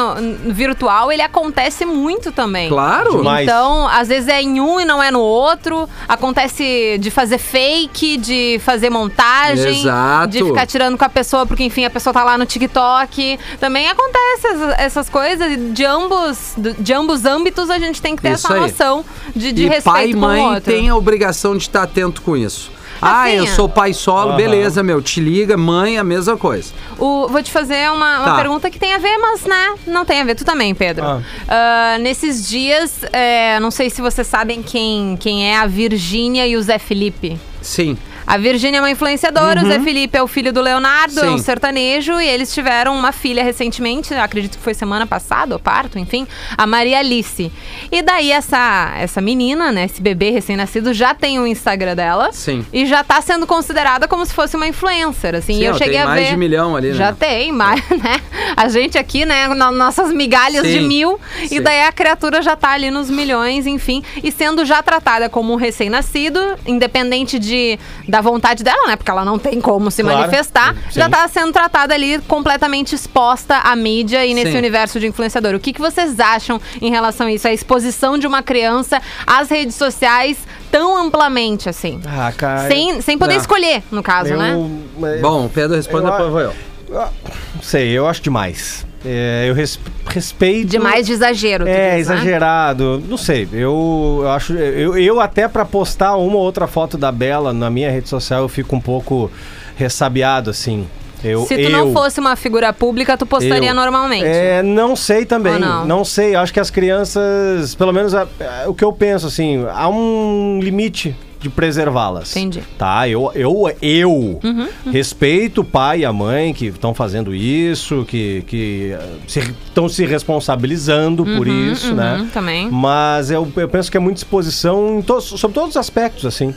virtual, 0.45 1.11
ele 1.11 1.21
acontece 1.21 1.85
muito 1.85 2.31
também. 2.31 2.69
Claro. 2.69 3.17
Demais. 3.17 3.43
Então, 3.43 3.87
às 3.87 4.07
vezes 4.07 4.27
é 4.29 4.41
em 4.41 4.59
um 4.61 4.79
e 4.79 4.85
não 4.85 5.01
é 5.01 5.11
no 5.11 5.19
outro. 5.19 5.87
Acontece 6.07 6.97
de 6.99 7.11
fazer 7.11 7.37
fake, 7.37 8.17
de 8.17 8.59
fazer 8.63 8.89
montagem. 8.89 9.81
Exato. 9.81 10.27
De 10.29 10.43
ficar 10.43 10.65
tirando 10.65 10.97
com 10.97 11.05
a 11.05 11.09
pessoa, 11.09 11.45
porque 11.45 11.63
enfim, 11.63 11.85
a 11.85 11.89
pessoa 11.89 12.13
tá 12.13 12.23
lá 12.23 12.37
no 12.37 12.45
TikTok. 12.45 13.39
Também 13.59 13.87
acontece 13.89 14.54
essas, 14.55 14.79
essas 14.79 15.09
coisas. 15.09 15.51
e 15.51 15.57
De 15.57 15.85
ambos, 15.85 16.53
de 16.79 16.93
ambos 16.93 17.25
âmbitos, 17.25 17.69
a 17.69 17.77
gente 17.79 18.01
tem 18.01 18.15
que 18.15 18.21
ter 18.21 18.33
Isso 18.33 18.47
essa 18.47 18.53
aí. 18.55 18.59
noção 18.61 19.03
de, 19.35 19.51
de 19.51 19.63
e 19.63 19.67
respeito 19.67 19.93
pai 19.93 20.07
e 20.09 20.13
com 20.13 20.17
o 20.19 20.21
mãe 20.21 20.41
outro. 20.41 20.61
têm 20.73 20.89
a 20.89 20.95
obrigação 20.95 21.55
de 21.55 21.63
estar 21.63 21.83
atento 21.83 22.21
com 22.21 22.35
isso. 22.35 22.71
Ah, 23.01 23.23
Assim, 23.25 23.33
eu 23.35 23.47
sou 23.47 23.67
pai 23.67 23.93
solo, 23.93 24.29
Aham. 24.29 24.37
beleza, 24.37 24.81
meu. 24.81 25.01
Te 25.01 25.19
liga, 25.19 25.57
mãe, 25.57 25.97
a 25.97 26.03
mesma 26.03 26.37
coisa. 26.37 26.71
O- 26.97 27.27
vou 27.27 27.43
te 27.43 27.51
fazer 27.51 27.91
uma, 27.91 28.19
uma 28.19 28.25
Tá. 28.31 28.35
pergunta 28.37 28.69
que 28.69 28.79
tem 28.79 28.93
a 28.93 28.97
ver, 28.97 29.17
mas 29.17 29.43
né, 29.43 29.75
não 29.85 30.05
tem 30.05 30.21
a 30.21 30.23
ver. 30.23 30.33
Tu 30.33 30.45
também, 30.45 30.73
Pedro. 30.73 31.05
Ah. 31.05 31.21
Ah, 31.47 31.97
nesses 31.99 32.47
dias, 32.47 33.01
é, 33.11 33.59
não 33.59 33.69
sei 33.69 33.89
se 33.89 34.01
vocês 34.01 34.25
sabem 34.25 34.63
quem, 34.63 35.17
quem 35.19 35.45
é 35.51 35.57
a 35.57 35.65
Virgínia 35.67 36.47
e 36.47 36.55
o 36.55 36.61
Zé 36.63 36.79
Felipe. 36.79 37.37
Sim. 37.61 37.97
A 38.27 38.37
Virgínia 38.37 38.79
é 38.79 38.81
uma 38.81 38.89
influenciadora, 38.91 39.63
o 39.63 39.67
Zé 39.67 39.79
Felipe 39.79 40.17
é 40.17 40.23
o 40.23 40.27
filho 40.27 40.51
do 40.51 40.61
Leonardo, 40.61 41.19
é 41.19 41.25
um 41.25 41.31
Uhum. 41.31 41.37
Sim. 41.37 41.43
sertanejo, 41.43 42.19
e 42.19 42.27
eles 42.27 42.53
tiveram 42.53 42.95
uma 42.97 43.11
filha 43.11 43.43
recentemente, 43.43 44.13
acredito 44.13 44.57
que 44.57 44.63
foi 44.63 44.73
semana 44.73 45.05
passada, 45.05 45.53
ou 45.55 45.59
parto, 45.59 45.99
enfim, 45.99 46.25
a 46.57 46.65
Maria 46.65 46.99
Alice. 46.99 47.51
E 47.91 48.01
daí 48.01 48.31
essa, 48.31 48.93
essa 48.97 49.21
menina, 49.21 49.71
né, 49.71 49.85
esse 49.85 50.01
bebê 50.01 50.31
recém-nascido, 50.31 50.93
já 50.93 51.13
tem 51.13 51.39
o 51.39 51.45
Instagram 51.45 51.95
dela. 51.95 52.31
Sim. 52.31 52.65
E 52.73 52.85
já 52.85 53.03
tá 53.03 53.21
sendo 53.21 53.45
considerada 53.45 54.07
como 54.07 54.25
se 54.25 54.33
fosse 54.33 54.55
uma 54.55 54.67
influencer, 54.67 55.35
assim. 55.35 55.55
Sim, 55.55 55.61
e 55.61 55.65
eu 55.65 55.73
ó, 55.75 55.77
cheguei 55.77 55.93
tem 55.93 56.01
a 56.01 56.05
mais 56.07 56.23
ver. 56.23 56.29
de 56.31 56.37
milhão 56.37 56.75
ali, 56.75 56.89
né? 56.89 56.93
Já 56.95 57.13
tem, 57.13 57.51
mas, 57.51 57.81
né? 58.01 58.21
A 58.55 58.67
gente 58.69 58.97
aqui, 58.97 59.25
né, 59.25 59.47
nossas 59.47 60.11
migalhas 60.11 60.65
Sim. 60.65 60.73
de 60.73 60.79
mil. 60.81 61.19
Sim. 61.47 61.57
E 61.57 61.59
daí 61.59 61.81
a 61.83 61.91
criatura 61.91 62.41
já 62.41 62.55
tá 62.55 62.69
ali 62.71 62.89
nos 62.89 63.09
milhões, 63.09 63.67
enfim. 63.67 64.03
E 64.23 64.31
sendo 64.31 64.65
já 64.65 64.81
tratada 64.81 65.29
como 65.29 65.53
um 65.53 65.57
recém-nascido, 65.57 66.39
independente 66.65 67.37
de, 67.37 67.77
da 68.15 68.21
vontade 68.21 68.63
dela, 68.63 68.87
né? 68.87 68.95
Porque 68.95 69.11
ela 69.11 69.25
não 69.25 69.37
tem 69.37 69.59
como 69.59 69.91
se 69.91 70.01
Claro. 70.01 70.19
manifestar. 70.19 70.73
Sim. 70.73 70.99
Já 71.01 71.09
tá 71.09 71.27
sendo 71.27 71.51
tratada 71.51 71.93
ali 71.93 72.17
completamente 72.19 72.95
exposta 72.95 73.57
à 73.57 73.75
mídia 73.75 74.25
e 74.25 74.33
nesse 74.33 74.53
Sim. 74.53 74.57
universo 74.57 74.99
de 75.01 75.07
influenciador. 75.07 75.53
O 75.53 75.59
que, 75.59 75.73
que 75.73 75.81
vocês 75.81 76.17
acham 76.19 76.61
em 76.81 76.89
relação 76.89 77.27
a 77.27 77.31
isso? 77.33 77.45
A 77.45 77.51
exposição 77.51 78.17
de 78.17 78.25
uma 78.25 78.41
criança 78.41 79.01
às 79.27 79.49
redes 79.49 79.75
sociais 79.75 80.37
tão 80.71 80.95
amplamente, 80.97 81.67
assim? 81.67 81.99
Ah, 82.07 82.31
cara. 82.31 82.69
Sem, 82.69 83.01
sem 83.01 83.17
poder 83.17 83.33
Não. 83.33 83.41
escolher, 83.41 83.83
no 83.91 84.01
caso, 84.01 84.29
eu, 84.31 84.37
né? 84.37 84.51
eu- 84.53 85.21
Bom, 85.21 85.45
o 85.45 85.49
Pedro 85.49 85.75
responde, 85.75 86.05
Eu- 86.05 86.11
depois 86.11 86.31
vou 86.31 86.39
eu. 86.41 86.53
Não 86.89 87.61
sei, 87.61 87.89
eu 87.89 88.07
acho 88.07 88.21
demais. 88.21 88.85
É, 89.05 89.45
eu 89.47 89.53
res- 89.53 89.79
respeito. 90.07 90.67
Demais 90.69 91.05
de 91.05 91.13
exagero. 91.13 91.67
É, 91.67 91.97
diz, 91.97 92.07
né? 92.07 92.15
exagerado. 92.15 93.03
Não 93.07 93.17
sei. 93.17 93.47
Eu, 93.53 94.19
eu 94.23 94.29
acho. 94.31 94.53
Eu, 94.53 94.97
eu 94.97 95.19
até 95.19 95.47
pra 95.47 95.63
postar 95.63 96.15
uma 96.15 96.35
ou 96.37 96.41
outra 96.41 96.65
foto 96.67 96.97
da 96.97 97.11
Bela 97.11 97.53
na 97.53 97.69
minha 97.69 97.91
rede 97.91 98.09
social, 98.09 98.41
eu 98.41 98.49
fico 98.49 98.75
um 98.75 98.79
pouco 98.81 99.29
ressabiado, 99.75 100.49
assim. 100.49 100.87
Eu, 101.23 101.45
Se 101.45 101.55
tu 101.55 101.61
eu, 101.61 101.69
não 101.71 101.91
fosse 101.93 102.19
uma 102.19 102.35
figura 102.35 102.71
pública, 102.71 103.17
tu 103.17 103.25
postaria 103.25 103.69
eu- 103.71 103.75
normalmente. 103.75 104.25
É, 104.25 104.61
não 104.61 104.95
sei 104.95 105.25
também. 105.25 105.53
Ou 105.53 105.59
não? 105.85 106.05
sei. 106.05 106.35
Acho 106.35 106.53
que 106.53 106.59
as 106.59 106.69
crianças, 106.69 107.73
pelo 107.75 107.91
menos 107.91 108.13
a- 108.13 108.27
a- 108.39 108.69
o 108.69 108.73
que 108.75 108.83
eu 108.83 108.91
penso, 108.93 109.27
assim, 109.27 109.65
há 109.73 109.87
um 109.89 110.59
limite 110.61 111.15
de 111.39 111.49
preservá-las. 111.49 112.35
Entendi. 112.35 112.61
Tá, 112.77 113.07
eu, 113.07 113.31
eu, 113.35 113.71
eu 113.81 114.39
Uhum, 114.43 114.67
respeito 114.91 115.61
o 115.61 115.63
pai 115.63 115.99
e 115.99 116.05
a 116.05 116.11
mãe 116.13 116.53
que 116.53 116.67
estão 116.67 116.93
fazendo 116.93 117.33
isso, 117.35 118.03
que 118.07 118.43
que 118.47 118.95
estão 119.27 119.87
se, 119.87 120.05
responsabilizando 120.05 121.25
por 121.25 121.47
isso, 121.47 121.89
uhum, 121.89 121.95
né? 121.95 122.27
também. 122.33 122.69
Mas 122.71 123.29
eu, 123.31 123.47
eu 123.55 123.67
penso 123.69 123.91
que 123.91 123.97
é 123.97 123.99
muita 123.99 124.19
exposição 124.19 124.99
em 124.99 125.01
to- 125.01 125.21
sobre 125.21 125.53
todos 125.53 125.71
os 125.71 125.77
aspectos, 125.77 126.25
assim. 126.25 126.53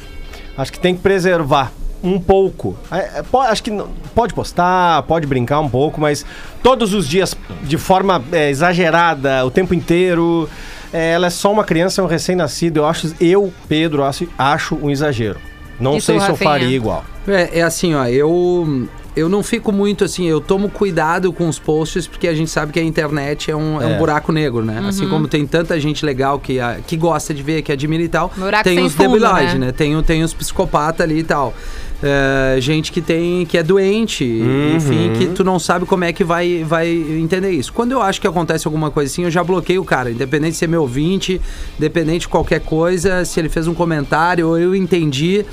Acho 0.57 0.73
que 0.73 0.81
tem 0.81 0.95
que 0.95 1.01
preservar 1.03 1.73
um 2.03 2.19
pouco. 2.19 2.77
É, 2.91 3.19
é, 3.19 3.23
po- 3.23 3.41
acho 3.41 3.62
que 3.62 3.71
pode 4.14 4.33
postar, 4.35 5.03
pode 5.03 5.27
brincar 5.27 5.61
um 5.61 5.69
pouco, 5.69 6.01
mas 6.01 6.25
todos 6.62 6.95
os 6.95 7.09
dias, 7.09 7.35
de 7.62 7.77
forma 7.77 8.23
é, 8.33 8.51
exagerada, 8.51 9.45
o 9.45 9.51
tempo 9.51 9.75
inteiro. 9.75 10.49
É, 10.92 11.12
ela 11.12 11.27
é 11.27 11.31
só 11.31 11.53
uma 11.53 11.64
criança, 11.64 12.01
é 12.01 12.05
um 12.05 12.09
recém-nascido. 12.09 12.81
Eu 12.81 12.87
acho, 12.87 13.14
eu, 13.20 13.53
Pedro, 13.68 14.05
acho, 14.05 14.29
acho 14.38 14.74
um 14.77 14.90
exagero. 14.90 15.38
Não 15.79 15.96
E 15.96 16.01
sei 16.01 16.18
se 16.18 16.29
eu 16.29 16.37
faria 16.37 16.74
igual. 16.77 17.05
É, 17.27 17.61
é 17.61 17.62
assim, 17.62 17.94
ó, 17.94 18.05
eu 18.07 18.88
eu 19.18 19.28
não 19.28 19.42
fico 19.42 19.72
muito 19.72 20.04
assim, 20.04 20.26
eu 20.26 20.40
tomo 20.40 20.68
cuidado 20.68 21.33
com 21.33 21.48
os 21.48 21.59
posts 21.59 22.07
porque 22.07 22.28
a 22.28 22.35
gente 22.35 22.50
sabe 22.50 22.72
que 22.72 22.78
a 22.78 22.83
internet 22.83 23.50
é 23.50 23.57
um, 23.57 23.81
é. 23.83 23.87
um 23.87 23.90
É. 23.94 23.98
buraco 23.98 24.33
negro, 24.33 24.64
né? 24.64 24.83
Assim 24.88 25.04
Uhum. 25.04 25.11
como 25.11 25.28
tem 25.28 25.46
tanta 25.46 25.78
gente 25.81 26.04
legal 26.04 26.38
que, 26.38 26.59
a- 26.61 26.78
que 26.87 26.96
gosta 26.96 27.35
de 27.35 27.42
ver, 27.42 27.62
que 27.62 27.72
admira 27.72 28.02
e 28.02 28.09
tal, 28.09 28.33
Buraco 28.37 28.64
tem 28.64 28.81
os 28.85 28.94
fundo, 28.94 29.09
debilóides, 29.12 29.54
né? 29.54 29.66
né? 29.66 29.72
Tem, 29.72 29.96
o- 29.96 30.02
tem 30.02 30.22
os 30.22 30.33
psicopatas 30.33 31.00
ali 31.02 31.18
e 31.18 31.24
tal. 31.24 31.54
É, 32.00 32.57
gente 32.61 32.92
que 32.92 33.00
tem 33.00 33.44
que 33.44 33.59
é 33.59 33.62
doente, 33.62 34.22
Uhum. 34.24 34.76
enfim, 34.76 35.12
que 35.18 35.26
tu 35.35 35.42
não 35.42 35.59
sabe 35.59 35.85
como 35.85 36.04
é 36.04 36.12
que 36.12 36.22
vai, 36.22 36.62
vai 36.64 36.88
entender 36.88 37.50
isso. 37.50 37.72
Quando 37.72 37.90
eu 37.90 38.00
acho 38.00 38.20
que 38.20 38.26
acontece 38.26 38.68
alguma 38.68 38.88
coisa 38.88 39.11
assim, 39.12 39.24
eu 39.24 39.31
já 39.33 39.42
bloqueio 39.42 39.83
o 39.83 39.85
cara, 39.85 40.09
independente 40.09 40.52
de 40.52 40.59
ser 40.59 40.68
meu 40.68 40.83
ouvinte, 40.83 41.40
independente 41.76 42.20
de 42.20 42.28
qualquer 42.28 42.61
coisa, 42.61 43.24
se 43.24 43.40
ele 43.40 43.48
fez 43.48 43.66
um 43.66 43.74
comentário 43.74 44.46
ou 44.46 44.57
eu 44.57 44.76
entendi 44.76 45.44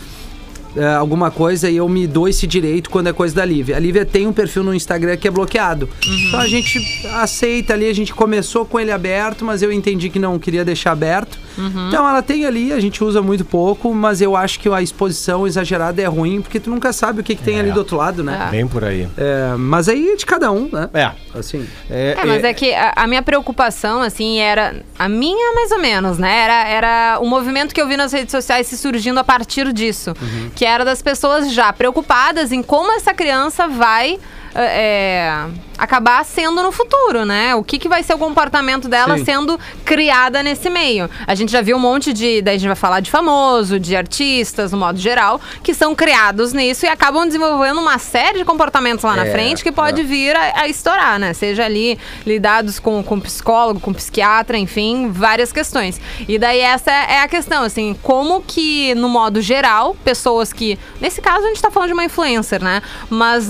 é, 0.75 0.93
alguma 0.95 1.31
coisa 1.31 1.69
e 1.69 1.77
eu 1.77 1.87
me 1.87 2.05
dou 2.05 2.27
esse 2.27 2.45
direito 2.45 2.89
quando 2.89 3.07
é 3.07 3.13
coisa 3.13 3.35
da 3.35 3.45
Lívia. 3.45 3.75
A 3.75 3.79
Lívia 3.79 4.05
tem 4.05 4.27
um 4.27 4.33
perfil 4.33 4.63
no 4.63 4.73
Instagram 4.73 5.15
que 5.17 5.27
é 5.27 5.31
bloqueado. 5.31 5.89
Então 6.27 6.39
a 6.39 6.47
gente 6.47 6.79
aceita 7.13 7.73
ali, 7.73 7.87
a 7.87 7.93
gente 7.93 8.13
começou 8.13 8.65
com 8.65 8.79
ele 8.79 8.91
aberto, 8.91 9.45
mas 9.45 9.61
eu 9.61 9.71
entendi 9.71 10.09
que 10.09 10.19
não 10.19 10.37
queria 10.37 10.65
deixar 10.65 10.91
aberto. 10.91 11.44
Então 11.87 12.07
ela 12.07 12.21
tem 12.21 12.45
ali, 12.45 12.71
a 12.73 12.79
gente 12.79 13.03
usa 13.03 13.21
muito 13.21 13.45
pouco, 13.45 13.93
mas 13.93 14.21
eu 14.21 14.35
acho 14.35 14.59
que 14.59 14.67
a 14.69 14.81
exposição 14.81 15.45
exagerada 15.47 16.01
é 16.01 16.05
ruim, 16.05 16.41
porque 16.41 16.59
tu 16.59 16.69
nunca 16.69 16.91
sabe 16.93 17.21
o 17.21 17.23
que, 17.23 17.35
que 17.35 17.43
tem 17.43 17.57
É. 17.57 17.59
ali 17.61 17.71
do 17.71 17.79
outro 17.79 17.97
lado, 17.97 18.23
né? 18.23 18.47
Bem 18.51 18.67
por 18.67 18.83
aí. 18.83 19.07
É, 19.17 19.55
mas 19.57 19.87
aí 19.89 20.09
é 20.11 20.15
de 20.15 20.25
cada 20.25 20.51
um, 20.51 20.69
né? 20.71 20.89
É. 20.93 21.11
Assim. 21.37 21.67
É, 21.89 22.15
É, 22.19 22.25
mas 22.25 22.43
é 22.43 22.53
que 22.53 22.73
a, 22.73 22.93
a 22.95 23.07
minha 23.07 23.21
preocupação, 23.21 24.01
assim, 24.01 24.39
era. 24.39 24.75
A 24.97 25.07
minha, 25.09 25.53
mais 25.53 25.71
ou 25.71 25.79
menos, 25.79 26.17
né? 26.17 26.35
Era, 26.43 26.67
era 26.67 27.19
o 27.21 27.25
movimento 27.27 27.73
que 27.73 27.81
eu 27.81 27.87
vi 27.87 27.97
nas 27.97 28.11
redes 28.13 28.31
sociais 28.31 28.67
se 28.67 28.77
surgindo 28.77 29.19
a 29.19 29.23
partir 29.23 29.71
disso. 29.73 30.13
Que 30.55 30.65
era 30.65 30.83
das 30.85 31.01
pessoas 31.01 31.51
já 31.51 31.71
preocupadas 31.73 32.51
em 32.51 32.61
como 32.63 32.91
essa 32.93 33.13
criança 33.13 33.67
vai. 33.67 34.17
é, 34.57 35.45
acabar 35.77 36.23
sendo 36.23 36.61
no 36.61 36.71
futuro, 36.71 37.25
né? 37.25 37.55
O 37.55 37.63
que, 37.63 37.77
que 37.77 37.89
vai 37.89 38.03
ser 38.03 38.13
o 38.13 38.17
comportamento 38.17 38.87
dela 38.87 39.17
Sim. 39.17 39.25
sendo 39.25 39.59
criada 39.83 40.41
nesse 40.41 40.69
meio. 40.69 41.09
A 41.27 41.35
gente 41.35 41.51
já 41.51 41.61
viu 41.61 41.77
um 41.77 41.79
monte 41.79 42.13
de. 42.13 42.41
Daí 42.41 42.55
a 42.55 42.57
gente 42.57 42.67
vai 42.67 42.75
falar 42.75 42.99
de 42.99 43.11
famoso, 43.11 43.79
de 43.79 43.95
artistas, 43.95 44.71
no 44.71 44.77
modo 44.77 44.97
geral, 44.97 45.39
que 45.63 45.73
são 45.73 45.93
criados 45.93 46.53
nisso 46.53 46.85
e 46.85 46.89
acabam 46.89 47.25
desenvolvendo 47.25 47.79
uma 47.79 47.97
série 47.97 48.39
de 48.39 48.45
comportamentos 48.45 49.03
lá 49.03 49.15
na 49.15 49.25
É, 49.25 49.31
frente 49.31 49.63
que 49.63 49.71
pode 49.71 50.03
vir 50.03 50.35
a, 50.35 50.61
a 50.61 50.67
estourar, 50.67 51.19
né? 51.19 51.33
Seja 51.33 51.65
ali 51.65 51.97
lidados 52.25 52.79
com, 52.79 53.03
com 53.03 53.19
psicólogo, 53.19 53.79
com 53.79 53.93
psiquiatra, 53.93 54.57
enfim, 54.57 55.09
várias 55.11 55.51
questões. 55.51 55.99
E 56.27 56.37
daí 56.37 56.59
essa 56.59 56.91
é 56.91 57.19
a 57.21 57.27
questão, 57.27 57.63
assim, 57.63 57.95
como 58.01 58.41
que, 58.41 58.93
no 58.95 59.09
modo 59.09 59.41
geral, 59.41 59.95
pessoas 60.03 60.53
que. 60.53 60.77
Nesse 61.01 61.21
caso, 61.21 61.45
a 61.45 61.47
gente 61.49 61.61
tá 61.61 61.71
falando 61.71 61.89
de 61.89 61.93
uma 61.93 62.05
influencer, 62.05 62.63
né? 62.63 62.81
Mas 63.09 63.49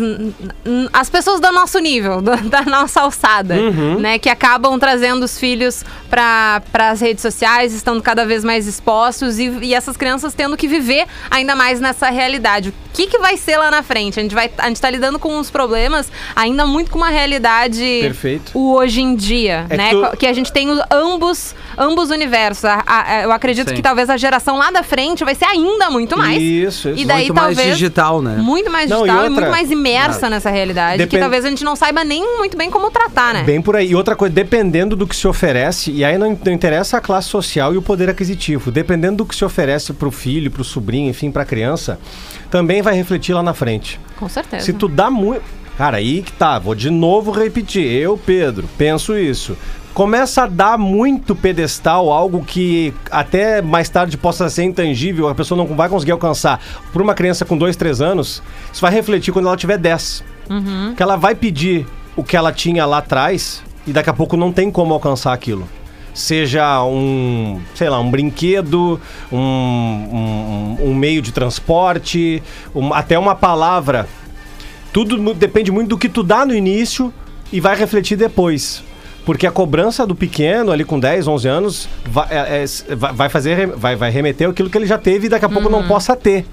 as 0.94 1.10
pessoas 1.10 1.40
do 1.40 1.52
nosso 1.52 1.80
nível, 1.80 2.15
do- 2.22 2.36
da 2.50 2.62
nossa 2.64 3.02
alçada, 3.02 3.56
né? 4.00 4.18
Que 4.20 4.30
acabam 4.30 4.78
trazendo 4.80 5.24
os 5.24 5.40
filhos 5.40 5.84
para 6.10 6.62
as 6.74 7.02
redes 7.02 7.22
sociais, 7.22 7.74
estando 7.74 8.02
cada 8.02 8.26
vez 8.26 8.44
mais 8.44 8.68
expostos 8.68 9.38
e, 9.40 9.50
e 9.62 9.74
essas 9.74 9.98
crianças 9.98 10.34
tendo 10.34 10.56
que 10.58 10.68
viver 10.68 11.06
ainda 11.30 11.56
mais 11.56 11.80
nessa 11.80 12.10
realidade. 12.10 12.70
O 12.70 12.74
que, 12.96 13.08
que 13.08 13.18
vai 13.18 13.36
ser 13.36 13.58
lá 13.58 13.70
na 13.70 13.84
frente? 13.84 14.18
A 14.20 14.24
gente, 14.24 14.34
vai, 14.34 14.50
a 14.58 14.68
gente 14.70 14.80
tá 14.80 14.90
lidando 14.90 15.20
com 15.20 15.38
uns 15.38 15.50
problemas 15.52 16.10
ainda 16.34 16.66
muito 16.66 16.90
com 16.90 16.98
uma 16.98 17.10
realidade 17.10 17.84
Perfeito. 18.02 18.52
o 18.58 18.74
hoje 18.74 19.02
em 19.02 19.16
dia, 19.18 19.66
É 19.70 19.76
né? 19.76 19.90
que 19.90 19.96
tu- 20.12 20.18
Que 20.18 20.28
a 20.28 20.32
gente 20.34 20.50
tem 20.54 20.70
os- 20.70 20.80
ambos, 20.90 21.54
ambos 21.78 22.10
universos. 22.10 22.64
A- 22.64 22.84
a- 22.88 23.22
eu 23.24 23.32
acredito 23.34 23.70
Sim. 23.70 23.76
que 23.76 23.82
talvez 23.82 24.10
a 24.10 24.16
geração 24.16 24.58
lá 24.58 24.72
da 24.72 24.82
frente 24.82 25.26
vai 25.26 25.36
ser 25.36 25.44
ainda 25.44 25.90
muito 25.90 26.18
mais. 26.18 26.42
Isso, 26.42 26.90
isso. 26.90 27.00
E 27.02 27.04
daí 27.04 27.24
Muito 27.26 27.34
mais 27.34 27.56
talvez 27.58 27.78
digital, 27.78 28.22
né? 28.22 28.38
muito 28.38 28.72
mais 28.72 28.90
Não, 28.90 29.00
e 29.00 29.10
digital 29.10 29.26
e, 29.26 29.30
outra- 29.30 29.42
muito 29.42 29.52
mais 29.52 29.70
imersa 29.72 30.30
nessa 30.30 30.50
realidade, 30.50 30.94
que 31.00 31.06
Depende- 31.06 31.22
talvez 31.22 31.44
a 31.44 31.50
gente 31.50 31.66
não 31.66 31.76
saiba 31.76 32.05
nem 32.06 32.38
muito 32.38 32.56
bem 32.58 32.70
como 32.70 32.90
tratar, 32.92 33.34
né? 33.34 33.44
Bem 33.44 33.62
por 33.62 33.76
aí. 33.76 33.90
E 33.90 33.96
outra 33.96 34.16
coisa, 34.16 34.34
dependendo 34.34 34.96
do 34.96 35.08
que 35.08 35.16
se 35.16 35.28
oferece, 35.28 35.92
e 35.92 36.06
aí 36.06 36.18
não, 36.18 36.38
não 36.46 36.54
interessa 36.54 36.98
a 36.98 37.02
classe 37.02 37.28
social 37.28 37.74
e 37.74 37.78
o 37.78 37.82
poder 37.82 38.10
aquisitivo, 38.10 38.72
dependendo 38.72 39.18
do 39.18 39.26
que 39.26 39.36
se 39.36 39.44
oferece 39.44 39.94
pro 39.94 40.12
filho, 40.12 40.52
pro 40.52 40.64
sobrinho, 40.64 41.10
enfim, 41.10 41.32
pra 41.32 41.44
criança, 41.44 42.00
também 42.50 42.82
vai 42.82 42.96
refletir 42.96 43.34
lá 43.34 43.44
na 43.44 43.54
frente. 43.54 44.00
Com 44.18 44.30
certeza. 44.30 44.64
Se 44.64 44.74
tu 44.74 44.88
dá 44.88 45.10
muito. 45.10 45.44
Cara, 45.78 45.98
aí 45.98 46.22
que 46.22 46.32
tá, 46.32 46.58
vou 46.58 46.74
de 46.74 46.90
novo 46.90 47.32
repetir. 47.32 47.86
Eu, 47.86 48.18
Pedro, 48.18 48.70
penso 48.78 49.18
isso. 49.18 49.58
Começa 49.94 50.44
a 50.44 50.48
dar 50.48 50.78
muito 50.78 51.34
pedestal, 51.34 52.12
algo 52.12 52.44
que 52.44 52.94
até 53.10 53.62
mais 53.62 53.88
tarde 53.88 54.18
possa 54.18 54.50
ser 54.50 54.64
intangível, 54.64 55.30
a 55.30 55.36
pessoa 55.36 55.58
não 55.58 55.74
vai 55.76 55.88
conseguir 55.88 56.12
alcançar. 56.12 56.62
Por 56.92 57.02
uma 57.02 57.14
criança 57.14 57.46
com 57.46 57.58
2, 57.58 57.78
3 57.78 58.02
anos, 58.02 58.44
isso 58.74 58.82
vai 58.82 58.92
refletir 58.92 59.32
quando 59.32 59.48
ela 59.48 59.56
tiver 59.56 59.78
10. 59.78 60.35
Que 60.96 61.02
ela 61.04 61.16
vai 61.16 61.36
pedir 61.36 61.86
o 62.16 62.24
que 62.24 62.36
ela 62.38 62.52
tinha 62.52 62.86
lá 62.86 63.00
atrás 63.00 63.62
e 63.86 63.92
daqui 63.92 64.10
a 64.10 64.14
pouco 64.14 64.36
não 64.38 64.52
tem 64.52 64.72
como 64.72 64.94
alcançar 64.94 65.34
aquilo. 65.34 65.68
Seja 66.14 66.82
um, 66.84 67.60
sei 67.74 67.90
lá, 67.90 68.00
um 68.00 68.10
brinquedo, 68.10 69.00
um, 69.32 69.38
um- 69.38 70.78
um 70.90 70.94
meio 70.96 71.22
de 71.22 71.32
transporte, 71.32 72.42
um- 72.74 72.94
até 72.94 73.18
uma 73.20 73.36
palavra 73.36 74.08
tudo 74.94 75.34
depende 75.34 75.72
muito 75.74 75.90
do 75.90 75.98
que 75.98 76.08
tu 76.08 76.24
dá 76.24 76.46
no 76.46 76.56
início 76.56 77.14
e 77.52 77.60
vai 77.60 77.76
refletir 77.76 78.16
depois. 78.16 78.82
Porque 79.26 79.46
a 79.46 79.52
cobrança 79.52 80.06
do 80.08 80.16
pequeno, 80.16 80.72
ali 80.72 80.86
com 80.86 80.98
10, 81.00 81.28
11 81.28 81.48
anos, 81.50 81.90
vai, 82.06 82.28
é- 82.30 82.64
é- 82.64 82.96
vai- 82.96 83.28
fazer, 83.28 83.68
vai, 83.76 83.96
vai 83.96 84.10
remeter 84.10 84.48
aquilo 84.50 84.70
que 84.70 84.78
ele 84.78 84.86
já 84.86 84.98
teve 84.98 85.26
e 85.26 85.30
daqui 85.30 85.44
a 85.44 85.50
pouco 85.50 85.68
não 85.70 85.86
possa 85.88 86.16
ter. 86.16 86.46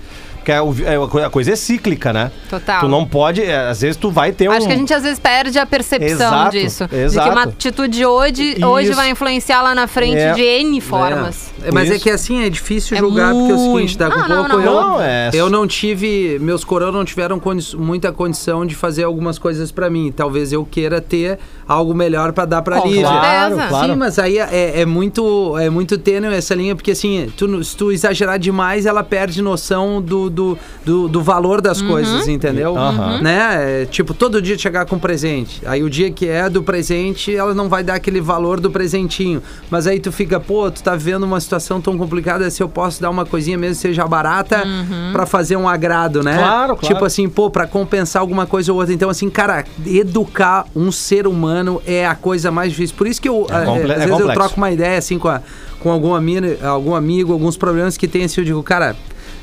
Porque 0.42 0.52
é 0.52 0.92
é, 0.92 0.96
a 0.96 1.06
co- 1.06 1.18
a 1.18 1.30
coisa 1.30 1.52
é 1.52 1.56
cíclica, 1.56 2.12
né? 2.12 2.30
Total. 2.50 2.80
Tu 2.80 2.88
não 2.88 3.06
pode, 3.06 3.40
é, 3.42 3.68
às 3.68 3.80
vezes 3.80 3.96
tu 3.96 4.10
vai 4.10 4.32
ter 4.32 4.48
um... 4.48 4.52
Acho 4.52 4.66
que 4.66 4.72
a 4.72 4.76
gente 4.76 4.92
às 4.92 5.02
vezes 5.02 5.18
perde 5.18 5.58
a 5.58 5.64
percepção 5.64 6.08
Exato, 6.10 6.50
disso. 6.50 6.88
De 6.88 6.96
exato. 6.96 7.28
que 7.28 7.34
uma 7.34 7.42
atitude 7.44 8.04
hoje, 8.04 8.56
hoje 8.64 8.92
vai 8.92 9.10
influenciar 9.10 9.62
lá 9.62 9.74
na 9.74 9.86
frente 9.86 10.18
É. 10.18 10.32
de 10.32 10.42
N 10.42 10.80
formas. 10.80 11.50
É, 11.64 11.70
mas 11.70 11.88
é 11.90 11.94
Isso. 11.94 12.02
que 12.02 12.10
assim, 12.10 12.44
é 12.44 12.50
difícil 12.50 12.96
É 12.96 13.00
julgar, 13.00 13.32
porque 13.32 13.52
é 13.52 13.54
o 13.54 13.58
seguinte, 13.58 13.72
muito. 13.72 13.98
daqui 13.98 14.18
a 14.18 14.28
Não, 14.28 14.28
não, 14.28 14.50
pouco 14.50 14.56
não. 14.56 14.64
eu, 14.64 14.82
Não, 14.82 15.00
é- 15.00 15.30
eu 15.32 15.48
não 15.50 15.66
tive, 15.66 16.38
meus 16.40 16.64
coroa 16.64 16.90
não 16.90 17.04
tiveram 17.04 17.38
condi- 17.38 17.76
muita 17.76 18.10
condição 18.10 18.66
de 18.66 18.74
fazer 18.74 19.04
algumas 19.04 19.38
coisas 19.38 19.70
pra 19.70 19.88
mim. 19.88 20.12
Talvez 20.14 20.52
eu 20.52 20.64
queira 20.64 21.00
ter 21.00 21.38
algo 21.68 21.94
melhor 21.94 22.32
pra 22.32 22.44
dar 22.44 22.62
pra 22.62 22.80
Com 22.80 22.88
Lívia. 22.88 23.02
Claro, 23.06 23.54
claro. 23.68 23.92
Sim, 23.92 23.96
mas 23.98 24.18
aí 24.18 24.38
é, 24.38 24.80
é 24.80 24.84
muito 24.84 25.56
é 25.58 25.70
muito 25.70 25.96
tênue 25.98 26.34
essa 26.34 26.54
linha, 26.54 26.74
porque 26.74 26.90
assim, 26.90 27.32
tu, 27.36 27.62
se 27.62 27.76
tu 27.76 27.92
exagerar 27.92 28.38
demais, 28.38 28.84
ela 28.86 29.04
perde 29.04 29.40
noção 29.40 30.02
do, 30.02 30.28
do, 30.32 30.58
do, 30.84 31.06
do 31.08 31.22
valor 31.22 31.60
das 31.60 31.80
Uhum. 31.80 31.88
coisas, 31.88 32.26
entendeu? 32.28 32.76
Aham. 32.76 33.20
Né? 33.20 33.82
É, 33.82 33.86
tipo, 33.86 34.12
todo 34.14 34.40
dia 34.42 34.58
chegar 34.58 34.86
com 34.86 34.98
presente. 34.98 35.62
Aí 35.66 35.82
o 35.82 35.90
dia 35.90 36.10
que 36.10 36.26
é 36.28 36.48
do 36.50 36.62
presente, 36.62 37.34
ela 37.34 37.54
não 37.54 37.68
vai 37.68 37.84
dar 37.84 37.94
aquele 37.94 38.20
valor 38.20 38.58
do 38.58 38.70
presentinho. 38.70 39.42
Mas 39.70 39.86
aí 39.86 40.00
tu 40.00 40.10
fica, 40.10 40.40
pô, 40.40 40.70
tu 40.70 40.82
tá 40.82 40.96
vendo 40.96 41.24
uma 41.24 41.40
situação 41.40 41.80
tão 41.80 41.96
complicada, 41.98 42.50
se 42.50 42.62
eu 42.62 42.68
posso 42.68 43.00
dar 43.00 43.10
uma 43.10 43.24
coisinha 43.26 43.56
mesmo 43.58 43.76
que 43.76 43.82
seja 43.82 44.06
barata 44.06 44.64
Uhum. 44.66 45.10
pra 45.12 45.26
fazer 45.26 45.56
um 45.56 45.68
agrado, 45.68 46.22
né? 46.22 46.36
Claro, 46.38 46.76
claro. 46.76 46.94
Tipo 46.94 47.04
assim, 47.04 47.28
pô, 47.28 47.50
pra 47.50 47.66
compensar 47.66 48.20
alguma 48.20 48.46
coisa 48.46 48.72
ou 48.72 48.78
outra. 48.78 48.94
Então, 48.94 49.10
assim, 49.10 49.28
cara, 49.28 49.64
educar 49.86 50.66
um 50.74 50.90
ser 50.90 51.26
humano 51.26 51.80
é 51.86 52.06
a 52.06 52.14
coisa 52.14 52.50
mais 52.50 52.70
difícil. 52.70 52.96
Por 52.96 53.06
isso 53.06 53.20
que 53.20 53.28
eu, 53.28 53.46
É 53.50 53.62
eh, 53.62 53.64
comple- 53.64 53.82
às 53.84 53.90
é 53.90 53.94
vezes 53.96 54.10
eu 54.10 54.16
complexo. 54.18 54.34
troco 54.40 54.56
uma 54.56 54.70
ideia 54.70 54.98
assim 54.98 55.18
com, 55.18 55.28
a, 55.28 55.40
com 55.80 55.90
algum, 55.90 56.14
amigo, 56.14 56.46
algum 56.64 56.94
amigo, 56.94 57.32
alguns 57.32 57.56
problemas 57.56 57.96
que 57.96 58.08
tem 58.08 58.24
assim, 58.24 58.40
eu 58.40 58.44
digo, 58.44 58.62
cara. 58.62 58.96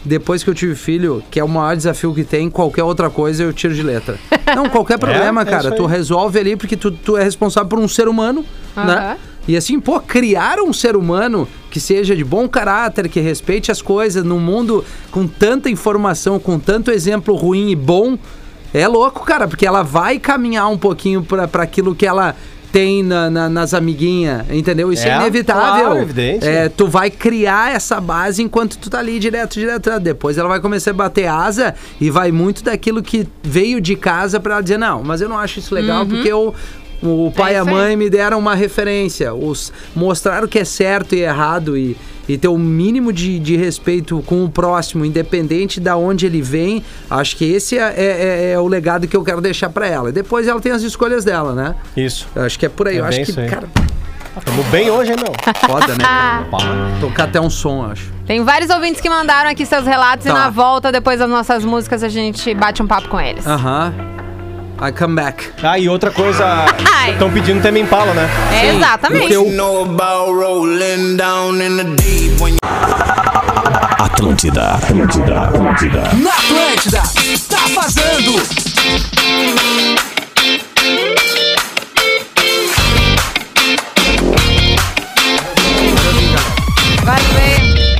Depois 0.04 0.44
que 0.44 0.50
eu 0.50 0.56
tive 0.56 0.76
filho, 0.76 1.22
que 1.30 1.40
é 1.40 1.44
o 1.44 1.48
maior 1.48 1.76
desafio 1.76 2.14
que 2.14 2.24
tem, 2.24 2.50
qualquer 2.50 2.84
outra 2.84 3.10
coisa 3.10 3.44
eu 3.44 3.52
tiro 3.52 3.74
de 3.74 3.84
letra. 3.84 4.18
Não, 4.56 4.70
qualquer 4.70 4.98
problema, 5.00 5.42
é 5.42 5.46
cara. 5.46 5.72
Tu 5.72 5.86
resolve 5.86 6.40
ali 6.40 6.56
porque 6.56 6.78
tu, 6.78 6.92
tu 6.92 7.18
é 7.18 7.24
responsável 7.24 7.68
por 7.70 7.80
um 7.80 7.88
ser 7.88 8.08
humano, 8.08 8.46
né? 8.76 9.18
E 9.48 9.58
assim, 9.58 9.80
pô, 9.80 10.00
criar 10.00 10.60
um 10.60 10.72
ser 10.72 10.96
humano 10.96 11.48
que 11.72 11.80
seja 11.80 12.16
de 12.16 12.24
bom 12.24 12.48
caráter, 12.48 13.10
que 13.10 13.20
respeite 13.20 13.72
as 13.72 13.82
coisas 13.82 14.24
num 14.24 14.40
mundo 14.40 14.86
com 15.12 15.28
tanta 15.28 15.70
informação, 15.70 16.40
com 16.40 16.60
tanto 16.60 16.92
exemplo 16.92 17.36
ruim 17.36 17.72
e 17.72 17.76
bom, 17.76 18.18
é 18.74 18.88
louco, 18.88 19.26
cara, 19.26 19.48
porque 19.48 19.66
ela 19.66 19.82
vai 19.82 20.20
caminhar 20.20 20.70
um 20.70 20.78
pouquinho 20.78 21.24
pra 21.24 21.64
aquilo 21.64 21.96
que 21.96 22.06
ela 22.06 22.36
tem 22.72 23.02
na- 23.04 23.30
na- 23.30 23.50
nas 23.50 23.74
amiguinhas, 23.74 24.46
entendeu? 24.50 24.92
Isso 24.94 25.08
é, 25.08 25.12
É, 25.12 25.16
inevitável. 25.18 25.86
claro, 25.86 26.00
evidente. 26.02 26.48
É, 26.48 26.70
tu 26.70 26.88
vai 26.88 27.10
criar 27.10 27.74
essa 27.76 28.00
base 28.00 28.42
enquanto 28.44 28.78
tu 28.78 28.90
tá 28.90 29.00
ali 29.00 29.20
direto, 29.20 29.54
direto. 29.54 30.00
Depois 30.00 30.38
ela 30.38 30.48
vai 30.50 30.60
começar 30.60 30.92
a 30.92 30.94
bater 30.94 31.28
asa 31.28 31.74
e 32.00 32.10
vai 32.10 32.32
muito 32.32 32.64
daquilo 32.64 33.02
que 33.02 33.28
veio 33.44 33.82
de 33.82 33.96
casa 33.96 34.40
pra 34.40 34.54
ela 34.56 34.62
dizer, 34.64 34.78
não, 34.78 35.04
mas 35.04 35.22
eu 35.22 35.28
não 35.30 35.38
acho 35.38 35.60
isso 35.60 35.74
legal 35.74 36.06
porque 36.06 36.28
eu. 36.28 36.54
O 37.02 37.32
pai 37.36 37.54
e 37.54 37.56
a. 37.56 37.60
É 37.60 37.62
isso 37.62 37.70
aí. 37.70 37.76
mãe 37.76 37.96
me 37.96 38.10
deram 38.10 38.38
uma 38.40 38.56
referência, 38.56 39.34
os 39.34 39.72
mostraram 39.96 40.46
o 40.46 40.50
que 40.50 40.60
é 40.60 40.66
certo 40.66 41.16
e 41.16 41.20
errado 41.22 41.78
e, 41.78 41.96
e 42.28 42.38
ter 42.38 42.48
o 42.50 42.58
mínimo 42.58 43.14
de, 43.14 43.40
de 43.40 43.56
respeito 43.56 44.22
com 44.26 44.44
o 44.44 44.50
próximo, 44.50 45.06
independente 45.06 45.80
da 45.80 45.96
onde 45.96 46.26
ele 46.26 46.42
vem. 46.42 46.84
Acho 47.10 47.36
que 47.38 47.46
esse 47.46 47.78
é, 47.78 47.94
é- 47.98 48.52
é 48.54 48.60
o 48.60 48.68
legado 48.68 49.08
que 49.08 49.16
eu 49.16 49.24
quero 49.24 49.40
deixar 49.42 49.70
pra 49.70 49.88
ela. 49.88 50.12
Depois 50.12 50.48
ela 50.48 50.60
tem 50.60 50.72
as 50.72 50.82
escolhas 50.82 51.24
dela, 51.24 51.54
né? 51.54 51.76
Isso. 51.96 52.28
Eu 52.36 52.44
acho 52.44 52.60
que 52.60 52.66
é 52.66 52.70
por 52.70 52.88
aí. 52.88 52.98
É 52.98 53.00
eu 53.00 53.06
acho 53.06 53.18
bem 53.18 53.26
que, 53.26 53.46
cara, 53.48 53.68
Tamo 54.46 54.64
bem 54.66 54.90
hoje, 54.90 55.12
hein, 55.12 55.18
meu? 55.18 55.34
foda, 55.68 55.88
né? 55.96 56.04
Tocar 57.02 57.24
até 57.26 57.42
um 57.42 57.50
som, 57.50 57.84
acho. 57.92 58.10
Tem 58.26 58.42
vários 58.44 58.70
ouvintes 58.70 59.02
que 59.02 59.10
mandaram 59.10 59.50
aqui 59.50 59.66
seus 59.66 59.86
relatos 59.86 60.26
e 60.26 60.30
Tá. 60.30 60.36
na 60.36 60.50
volta, 60.50 60.92
depois 60.92 61.20
das 61.20 61.30
nossas 61.30 61.66
músicas, 61.66 62.04
a 62.04 62.10
gente 62.10 62.54
bate 62.54 62.82
um 62.82 62.88
papo 62.88 63.10
com 63.10 63.20
eles. 63.20 63.46
Aham. 63.46 63.94
I 64.82 64.92
come 64.92 65.16
back. 65.16 65.52
Ah, 65.62 65.78
e 65.78 65.90
outra 65.90 66.10
coisa, 66.10 66.66
estão 67.12 67.30
pedindo 67.32 67.62
Temi 67.62 67.82
Impala, 67.82 68.14
né? 68.14 68.30
É, 68.54 68.76
exatamente. 68.76 69.22
Porque 69.22 69.36
eu- 69.36 69.52
know 69.52 69.84
about 69.84 70.32
rolling 70.32 71.18
down 71.18 71.62
in 71.62 71.78
the 71.78 71.84
deep 72.02 72.42
when 72.42 72.56
Atlântida, 74.00 74.76
Atlântida, 74.76 75.42
Atlântida. 75.44 76.02
Na 76.24 76.32
Atlântida, 76.32 77.02
tá 77.50 77.60
vazando! 77.76 78.40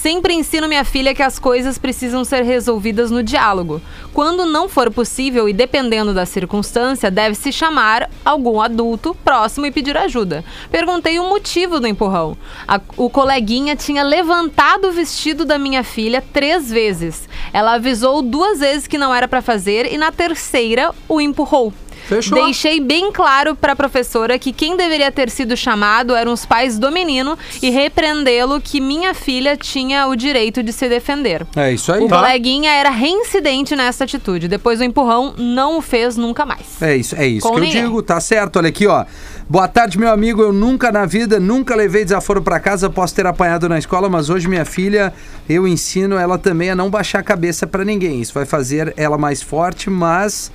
Sempre 0.06 0.36
ensino 0.36 0.68
minha 0.68 0.86
filha 0.86 1.16
que 1.16 1.24
as 1.24 1.40
coisas 1.40 1.80
precisam 1.80 2.24
ser 2.24 2.44
resolvidas 2.44 3.10
no 3.10 3.24
diálogo. 3.24 3.82
Quando 4.14 4.46
não 4.46 4.70
for 4.70 4.92
possível 4.92 5.50
e 5.50 5.54
dependendo 5.54 6.14
da 6.14 6.28
circunstância, 6.28 7.10
deve-se 7.10 7.52
chamar 7.52 8.08
algum 8.24 8.62
adulto 8.62 9.18
próximo 9.26 9.66
e 9.66 9.72
pedir 9.72 9.98
ajuda. 9.98 10.46
Perguntei 10.70 11.18
o 11.18 11.28
motivo 11.28 11.80
do 11.80 11.88
empurrão. 11.88 12.38
A- 12.68 12.80
o 12.96 13.10
coleguinha 13.10 13.76
tinha 13.76 14.04
levantado 14.04 14.90
o 14.90 14.92
vestido 14.92 15.44
da 15.44 15.58
minha 15.58 15.84
filha 15.84 16.24
três 16.32 16.70
vezes. 16.70 17.28
Ela 17.52 17.74
avisou 17.74 18.22
duas 18.22 18.60
vezes 18.60 18.86
que 18.86 19.00
não 19.00 19.12
era 19.12 19.28
pra 19.28 19.42
fazer 19.42 19.92
e 19.92 19.98
na 19.98 20.12
terceira 20.12 20.94
o 21.10 21.20
empurrou. 21.20 21.74
Fechou. 22.08 22.44
Deixei 22.44 22.80
bem 22.80 23.12
claro 23.12 23.56
para 23.56 23.74
a 23.74 23.76
professora 23.76 24.38
que 24.38 24.54
quem 24.54 24.78
deveria 24.78 25.12
ter 25.12 25.30
sido 25.30 25.56
chamado 25.58 26.16
eram 26.16 26.32
os 26.34 26.46
pais 26.46 26.78
do 26.78 26.92
menino 26.92 27.38
e 27.62 27.70
repreendê-lo 27.70 28.62
que 28.62 28.80
minha 28.80 29.14
filha 29.14 29.58
tinha 29.58 30.08
o 30.08 30.16
direito 30.16 30.62
de 30.62 30.72
se 30.72 30.88
defender. 30.88 31.46
É 31.56 31.72
isso 31.72 31.92
aí. 31.92 32.04
O 32.04 32.08
coleguinha 32.08 32.72
era 32.72 32.90
reincidente 32.90 33.76
nessa 33.76 34.04
atitude. 34.04 34.48
Depois 34.48 34.80
do 34.80 34.86
empurrão, 34.86 35.34
não 35.38 35.78
o 35.78 35.82
fez 35.82 36.16
nunca 36.18 36.46
mais. 36.46 36.82
É 36.82 36.96
isso, 36.96 37.16
é 37.16 37.26
isso 37.26 37.48
Com 37.48 37.54
que 37.56 37.60
eu 37.60 37.64
ninguém. 37.64 37.84
digo, 37.84 38.02
tá 38.02 38.20
certo. 38.20 38.58
Olha 38.58 38.70
aqui, 38.70 38.86
ó. 38.88 39.06
Boa 39.50 39.68
tarde, 39.68 39.98
meu 39.98 40.10
amigo. 40.12 40.42
Eu 40.42 40.54
nunca 40.54 40.92
na 40.92 41.06
vida, 41.06 41.40
nunca 41.40 41.76
levei 41.76 42.04
desaforo 42.04 42.42
pra 42.42 42.60
casa. 42.60 42.90
Posso 42.90 43.16
ter 43.16 43.26
apanhado 43.26 43.68
na 43.70 43.78
escola, 43.80 44.10
mas 44.10 44.30
hoje 44.30 44.48
minha 44.48 44.66
filha, 44.66 45.14
eu 45.50 45.68
ensino 45.68 46.18
ela 46.18 46.38
também 46.38 46.70
a 46.70 46.76
não 46.76 46.90
baixar 46.90 47.20
a 47.20 47.24
cabeça 47.24 47.66
pra 47.68 47.84
ninguém. 47.84 48.22
Isso 48.22 48.34
vai 48.34 48.46
fazer 48.46 48.94
ela 48.98 49.18
mais 49.18 49.42
forte, 49.42 49.90
mas 49.90 50.52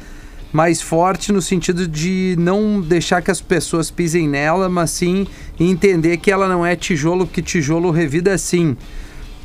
mais 0.52 0.80
forte 0.82 1.32
no 1.32 1.40
sentido 1.40 1.86
de 1.86 2.34
não 2.38 2.80
deixar 2.80 3.22
que 3.22 3.30
as 3.30 3.40
pessoas 3.40 3.90
pisem 3.90 4.28
nela, 4.28 4.68
mas 4.68 4.90
sim 4.90 5.26
entender 5.58 6.16
que 6.16 6.30
ela 6.30 6.48
não 6.48 6.64
é 6.66 6.74
tijolo, 6.74 7.26
porque 7.26 7.40
tijolo 7.42 7.90
revida 7.90 8.36
sim. 8.36 8.76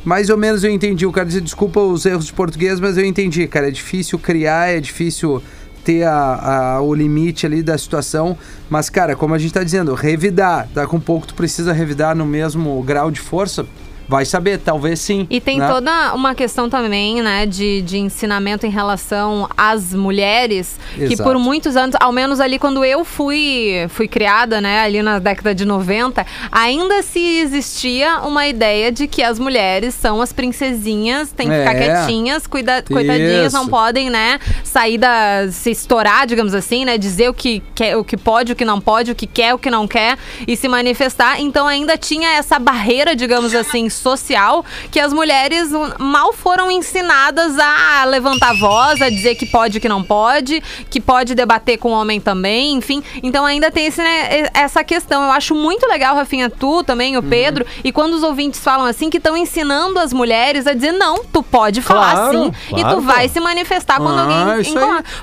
Mais 0.04 0.30
ou 0.30 0.38
menos 0.38 0.64
eu 0.64 0.72
entendi. 0.72 1.06
O 1.06 1.12
cara 1.12 1.26
dizer 1.28 1.42
desculpa 1.42 1.80
os 1.80 2.06
erros 2.06 2.26
de 2.28 2.34
português, 2.34 2.80
mas 2.80 2.98
eu 2.98 3.06
entendi, 3.06 3.48
cara. 3.48 3.68
É 3.68 3.72
difícil 3.72 4.20
criar, 4.20 4.70
é 4.70 4.80
difícil 4.80 5.42
ter 5.84 6.04
a, 6.04 6.76
a- 6.78 6.82
o 6.82 6.94
limite 6.94 7.46
ali 7.46 7.62
da 7.64 7.78
situação. 7.78 8.38
Mas, 8.70 8.90
cara, 8.90 9.16
como 9.16 9.34
a 9.34 9.38
gente 9.40 9.54
tá 9.54 9.64
dizendo, 9.64 9.94
revidar. 9.96 10.68
Daqui 10.74 10.96
um 10.96 11.00
pouco 11.00 11.26
tu 11.28 11.34
precisa 11.36 11.74
revidar 11.74 12.16
no 12.16 12.26
mesmo 12.26 12.82
grau 12.84 13.10
de 13.10 13.20
força. 13.20 13.66
Vai 14.08 14.26
saber, 14.26 14.60
talvez 14.60 15.00
sim. 15.00 15.26
E 15.30 15.40
tem 15.42 15.60
né? 15.60 15.68
toda 15.68 16.14
uma 16.14 16.36
questão 16.36 16.70
também, 16.70 17.22
né, 17.22 17.46
de, 17.46 17.82
de 17.82 17.98
ensinamento 17.98 18.66
em 18.66 18.70
relação 18.70 19.50
às 19.58 19.94
mulheres, 19.94 20.78
que 20.96 21.14
Exato. 21.14 21.24
por 21.24 21.40
muitos 21.40 21.76
anos, 21.76 21.96
ao 22.00 22.12
menos 22.12 22.40
ali 22.40 22.60
quando 22.60 22.84
eu 22.86 23.04
fui, 23.04 23.88
fui 23.90 24.08
criada, 24.08 24.62
né, 24.62 24.82
ali 24.82 25.02
na 25.02 25.20
década 25.20 25.56
de 25.56 25.66
90, 25.66 26.26
ainda 26.52 27.02
se 27.02 27.40
existia 27.40 28.20
uma 28.22 28.48
ideia 28.48 28.92
de 28.92 29.08
que 29.08 29.24
as 29.24 29.40
mulheres 29.40 29.96
são 29.96 30.22
as 30.22 30.32
princesinhas, 30.32 31.32
tem 31.32 31.48
que 31.50 31.58
ficar 31.58 31.76
É. 31.76 31.86
quietinhas, 31.86 32.48
cuida, 32.48 32.84
coitadinhas, 32.84 33.54
não 33.54 33.68
podem, 33.68 34.10
né, 34.10 34.40
sair 34.64 34.98
da. 34.98 35.48
se 35.52 35.72
estourar, 35.72 36.26
digamos 36.28 36.54
assim, 36.54 36.86
né, 36.86 36.98
dizer 36.98 37.30
o 37.30 37.34
que, 37.34 37.62
quer, 37.74 37.98
o 37.98 38.04
que 38.04 38.18
pode, 38.18 38.52
o 38.52 38.56
que 38.56 38.66
não 38.66 38.80
pode, 38.80 39.12
o 39.12 39.16
que 39.16 39.28
quer, 39.28 39.54
o 39.54 39.60
que 39.60 39.70
não 39.70 39.88
quer 39.88 40.18
e 40.48 40.56
se 40.56 40.68
manifestar. 40.68 41.40
Então 41.42 41.68
ainda 41.68 41.98
tinha 41.98 42.30
essa 42.38 42.60
barreira, 42.60 43.16
digamos 43.16 43.54
assim, 43.56 43.90
social, 43.96 44.64
que 44.92 45.00
as 45.00 45.12
mulheres 45.14 45.72
hum, 45.72 45.90
mal 46.00 46.34
foram 46.34 46.70
ensinadas 46.72 47.58
a 47.60 48.04
levantar 48.06 48.54
voz, 48.56 49.02
a 49.02 49.10
dizer 49.10 49.36
que 49.36 49.46
pode, 49.46 49.80
que 49.80 49.90
não 49.90 50.04
pode, 50.04 50.62
que 50.90 51.00
pode 51.02 51.34
debater 51.36 51.78
com 51.78 51.90
o 51.90 51.92
homem 51.92 52.20
também, 52.20 52.74
enfim. 52.74 53.04
Então 53.24 53.46
ainda 53.46 53.72
tem 53.72 53.86
esse, 53.88 54.02
né, 54.02 54.42
e- 54.44 54.50
essa 54.54 54.84
questão. 54.84 55.24
Eu 55.24 55.32
acho 55.32 55.54
muito 55.56 55.88
legal, 55.88 56.16
Rafinha, 56.16 56.50
tu 56.50 56.84
também, 56.84 57.18
o 57.18 57.22
Uhum. 57.22 57.30
Pedro, 57.30 57.66
e 57.84 57.92
quando 57.92 58.14
os 58.14 58.24
ouvintes 58.24 58.60
falam 58.60 58.86
assim, 58.86 59.10
que 59.10 59.18
estão 59.18 59.36
ensinando 59.36 60.00
as 60.00 60.14
mulheres 60.14 60.68
a 60.68 60.74
dizer, 60.74 60.92
não, 60.92 61.24
tu 61.26 61.42
pode 61.44 61.82
falar 61.82 62.12
Claro, 62.16 62.32
sim, 62.46 62.52
e 62.76 62.82
claro, 62.82 62.96
tu 62.98 63.02
vai 63.02 63.28
se 63.30 63.40
manifestar 63.40 63.98
quando 63.98 64.20
Ah, 64.20 64.22
alguém. 64.22 64.64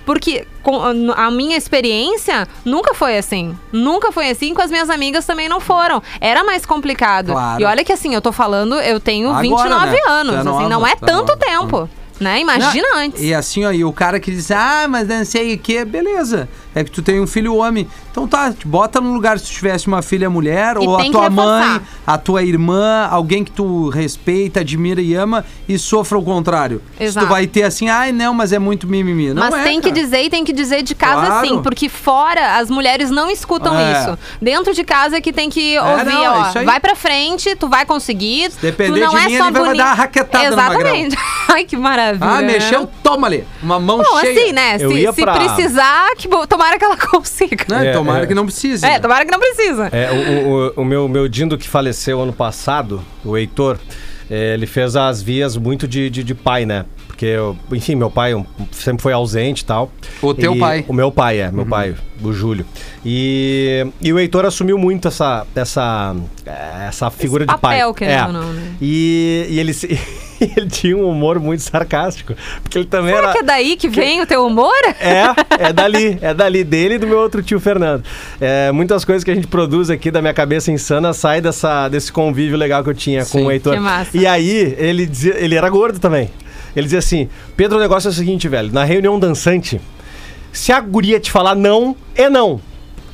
Porque 0.05 0.47
a 1.17 1.31
minha 1.31 1.57
experiência 1.57 2.47
nunca 2.65 2.95
foi 2.95 3.19
assim. 3.19 3.57
Nunca 3.73 4.13
foi 4.13 4.31
assim, 4.31 4.55
com 4.55 4.63
as 4.63 4.71
minhas 4.71 4.89
amigas 4.89 5.27
também 5.27 5.49
não 5.49 5.61
foram. 5.61 6.03
Era 6.21 6.45
mais 6.45 6.65
complicado. 6.65 7.33
Claro. 7.33 7.63
E 7.63 7.65
olha 7.65 7.85
que 7.85 7.93
assim, 7.93 8.15
eu 8.15 8.21
tô 8.21 8.33
falando, 8.33 8.77
eu 8.77 9.01
tenho 9.01 9.29
Agora, 9.29 9.43
29 9.43 9.91
né? 9.91 9.99
anos, 10.07 10.35
é 10.35 10.39
assim, 10.39 10.69
não 10.69 10.87
é 10.87 10.93
é 10.93 10.97
tanto 10.97 11.37
tempo. 11.37 11.89
Né? 12.21 12.41
Imagina 12.41 12.89
Não, 12.89 12.99
antes. 12.99 13.21
E 13.21 13.35
assim, 13.35 13.65
ó, 13.65 13.73
e 13.73 13.85
o 13.85 13.93
cara 13.93 14.21
que 14.21 14.31
diz, 14.31 14.51
ah, 14.53 14.87
mas 14.89 15.09
não 15.09 15.25
sei 15.25 15.55
o 15.55 15.59
que, 15.59 15.85
beleza. 15.85 16.49
É 16.75 16.83
que 16.83 16.91
tu 16.91 17.03
tem 17.03 17.21
um 17.21 17.27
filho 17.27 17.55
homem. 17.57 17.87
Então 18.11 18.27
tá, 18.27 18.53
te 18.53 18.67
bota 18.67 19.01
no 19.01 19.13
lugar 19.13 19.39
se 19.39 19.47
tu 19.47 19.51
tivesse 19.53 19.87
uma 19.87 20.01
filha 20.03 20.29
mulher, 20.31 20.77
E 20.77 20.87
ou 20.87 20.97
a 20.97 21.03
que 21.03 21.11
tua 21.11 21.29
mãe, 21.31 21.81
a 22.07 22.19
tua 22.19 22.43
irmã, 22.43 23.07
alguém 23.11 23.45
que 23.45 23.51
tu 23.51 23.89
respeita, 23.91 24.61
admira 24.61 25.01
e 25.01 25.15
ama, 25.15 25.45
e 25.69 25.79
sofra 25.79 26.19
o 26.19 26.23
contrário. 26.23 26.81
Se 26.97 27.05
Exato. 27.05 27.27
tu 27.27 27.31
vai 27.31 27.47
ter 27.47 27.63
assim, 27.65 27.89
ai 27.89 28.11
não, 28.13 28.33
mas 28.35 28.53
é 28.53 28.59
muito 28.59 28.87
mimimi. 28.87 29.33
Não 29.35 29.43
Mas 29.51 29.55
é, 29.55 29.63
tem 29.65 29.81
que 29.81 29.91
cara. 29.91 30.01
dizer 30.03 30.23
e 30.25 30.31
tem 30.31 30.45
que 30.45 30.53
dizer 30.53 30.83
de 30.83 30.95
casa 30.95 31.27
Claro. 31.27 31.47
sim, 31.47 31.63
porque 31.63 31.89
fora 31.89 32.57
as 32.59 32.71
mulheres 32.71 33.11
não 33.11 33.31
escutam 33.31 33.79
É. 33.79 33.93
isso. 33.93 34.19
Dentro 34.41 34.73
de 34.75 34.85
casa 34.85 35.17
é 35.17 35.21
que 35.21 35.33
tem 35.33 35.49
que 35.51 35.79
ouvir, 35.79 36.05
não, 36.05 36.25
é 36.25 36.31
ó, 36.31 36.49
isso 36.49 36.59
aí. 36.59 36.65
vai 36.65 36.81
pra 36.81 36.95
frente, 36.95 37.55
tu 37.57 37.69
vai 37.69 37.85
conseguir. 37.85 38.51
depender 38.61 39.01
tu 39.01 39.07
não 39.07 39.11
de 39.15 39.17
é 39.25 39.29
mim, 39.29 39.39
só 39.39 39.49
ele 39.49 39.59
vai 39.61 39.77
dar 39.77 39.85
uma 39.87 39.95
raquetada. 39.95 40.45
Exatamente. 40.47 41.17
Ai, 41.49 41.65
que 41.65 41.77
maravilha. 41.77 42.27
Ah, 42.31 42.41
mexeu, 42.43 42.89
toma 43.03 43.27
ali. 43.27 43.45
Uma 43.63 43.79
mão 43.79 43.99
Bom, 43.99 44.21
cheia. 44.21 44.41
assim, 44.41 44.53
né? 44.53 44.77
Eu 44.81 44.91
Se, 44.91 44.97
ia 44.97 45.13
se 45.13 45.23
pra- 45.23 45.35
precisar, 45.35 46.15
que 46.17 46.27
bom, 46.29 46.47
tomara 46.63 46.79
que 46.79 46.85
ela 46.85 46.97
consiga. 47.11 47.65
Né? 47.69 47.89
É, 47.89 47.93
tomara 47.93 48.25
é. 48.25 48.27
que 48.27 48.35
não 48.35 48.45
precise. 48.45 48.85
É, 48.87 48.91
né? 48.91 48.99
tomara 49.01 49.25
que 49.25 49.33
não 49.33 49.39
precisa. 49.41 49.89
É, 49.93 50.11
o, 50.11 50.49
o- 50.79 50.83
o 50.83 50.85
meu, 50.85 51.09
meu 51.09 51.29
Dindo 51.29 51.59
que 51.59 51.69
faleceu 51.69 52.21
ano 52.21 52.33
passado, 52.33 53.03
o 53.25 53.37
Heitor, 53.37 53.79
é, 54.31 54.55
ele 54.55 54.67
fez 54.67 54.95
as 54.97 55.21
vias 55.23 55.57
muito 55.57 55.89
de, 55.89 56.09
de, 56.09 56.23
de 56.23 56.35
pai, 56.35 56.65
né? 56.65 56.85
Porque, 57.07 57.27
eu- 57.27 57.57
enfim, 57.73 57.95
meu 57.95 58.11
pai 58.11 58.33
sempre 58.71 59.03
foi 59.03 59.13
ausente 59.13 59.63
e 59.63 59.65
tal. 59.67 59.91
O 60.21 60.33
teu 60.35 60.55
E- 60.55 60.59
pai. 60.59 60.79
Uhum. 60.81 60.85
O 60.89 60.93
meu 60.95 61.11
pai, 61.13 61.41
é, 61.41 61.51
meu 61.51 61.67
pai, 61.67 61.95
o 62.23 62.33
Júlio. 62.33 62.65
E, 63.05 63.87
e 64.01 64.13
o 64.13 64.19
Heitor 64.19 64.45
assumiu 64.45 64.79
muito 64.79 65.09
essa, 65.09 65.47
essa, 65.55 66.15
essa 66.89 67.11
figura 67.11 67.45
de 67.45 67.53
pai. 67.59 67.79
papel, 67.79 67.95
querendo 67.95 68.19
é. 68.19 68.27
ou 68.27 68.33
não, 68.33 68.53
né? 68.53 68.73
E, 68.81 69.47
e 69.51 69.59
ele, 69.61 69.73
se- 69.73 69.89
ele 70.57 70.69
tinha 70.69 70.97
um 70.97 71.09
humor 71.09 71.39
muito 71.39 71.63
sarcástico. 71.63 72.35
Porque 72.63 72.79
ele 72.79 72.87
também 72.87 73.15
Será 73.15 73.29
era. 73.29 73.33
que 73.33 73.39
é 73.39 73.43
daí 73.43 73.77
que 73.77 73.89
vem 73.89 74.21
o 74.21 74.27
teu 74.27 74.47
humor? 74.47 74.73
É, 75.01 75.67
é 75.69 75.73
dali, 75.75 76.19
é 76.21 76.35
dali 76.35 76.65
dele 76.65 76.95
e 76.95 76.99
do 76.99 77.07
meu 77.07 77.19
outro 77.19 77.43
tio 77.43 77.61
Fernando. 77.61 78.05
É, 78.41 78.73
muitas 78.73 79.05
coisas 79.05 79.25
que 79.25 79.31
a 79.31 79.35
gente 79.35 79.47
produz 79.47 79.91
aqui 79.91 80.11
da 80.11 80.21
minha 80.21 80.35
cabeça 80.35 80.71
insana 80.71 81.13
sai 81.13 81.41
dessa, 81.41 81.89
desse 81.89 82.13
convívio 82.13 82.57
legal 82.57 82.83
que 82.83 82.91
eu 82.91 82.95
tinha 82.95 83.25
Sim, 83.25 83.39
com 83.39 83.45
o 83.47 83.51
Heitor. 83.51 83.75
que 83.75 83.81
massa. 83.81 84.17
E 84.17 84.27
aí, 84.27 84.75
ele 84.79 85.07
dizia, 85.07 85.37
ele 85.39 85.55
era 85.55 85.69
gordo 85.69 85.99
também. 85.99 86.31
Ele 86.75 86.85
dizia 86.85 86.99
assim: 86.99 87.29
Pedro, 87.57 87.79
o 87.79 87.81
negócio 87.81 88.09
é 88.09 88.11
o 88.11 88.15
seguinte, 88.15 88.49
velho, 88.49 88.73
na 88.73 88.85
reunião 88.85 89.19
dançante, 89.19 89.81
se 90.53 90.73
a 90.73 90.81
guria 90.81 91.21
te 91.21 91.31
falar 91.31 91.55
não, 91.55 91.97
é 92.15 92.29
não. 92.29 92.61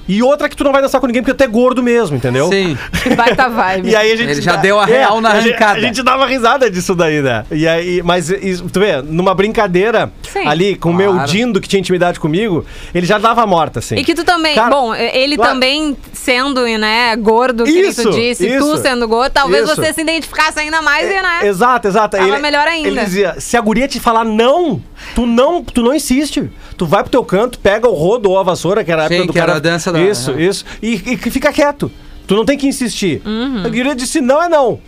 E 0.08 0.22
outra 0.22 0.48
que 0.48 0.56
tu 0.56 0.64
não 0.64 0.72
vai 0.72 0.80
dançar 0.80 1.00
com 1.00 1.06
ninguém 1.06 1.22
porque 1.22 1.34
tu 1.34 1.42
é 1.44 1.46
gordo 1.46 1.82
mesmo, 1.82 2.16
entendeu? 2.16 2.48
Sim. 2.48 2.76
Baita 3.16 3.48
vibe. 3.48 3.88
E 3.90 3.94
aí 3.96 4.10
a 4.12 4.16
gente 4.16 4.30
Ele 4.30 4.40
já 4.42 4.52
dá- 4.52 4.62
deu 4.62 4.80
a 4.80 4.84
real 4.86 5.20
na 5.20 5.32
a 5.32 5.40
gente- 5.40 5.50
arrancada. 5.50 5.78
A 5.78 5.80
gente 5.82 6.02
dava 6.02 6.26
risada 6.26 6.70
disso 6.70 6.94
daí, 6.94 7.20
né? 7.20 7.44
E 7.50 7.68
aí, 7.68 8.02
mas 8.02 8.30
isso, 8.30 8.64
tu 8.72 8.80
vê, 8.80 9.02
numa 9.02 9.34
brincadeira 9.34 10.10
Sim. 10.32 10.46
ali 10.46 10.74
com 10.76 10.90
o 10.90 10.94
meu 10.94 11.12
Claro. 11.12 11.28
Dindo 11.30 11.60
que 11.60 11.68
tinha 11.68 11.80
intimidade 11.80 12.18
comigo, 12.18 12.64
ele 12.94 13.06
já 13.06 13.18
dava 13.18 13.46
morta, 13.46 13.78
assim. 13.80 13.96
E 13.96 14.04
que 14.04 14.14
tu 14.14 14.24
também, 14.24 14.54
Cara, 14.54 14.70
bom, 14.70 14.94
ele 14.94 15.36
claro. 15.36 15.52
também 15.52 15.96
sendo, 16.12 16.64
né, 16.64 17.14
gordo, 17.16 17.64
que 17.64 17.70
nem 17.72 17.82
tu 17.84 17.88
Isso, 17.88 18.10
disse, 18.10 18.46
isso. 18.46 18.58
tu 18.70 18.76
sendo 18.78 19.06
gordo, 19.06 19.32
talvez 19.32 19.64
Isso. 19.64 19.76
você 19.76 19.92
se 19.92 20.00
identificasse 20.00 20.58
ainda 20.60 20.80
mais 20.82 21.06
e, 21.10 21.14
né? 21.22 21.40
Exato, 21.44 21.86
exato. 21.88 22.16
Tava 22.16 22.38
melhor 22.38 22.66
ainda. 22.66 22.88
Ele 22.88 23.00
dizia, 23.04 23.36
se 23.38 23.56
a 23.56 23.60
guria 23.60 23.86
te 23.88 23.98
falar 24.00 24.24
não, 24.24 24.82
tu 25.14 25.26
não, 25.26 25.62
tu 25.62 25.82
não 25.82 25.94
insiste. 25.94 26.50
Tu 26.76 26.86
vai 26.86 27.02
pro 27.02 27.10
teu 27.10 27.24
canto, 27.24 27.58
pega 27.58 27.88
o 27.88 27.92
rodo 27.92 28.30
ou 28.30 28.38
a 28.38 28.42
vassoura, 28.44 28.84
que 28.84 28.92
era 28.92 29.04
a 29.04 29.08
Sim, 29.08 29.14
época 29.14 29.26
do 29.26 29.32
que 29.32 29.38
era 29.38 29.46
cara... 29.48 29.58
a 29.58 29.60
dança 29.60 29.90
da- 29.92 29.97
Isso, 30.06 30.38
isso. 30.38 30.64
E, 30.82 30.94
e 30.94 31.16
fica 31.16 31.52
quieto. 31.52 31.90
Tu 32.26 32.34
não 32.36 32.44
tem 32.44 32.58
que 32.58 32.66
insistir. 32.66 33.22
Uhum. 33.24 33.62
A 33.64 33.68
guria 33.68 33.94
disse 33.94 34.20
não 34.20 34.42
é 34.42 34.48
não. 34.48 34.80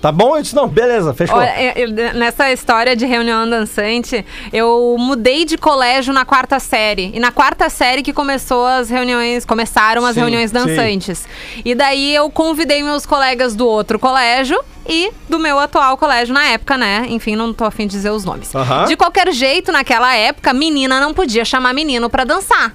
Tá 0.00 0.12
bom? 0.12 0.36
Eu 0.36 0.42
disse 0.42 0.54
não, 0.54 0.68
beleza, 0.68 1.14
fechou. 1.14 1.38
Olha, 1.38 1.72
eu- 1.78 1.90
nessa 2.14 2.52
história 2.52 2.94
de 2.94 3.06
reunião 3.06 3.48
dançante, 3.48 4.22
eu 4.52 4.94
mudei 4.98 5.46
de 5.46 5.56
colégio 5.56 6.12
na 6.12 6.26
quarta 6.26 6.60
série. 6.60 7.10
E 7.14 7.18
na 7.18 7.32
quarta 7.32 7.70
série 7.70 8.02
que 8.02 8.12
começou 8.12 8.66
as 8.66 8.90
reuniões, 8.90 9.46
começaram 9.46 10.04
as 10.04 10.12
Sim, 10.14 10.20
reuniões 10.20 10.50
sim. 10.50 10.54
dançantes. 10.58 11.24
E 11.64 11.74
daí 11.74 12.14
eu 12.14 12.28
convidei 12.30 12.82
meus 12.82 13.06
colegas 13.06 13.56
do 13.56 13.66
outro 13.66 13.98
colégio 13.98 14.60
e 14.86 15.10
do 15.26 15.38
meu 15.38 15.58
atual 15.58 15.96
colégio 15.96 16.34
na 16.34 16.44
época, 16.48 16.76
né? 16.76 17.06
Enfim, 17.08 17.34
não 17.34 17.54
tô 17.54 17.64
afim 17.64 17.86
de 17.86 17.92
dizer 17.96 18.10
os 18.10 18.26
nomes. 18.26 18.52
De 18.86 18.96
qualquer 18.96 19.32
jeito, 19.32 19.72
naquela 19.72 20.14
época, 20.14 20.52
menina 20.52 21.00
não 21.00 21.14
podia 21.14 21.46
chamar 21.46 21.72
menino 21.72 22.10
pra 22.10 22.24
dançar. 22.24 22.74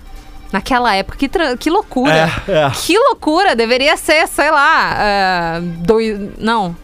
Naquela 0.52 0.96
época, 0.96 1.18
que, 1.18 1.30
que 1.58 1.70
loucura. 1.70 2.32
É, 2.48 2.52
é. 2.52 2.72
Que 2.72 2.98
loucura. 2.98 3.56
Deveria 3.56 3.96
ser, 3.98 4.28
sei 4.28 4.50
lá, 4.50 4.96
é, 4.98 5.60
dois, 5.62 6.20
não, 6.40 6.76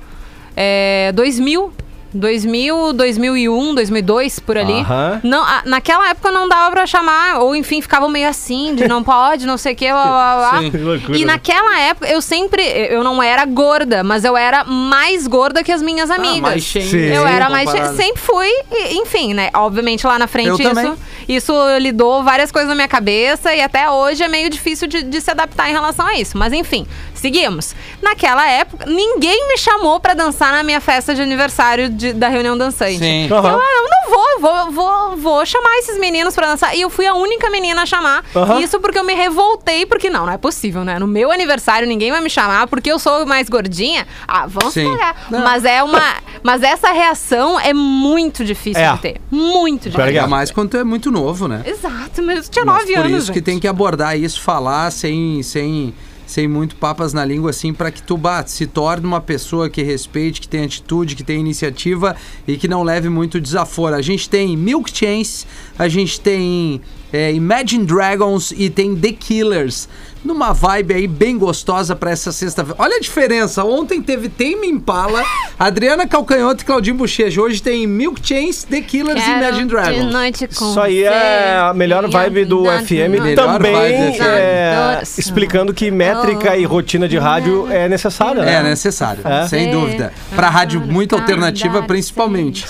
é, 0.55 1.11
2000. 1.13 1.73
2000, 2.15 2.93
2001, 2.93 3.75
2002, 3.75 4.39
por 4.39 4.57
ali. 4.57 4.79
Aham. 4.81 5.19
Não, 5.23 5.43
a- 5.43 5.61
naquela 5.65 6.09
época 6.09 6.31
não 6.31 6.47
dava 6.47 6.71
pra 6.71 6.85
chamar, 6.87 7.39
ou 7.39 7.55
enfim, 7.55 7.81
ficavam 7.81 8.09
meio 8.09 8.27
assim, 8.27 8.73
de 8.75 8.87
não 8.87 9.03
pode, 9.03 9.45
não 9.45 9.57
sei 9.57 9.73
o 9.73 9.75
que, 9.75 9.89
blá, 9.91 10.03
blá, 10.05 10.35
blá. 10.51 10.59
Sim. 10.61 10.71
Que 10.71 10.77
loucura, 10.77 11.17
E 11.17 11.25
né? 11.25 11.33
naquela 11.33 11.79
época, 11.79 12.07
eu 12.07 12.21
sempre, 12.21 12.63
eu 12.63 13.03
não 13.03 13.21
era 13.21 13.45
gorda, 13.45 14.03
mas 14.03 14.23
eu 14.23 14.35
era 14.37 14.63
mais 14.63 15.27
gorda 15.27 15.63
que 15.63 15.71
as 15.71 15.81
minhas 15.81 16.09
amigas. 16.09 16.37
Ah, 16.37 16.41
mais 16.41 16.63
cheio. 16.63 16.89
Sim. 16.89 16.97
Eu 17.13 17.27
era 17.27 17.49
mais 17.49 17.69
cheia, 17.69 17.83
comparado. 17.87 18.03
sempre 18.03 18.21
fui, 18.21 18.47
e, 18.71 18.97
enfim, 18.97 19.33
né? 19.33 19.49
Obviamente 19.53 20.05
lá 20.07 20.17
na 20.17 20.27
frente 20.27 20.49
Eu 20.49 20.57
também. 20.57 20.85
isso, 20.85 20.97
isso 21.27 21.53
lidou 21.79 22.23
várias 22.23 22.51
coisas 22.51 22.69
na 22.69 22.75
minha 22.75 22.87
cabeça 22.87 23.53
e 23.53 23.61
até 23.61 23.89
hoje 23.89 24.23
é 24.23 24.27
meio 24.27 24.49
difícil 24.49 24.87
de, 24.87 25.03
de 25.03 25.21
se 25.21 25.29
adaptar 25.31 25.69
em 25.69 25.73
relação 25.73 26.05
a 26.07 26.15
isso. 26.15 26.37
Mas 26.37 26.53
enfim, 26.53 26.85
seguimos. 27.13 27.75
Naquela 28.01 28.47
época, 28.49 28.85
ninguém 28.85 29.47
me 29.47 29.57
chamou 29.57 29.99
pra 29.99 30.13
dançar 30.13 30.51
na 30.51 30.63
minha 30.63 30.79
festa 30.79 31.13
de 31.15 31.21
aniversário 31.21 31.89
de- 31.89 32.04
da 32.13 32.27
reunião 32.29 32.57
dançante. 32.57 32.97
Sim. 32.99 33.27
Eu, 33.29 33.37
Aham. 33.37 33.59
ah, 33.59 33.71
eu 33.75 33.89
não 33.89 34.09
vou, 34.09 34.39
vou, 34.41 34.71
vou, 34.71 35.17
vou 35.17 35.45
chamar 35.45 35.77
esses 35.79 35.97
meninos 35.99 36.35
pra 36.35 36.47
dançar. 36.47 36.75
E 36.75 36.81
eu 36.81 36.89
fui 36.89 37.05
a 37.07 37.13
única 37.13 37.49
menina 37.49 37.81
a 37.83 37.85
chamar. 37.85 38.23
Aham. 38.35 38.59
Isso 38.59 38.79
porque 38.79 38.97
eu 38.99 39.03
me 39.03 39.13
revoltei, 39.13 39.85
porque 39.85 40.09
não, 40.09 40.25
não 40.25 40.33
é 40.33 40.37
possível, 40.37 40.83
né? 40.83 40.99
No 40.99 41.07
meu 41.07 41.31
aniversário 41.31 41.87
ninguém 41.87 42.11
vai 42.11 42.21
me 42.21 42.29
chamar 42.29 42.67
porque 42.67 42.91
eu 42.91 42.99
sou 42.99 43.25
mais 43.25 43.49
gordinha. 43.49 44.05
Ah, 44.27 44.45
vamos 44.47 44.73
Sim. 44.73 44.91
pegar. 44.91 45.27
Não. 45.29 45.39
Mas 45.43 45.65
é 45.65 45.81
uma. 45.83 46.01
Mas 46.43 46.61
essa 46.63 46.91
reação 46.91 47.59
é 47.59 47.73
muito 47.73 48.43
difícil 48.45 48.81
É. 48.83 48.91
de 48.93 48.99
ter. 48.99 49.21
Muito 49.31 49.89
difícil. 49.89 50.03
Ainda 50.03 50.27
mais 50.27 50.51
quando 50.51 50.69
tu 50.71 50.77
é 50.77 50.83
muito 50.83 51.11
novo, 51.11 51.47
né? 51.47 51.63
Exato, 51.65 52.21
mas 52.21 52.45
eu 52.45 52.51
tinha 52.51 52.65
Mas 52.65 52.79
nove 52.81 52.93
por 52.93 53.05
anos. 53.05 53.23
isso 53.23 53.27
que 53.31 53.39
gente. 53.39 53.45
tem 53.45 53.59
que 53.59 53.67
abordar 53.67 54.17
isso, 54.17 54.41
falar 54.41 54.91
sem, 54.91 55.41
sem, 55.43 55.93
sem 56.25 56.47
muito 56.47 56.75
papas 56.75 57.13
na 57.13 57.23
língua, 57.23 57.49
assim, 57.51 57.73
para 57.73 57.91
que 57.91 58.01
tu 58.01 58.17
bah, 58.17 58.45
se 58.45 58.65
torne 58.65 59.05
uma 59.05 59.21
pessoa 59.21 59.69
que 59.69 59.83
respeite, 59.83 60.41
que 60.41 60.47
tenha 60.47 60.65
atitude, 60.65 61.15
que 61.15 61.23
tenha 61.23 61.39
iniciativa 61.39 62.15
e 62.47 62.57
que 62.57 62.67
não 62.67 62.83
leve 62.83 63.09
muito 63.09 63.39
desaforo. 63.39 63.95
A 63.95 64.01
gente 64.01 64.29
tem 64.29 64.57
Milk 64.57 64.95
Chains, 64.95 65.45
a 65.77 65.87
gente 65.87 66.19
tem 66.19 66.81
é, 67.11 67.31
Imagine 67.33 67.85
Dragons 67.85 68.53
e 68.55 68.69
tem 68.69 68.95
The 68.95 69.11
Killers. 69.13 69.87
Numa 70.23 70.53
vibe 70.53 70.95
aí 70.95 71.07
bem 71.07 71.37
gostosa 71.37 71.95
pra 71.95 72.09
essa 72.09 72.31
sexta-feira. 72.31 72.75
Olha 72.81 72.97
a 72.97 72.99
diferença. 72.99 73.63
Ontem 73.63 74.01
teve 74.01 74.27
Tame 74.27 74.67
Impala, 74.67 75.23
Adriana 75.59 76.07
Calcanhoto 76.07 76.63
e 76.63 76.65
Claudinho 76.65 76.95
Bochecha. 76.95 77.39
Hoje 77.39 77.61
tem 77.61 77.85
Milk 77.85 78.19
Chains, 78.27 78.63
The 78.63 78.81
Killers 78.81 79.21
e 79.21 79.23
Quero 79.23 79.37
Imagine 79.37 79.63
de 79.65 79.69
Dragons. 79.69 80.11
noite 80.11 80.47
com 80.47 80.71
Isso 80.71 80.81
aí 80.81 81.03
é 81.03 81.57
a 81.59 81.71
melhor 81.75 82.09
vibe 82.09 82.43
do 82.45 82.63
na 82.63 82.79
FM. 82.81 83.21
Melhor 83.21 83.35
Também 83.35 83.71
vibe 83.71 84.17
é, 84.19 85.03
explicando 85.15 85.71
que 85.75 85.91
métrica 85.91 86.57
e 86.57 86.65
rotina 86.65 87.07
de 87.07 87.19
rádio 87.19 87.67
é 87.71 87.87
necessária. 87.87 88.41
É 88.41 88.63
né? 88.63 88.69
necessário, 88.69 89.21
É. 89.23 89.47
sem 89.47 89.69
dúvida. 89.69 90.11
Pra 90.35 90.49
rádio 90.49 90.81
muito 90.81 91.13
alternativa, 91.13 91.83
principalmente. 91.83 92.65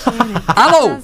Alô? 0.46 0.98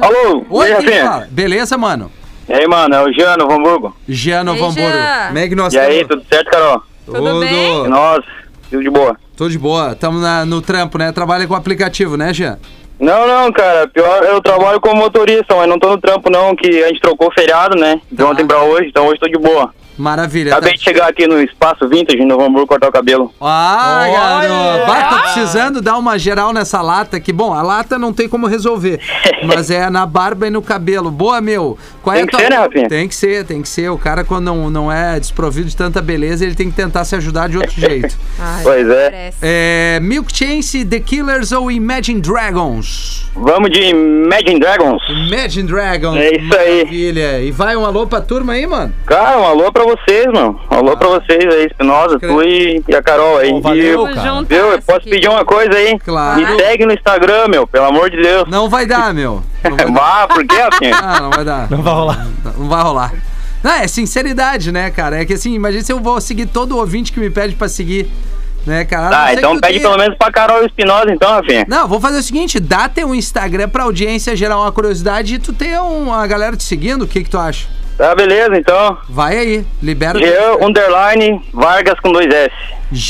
Alô, 0.00 0.46
Oi, 0.48 0.72
e 0.72 0.76
quem 0.76 1.02
fala? 1.02 1.28
Beleza, 1.36 1.78
mano? 1.78 2.12
E 2.46 2.52
aí, 2.52 2.66
mano, 2.68 2.94
é 2.94 3.02
o 3.02 3.10
Jean, 3.12 3.36
Novo 3.38 3.52
Hamburgo. 3.54 3.96
Jean. 4.06 4.44
Como 4.44 5.38
é 5.38 5.48
que 5.48 5.54
nós 5.54 5.72
E 5.72 5.78
aí, 5.78 6.02
estamos? 6.02 6.24
tudo 6.24 6.34
certo, 6.34 6.50
Carol? 6.50 6.82
Tudo 7.06 7.40
bem? 7.40 7.88
Nossa, 7.88 8.24
tudo 8.70 8.82
de 8.82 8.90
boa. 8.90 9.16
Tudo 9.34 9.50
de 9.50 9.58
boa. 9.58 9.94
Tamo 9.94 10.18
na- 10.20 10.44
no 10.44 10.60
trampo, 10.60 10.98
né? 10.98 11.10
Trabalha 11.10 11.46
com 11.46 11.54
aplicativo, 11.54 12.16
né, 12.18 12.34
Jean? 12.34 12.58
Não, 13.00 13.26
não, 13.26 13.50
cara, 13.50 13.88
pior, 13.88 14.22
eu 14.24 14.40
trabalho 14.42 14.78
como 14.80 14.96
motorista, 14.96 15.56
mas 15.56 15.66
não 15.68 15.78
tô 15.78 15.88
no 15.88 15.98
trampo 16.00 16.28
não, 16.30 16.54
que 16.54 16.84
a 16.84 16.88
gente 16.88 17.00
trocou 17.00 17.28
o 17.28 17.32
feriado, 17.32 17.76
né? 17.78 17.98
De 18.10 18.18
Tá. 18.18 18.26
ontem 18.26 18.46
pra 18.46 18.62
hoje, 18.62 18.88
então 18.88 19.06
hoje 19.06 19.18
tô 19.18 19.26
de 19.26 19.38
boa. 19.38 19.72
Maravilha. 19.98 20.52
Acabei 20.52 20.72
tá- 20.72 20.76
de 20.78 20.82
chegar 20.84 21.08
aqui 21.08 21.26
no 21.26 21.40
Espaço 21.42 21.88
Vintage, 21.88 22.22
em 22.22 22.26
Novo 22.26 22.44
Hamburgo, 22.44 22.66
cortar 22.66 22.88
o 22.88 22.92
cabelo. 22.92 23.32
Ah, 23.40 24.06
garoto. 24.12 24.86
Vai, 24.86 25.08
tô 25.08 25.22
precisando 25.22 25.80
dar 25.82 25.96
uma 25.98 26.18
geral 26.18 26.52
nessa 26.52 26.80
lata 26.80 27.20
que, 27.20 27.32
bom, 27.32 27.52
a 27.52 27.62
lata 27.62 27.98
não 27.98 28.12
tem 28.12 28.28
como 28.28 28.46
resolver, 28.46 29.00
mas 29.44 29.70
é 29.70 29.88
na 29.90 30.06
barba 30.06 30.46
e 30.46 30.50
no 30.50 30.62
cabelo. 30.62 31.10
Boa, 31.10 31.40
meu. 31.40 31.76
Qual 32.02 32.14
Tem 32.14 32.20
é 32.20 32.24
a 32.24 32.26
que 32.26 32.30
tua- 32.32 32.40
ser, 32.40 32.50
né, 32.50 32.56
Rafinha? 32.56 32.88
Tem 32.88 33.06
que 33.08 33.14
ser, 33.14 33.44
tem 33.44 33.62
que 33.62 33.68
ser. 33.68 33.90
O 33.90 33.98
cara, 33.98 34.24
quando 34.24 34.44
não, 34.46 34.70
não 34.70 34.90
é 34.92 35.20
desprovido 35.20 35.68
de 35.68 35.76
tanta 35.76 36.00
beleza, 36.02 36.44
ele 36.44 36.54
tem 36.54 36.70
que 36.70 36.76
tentar 36.76 37.04
se 37.04 37.14
ajudar 37.14 37.48
de 37.48 37.58
outro 37.58 37.72
jeito. 37.80 38.16
Ai, 38.38 38.62
Pois 38.62 38.88
é. 38.88 39.04
parece. 39.10 39.36
É, 39.42 40.00
Milk 40.02 40.34
Chance, 40.36 40.84
The 40.84 41.00
Killers 41.00 41.52
ou 41.52 41.70
Imagine 41.70 42.20
Dragons? 42.20 43.30
Vamos 43.34 43.70
de 43.70 43.80
Imagine 43.90 44.58
Dragons. 44.60 45.02
Imagine 45.08 45.68
Dragons. 45.68 46.16
É 46.16 46.36
isso 46.36 46.56
aí. 46.58 46.76
Maravilha. 46.78 47.40
E 47.40 47.50
vai 47.50 47.76
um 47.76 47.84
alô 47.86 48.06
pra 48.06 48.20
turma 48.20 48.52
aí, 48.54 48.66
mano? 48.66 48.92
Cara, 49.06 49.38
um 49.38 49.44
alô 49.44 49.72
pra 49.72 49.81
vocês, 49.84 50.26
mano. 50.26 50.60
Alô 50.70 50.96
pra 50.96 51.08
vocês 51.08 51.44
aí, 51.54 51.66
Espinosa, 51.66 52.18
tu 52.18 52.42
e, 52.42 52.82
e 52.88 52.94
a 52.94 53.02
Carol 53.02 53.38
aí. 53.38 53.50
Pô, 53.50 53.60
valeu, 53.60 54.08
E, 54.08 54.14
cara. 54.14 54.42
Viu? 54.42 54.58
Eu 54.72 54.82
posso 54.82 54.98
aqui. 54.98 55.10
pedir 55.10 55.28
uma 55.28 55.44
coisa 55.44 55.74
aí? 55.76 55.98
Claro. 55.98 56.40
Me 56.40 56.56
segue 56.56 56.86
no 56.86 56.92
Instagram, 56.92 57.48
meu, 57.48 57.66
pelo 57.66 57.86
amor 57.86 58.10
de 58.10 58.20
Deus. 58.22 58.44
Não 58.48 58.68
vai 58.68 58.86
dar, 58.86 59.12
meu. 59.14 59.42
Não 59.64 59.76
vai 59.76 59.86
dar. 59.86 59.92
Vá, 59.92 60.28
por 60.28 60.46
quê, 60.46 60.56
Rafinha? 60.56 60.96
Ah, 60.96 61.20
não 61.20 61.30
vai 61.30 61.44
dar. 61.44 61.70
Não 61.70 61.82
vai 61.82 61.94
rolar. 61.94 62.26
Não 62.56 62.68
vai 62.68 62.82
rolar. 62.82 63.12
Não, 63.62 63.72
é 63.72 63.86
sinceridade, 63.86 64.72
né, 64.72 64.90
cara? 64.90 65.20
É 65.22 65.24
que 65.24 65.34
assim, 65.34 65.54
imagina 65.54 65.82
se 65.84 65.92
eu 65.92 66.00
vou 66.00 66.20
seguir 66.20 66.46
todo 66.46 66.76
ouvinte 66.76 67.12
que 67.12 67.20
me 67.20 67.30
pede 67.30 67.54
pra 67.54 67.68
seguir, 67.68 68.10
né, 68.66 68.84
cara? 68.84 69.04
Não 69.04 69.10
Tá, 69.10 69.34
então 69.34 69.60
pede 69.60 69.74
tenha- 69.78 69.80
pelo 69.88 69.96
menos 69.98 70.18
pra 70.18 70.32
Carol 70.32 70.64
Espinosa, 70.66 71.12
então, 71.12 71.30
Rafinha. 71.30 71.64
Não, 71.68 71.86
vou 71.86 72.00
fazer 72.00 72.18
o 72.18 72.22
seguinte, 72.22 72.58
dá 72.58 72.88
teu 72.88 73.14
Instagram 73.14 73.68
pra 73.68 73.84
audiência 73.84 74.34
gerar 74.34 74.58
uma 74.58 74.72
curiosidade 74.72 75.36
e 75.36 75.38
tu 75.38 75.52
ter 75.52 75.78
uma 75.80 76.26
galera 76.26 76.56
te 76.56 76.64
seguindo, 76.64 77.02
o 77.02 77.06
que 77.06 77.22
que 77.22 77.30
tu 77.30 77.38
acha? 77.38 77.68
Tá, 77.96 78.14
beleza, 78.14 78.56
então. 78.56 78.96
Vai 79.08 79.36
aí, 79.38 79.66
libera 79.82 80.18
Jean, 80.18 80.66
underline, 80.66 81.40
Vargas 81.52 81.98
com 82.00 82.10
dois 82.12 82.26
S. 82.32 82.54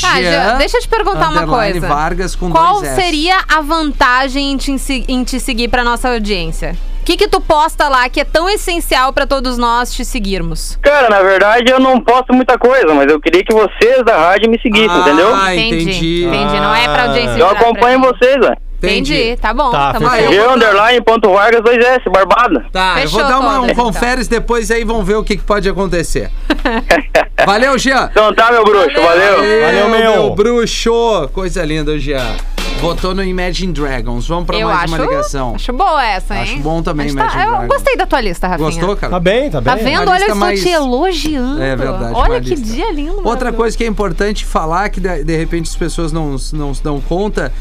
Tá, 0.01 0.21
Jean, 0.21 0.57
deixa 0.57 0.77
eu 0.77 0.81
te 0.81 0.87
perguntar 0.87 1.29
uma 1.29 1.45
coisa. 1.47 1.87
Vargas 1.87 2.35
com 2.35 2.49
Qual 2.51 2.75
dois 2.75 2.87
S. 2.89 3.01
seria 3.01 3.37
a 3.47 3.61
vantagem 3.61 4.51
em 4.53 4.57
te, 4.57 4.71
em 5.07 5.23
te 5.23 5.39
seguir 5.39 5.67
pra 5.67 5.83
nossa 5.83 6.09
audiência? 6.09 6.75
O 7.01 7.05
que 7.05 7.17
que 7.17 7.27
tu 7.27 7.41
posta 7.41 7.89
lá 7.89 8.07
que 8.07 8.21
é 8.21 8.23
tão 8.23 8.49
essencial 8.49 9.11
pra 9.11 9.27
todos 9.27 9.57
nós 9.57 9.93
te 9.93 10.05
seguirmos? 10.05 10.77
Cara, 10.81 11.09
na 11.09 11.21
verdade 11.21 11.69
eu 11.69 11.77
não 11.77 11.99
posto 11.99 12.31
muita 12.33 12.57
coisa, 12.57 12.93
mas 12.93 13.11
eu 13.11 13.19
queria 13.19 13.43
que 13.43 13.53
vocês 13.53 14.03
da 14.05 14.17
rádio 14.17 14.49
me 14.49 14.57
seguissem, 14.61 14.89
Ah, 14.89 14.99
entendeu? 15.01 15.35
entendi. 15.53 16.23
Entendi, 16.23 16.59
não 16.61 16.73
é 16.73 16.85
pra 16.85 17.03
audiência 17.07 17.37
Eu 17.37 17.49
acompanho 17.49 17.99
vocês, 17.99 18.35
velho. 18.39 18.57
Entendi, 18.87 19.37
tá 19.37 19.53
bom. 19.53 19.71
Tá, 19.71 19.93
tamo 19.93 20.09
fechou. 20.09 20.33
Jean, 20.33 20.53
underline, 20.53 21.01
ponto 21.01 21.31
Vargas, 21.31 21.61
dois 21.63 21.77
S, 21.83 22.09
barbada. 22.09 22.65
Tá, 22.71 23.01
eu 23.01 23.09
vou 23.09 23.19
Fechou 23.19 23.27
dar 23.27 23.39
uma, 23.39 23.61
um 23.61 23.65
então. 23.69 23.85
conferes 23.85 24.27
depois 24.27 24.69
aí, 24.71 24.83
vão 24.83 25.03
ver 25.03 25.15
o 25.15 25.23
que, 25.23 25.37
que 25.37 25.43
pode 25.43 25.67
acontecer. 25.69 26.29
Valeu, 27.45 27.77
Jean. 27.77 28.07
Então 28.11 28.33
tá, 28.33 28.51
meu 28.51 28.63
bruxo, 28.63 29.01
valeu. 29.01 29.35
Valeu, 29.37 29.89
meu. 29.89 30.35
bruxo. 30.35 31.29
Coisa 31.33 31.63
linda, 31.65 31.97
Jean. 31.99 32.35
Votou 32.79 33.13
no 33.13 33.23
Imagine 33.23 33.73
Dragons. 33.73 34.27
Vamos 34.27 34.45
pra 34.45 34.57
Eu 34.57 34.67
mais 34.67 34.83
acho, 34.83 34.93
uma 34.93 34.97
ligação. 35.05 35.55
acho 35.55 35.73
boa 35.73 36.05
essa, 36.05 36.35
hein? 36.35 36.41
Acho 36.43 36.57
bom 36.59 36.81
também, 36.81 37.07
tá- 37.07 37.11
Imagine 37.13 37.43
Eu 37.43 37.49
Dragons. 37.51 37.67
gostei 37.67 37.97
da 37.97 38.05
tua 38.05 38.21
lista, 38.21 38.47
Rafinha. 38.47 38.69
Gostou, 38.69 38.95
cara? 38.95 39.11
Tá 39.13 39.19
bem, 39.19 39.49
tá 39.49 39.59
bem. 39.61 39.73
Tá 39.77 39.81
vendo? 39.83 40.09
Olha, 40.09 40.19
eu 40.19 40.21
estou 40.21 40.35
mais- 40.35 40.61
te 40.61 40.69
elogiando. 40.69 41.61
É 41.61 41.75
verdade, 41.75 42.13
Olha 42.13 42.41
que 42.41 42.49
lista. 42.51 42.65
dia 42.65 42.91
lindo. 42.93 43.25
Outra 43.27 43.51
coisa 43.51 43.75
que 43.77 43.83
é 43.83 43.87
importante 43.87 44.45
falar, 44.45 44.89
que 44.89 44.99
de, 45.01 45.23
de 45.23 45.35
repente 45.37 45.69
as 45.69 45.75
pessoas 45.75 46.11
não, 46.11 46.35
não 46.53 46.73
se 46.73 46.83
dão 46.83 46.99
conta, 47.01 47.51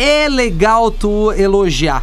é 0.00 0.28
legal 0.28 0.90
tu 0.90 1.30
elogiar. 1.32 2.02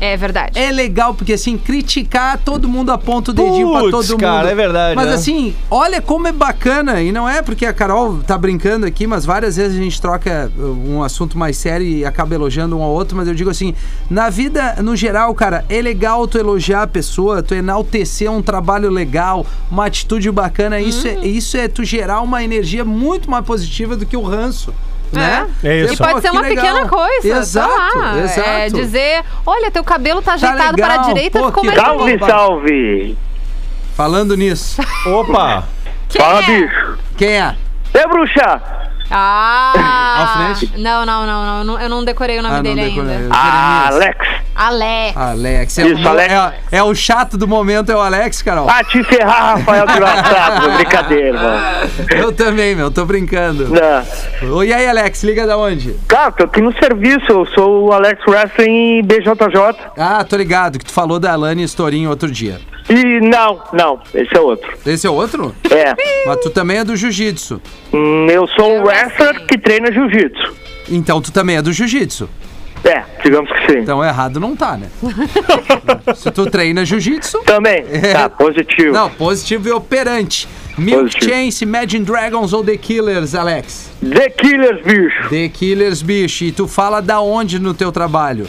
É 0.00 0.16
verdade. 0.16 0.58
É 0.58 0.70
legal, 0.72 1.14
porque 1.14 1.34
assim, 1.34 1.58
criticar, 1.58 2.38
todo 2.38 2.66
mundo 2.66 2.90
aponta 2.90 3.32
o 3.32 3.34
dedinho 3.34 3.70
pra 3.70 3.80
Putz, 3.80 3.90
todo 3.90 4.10
mundo. 4.12 4.20
cara, 4.20 4.50
é 4.50 4.54
verdade, 4.54 4.96
Mas 4.96 5.06
né? 5.08 5.12
assim, 5.12 5.54
olha 5.70 6.00
como 6.00 6.26
é 6.26 6.32
bacana, 6.32 7.02
e 7.02 7.12
não 7.12 7.28
é 7.28 7.42
porque 7.42 7.66
a 7.66 7.72
Carol 7.72 8.18
tá 8.26 8.38
brincando 8.38 8.86
aqui, 8.86 9.06
mas 9.06 9.26
várias 9.26 9.56
vezes 9.56 9.78
a 9.78 9.82
gente 9.82 10.00
troca 10.00 10.50
uh, 10.56 10.62
um 10.88 11.02
assunto 11.02 11.36
mais 11.36 11.58
sério 11.58 11.86
e 11.86 12.02
acaba 12.02 12.34
elogiando 12.34 12.78
um 12.78 12.82
ao 12.82 12.90
outro, 12.90 13.14
mas 13.14 13.28
eu 13.28 13.34
digo 13.34 13.50
assim, 13.50 13.74
na 14.08 14.30
vida, 14.30 14.76
no 14.82 14.96
geral, 14.96 15.34
cara, 15.34 15.66
é 15.68 15.82
legal 15.82 16.26
tu 16.26 16.38
elogiar 16.38 16.84
a 16.84 16.86
pessoa, 16.86 17.42
tu 17.42 17.54
enaltecer 17.54 18.30
um 18.30 18.40
trabalho 18.40 18.88
legal, 18.88 19.44
uma 19.70 19.84
atitude 19.84 20.30
bacana, 20.30 20.80
isso, 20.80 21.06
é, 21.06 21.26
isso 21.26 21.58
é 21.58 21.68
tu 21.68 21.84
gerar 21.84 22.22
uma 22.22 22.42
energia 22.42 22.86
muito 22.86 23.30
mais 23.30 23.44
positiva 23.44 23.96
do 23.96 24.06
que 24.06 24.16
o 24.16 24.22
ranço. 24.22 24.72
Né? 25.12 25.48
É 25.64 25.76
isso. 25.82 25.94
E 25.94 25.96
pode 25.96 26.12
Pô, 26.12 26.20
ser 26.20 26.30
que 26.30 26.36
uma 26.36 26.42
legal. 26.42 26.64
pequena 26.64 26.88
coisa. 26.88 27.28
Exato, 27.38 27.98
lá. 27.98 28.18
exato. 28.18 28.48
É 28.48 28.68
dizer, 28.68 29.24
olha, 29.44 29.70
teu 29.70 29.82
cabelo 29.82 30.22
tá 30.22 30.34
ajeitado 30.34 30.76
legal, 30.76 30.90
para 30.90 31.00
a 31.00 31.04
direita, 31.06 31.38
pô, 31.40 31.46
ficou 31.46 31.62
que 31.62 31.68
melhor. 31.70 31.84
Salve, 31.84 32.18
salve. 32.20 33.18
Falando 33.96 34.36
nisso, 34.36 34.80
Opa! 35.06 35.64
Quem 36.08 36.20
Fala, 36.20 36.40
é? 36.40 36.46
bicho. 36.46 36.98
quem 37.16 37.28
é? 37.40 37.56
É, 37.92 38.06
bruxa. 38.06 38.62
Ah! 39.10 40.54
Não, 40.76 41.04
não, 41.04 41.26
não, 41.26 41.64
não, 41.64 41.80
Eu 41.80 41.88
não 41.88 42.04
decorei 42.04 42.38
o 42.38 42.42
nome 42.42 42.56
Ah, 42.56 42.62
dele 42.62 42.80
ainda. 42.80 43.28
Alex. 43.34 44.16
Alex. 44.60 45.16
Alex. 45.16 45.78
É, 45.78 45.86
Isso, 45.86 46.02
o, 46.04 46.08
Alex. 46.08 46.32
É, 46.70 46.76
é 46.76 46.82
o 46.82 46.94
chato 46.94 47.38
do 47.38 47.48
momento, 47.48 47.90
é 47.90 47.96
o 47.96 48.00
Alex, 48.00 48.42
Carol. 48.42 48.68
Ah, 48.68 48.84
te 48.84 49.02
ferrar, 49.04 49.56
Rafael 49.56 49.86
de 49.86 50.00
WhatsApp. 50.02 50.68
Brincadeira, 50.76 51.32
mano. 51.32 51.90
Eu 52.10 52.30
também, 52.30 52.74
meu, 52.74 52.90
tô 52.90 53.06
brincando. 53.06 53.68
Não. 53.68 54.56
Oi, 54.56 54.68
e 54.68 54.72
aí, 54.74 54.86
Alex, 54.86 55.24
liga 55.24 55.46
da 55.46 55.56
onde? 55.56 55.94
Cara, 56.06 56.30
tô 56.32 56.44
aqui 56.44 56.60
no 56.60 56.74
serviço. 56.78 57.24
Eu 57.30 57.46
sou 57.46 57.86
o 57.88 57.92
Alex 57.94 58.20
Wrestling 58.28 59.02
BJJ. 59.02 59.92
Ah, 59.96 60.22
tô 60.24 60.36
ligado, 60.36 60.78
que 60.78 60.84
tu 60.84 60.92
falou 60.92 61.18
da 61.18 61.32
Alane 61.32 61.64
Storinho 61.64 62.10
outro 62.10 62.30
dia. 62.30 62.60
E 62.90 63.20
não, 63.20 63.62
não, 63.72 64.00
esse 64.12 64.36
é 64.36 64.40
outro. 64.40 64.70
Esse 64.84 65.06
é 65.06 65.10
outro? 65.10 65.54
É. 65.70 65.94
Mas 66.26 66.36
tu 66.40 66.50
também 66.50 66.78
é 66.78 66.84
do 66.84 66.94
jiu-jitsu. 66.96 67.62
Hum, 67.94 68.26
eu 68.28 68.46
sou 68.48 68.74
um 68.74 68.82
wrestler 68.82 69.46
que 69.46 69.56
treina 69.56 69.90
jiu-jitsu. 69.90 70.54
Então 70.90 71.22
tu 71.22 71.32
também 71.32 71.56
é 71.56 71.62
do 71.62 71.72
jiu-jitsu. 71.72 72.28
É, 72.84 73.02
digamos 73.22 73.50
que 73.52 73.72
sim. 73.72 73.78
Então 73.80 74.02
errado 74.02 74.40
não 74.40 74.56
tá, 74.56 74.76
né? 74.76 74.88
Se 76.14 76.30
tu 76.30 76.46
treina 76.50 76.84
jiu-jitsu. 76.84 77.40
Também. 77.44 77.84
É. 77.92 78.12
Tá, 78.14 78.28
positivo. 78.28 78.92
Não, 78.92 79.10
positivo 79.10 79.68
e 79.68 79.72
operante. 79.72 80.48
Milk. 80.78 81.22
Chance, 81.22 81.62
Imagine 81.64 82.04
Dragons 82.04 82.52
ou 82.52 82.64
The 82.64 82.76
Killers, 82.76 83.34
Alex? 83.34 83.90
The 84.02 84.30
Killers, 84.30 84.82
bicho. 84.82 85.28
The 85.28 85.48
Killers, 85.48 86.02
bicho. 86.02 86.44
E 86.44 86.52
tu 86.52 86.66
fala 86.66 87.02
da 87.02 87.20
onde 87.20 87.58
no 87.58 87.74
teu 87.74 87.92
trabalho? 87.92 88.46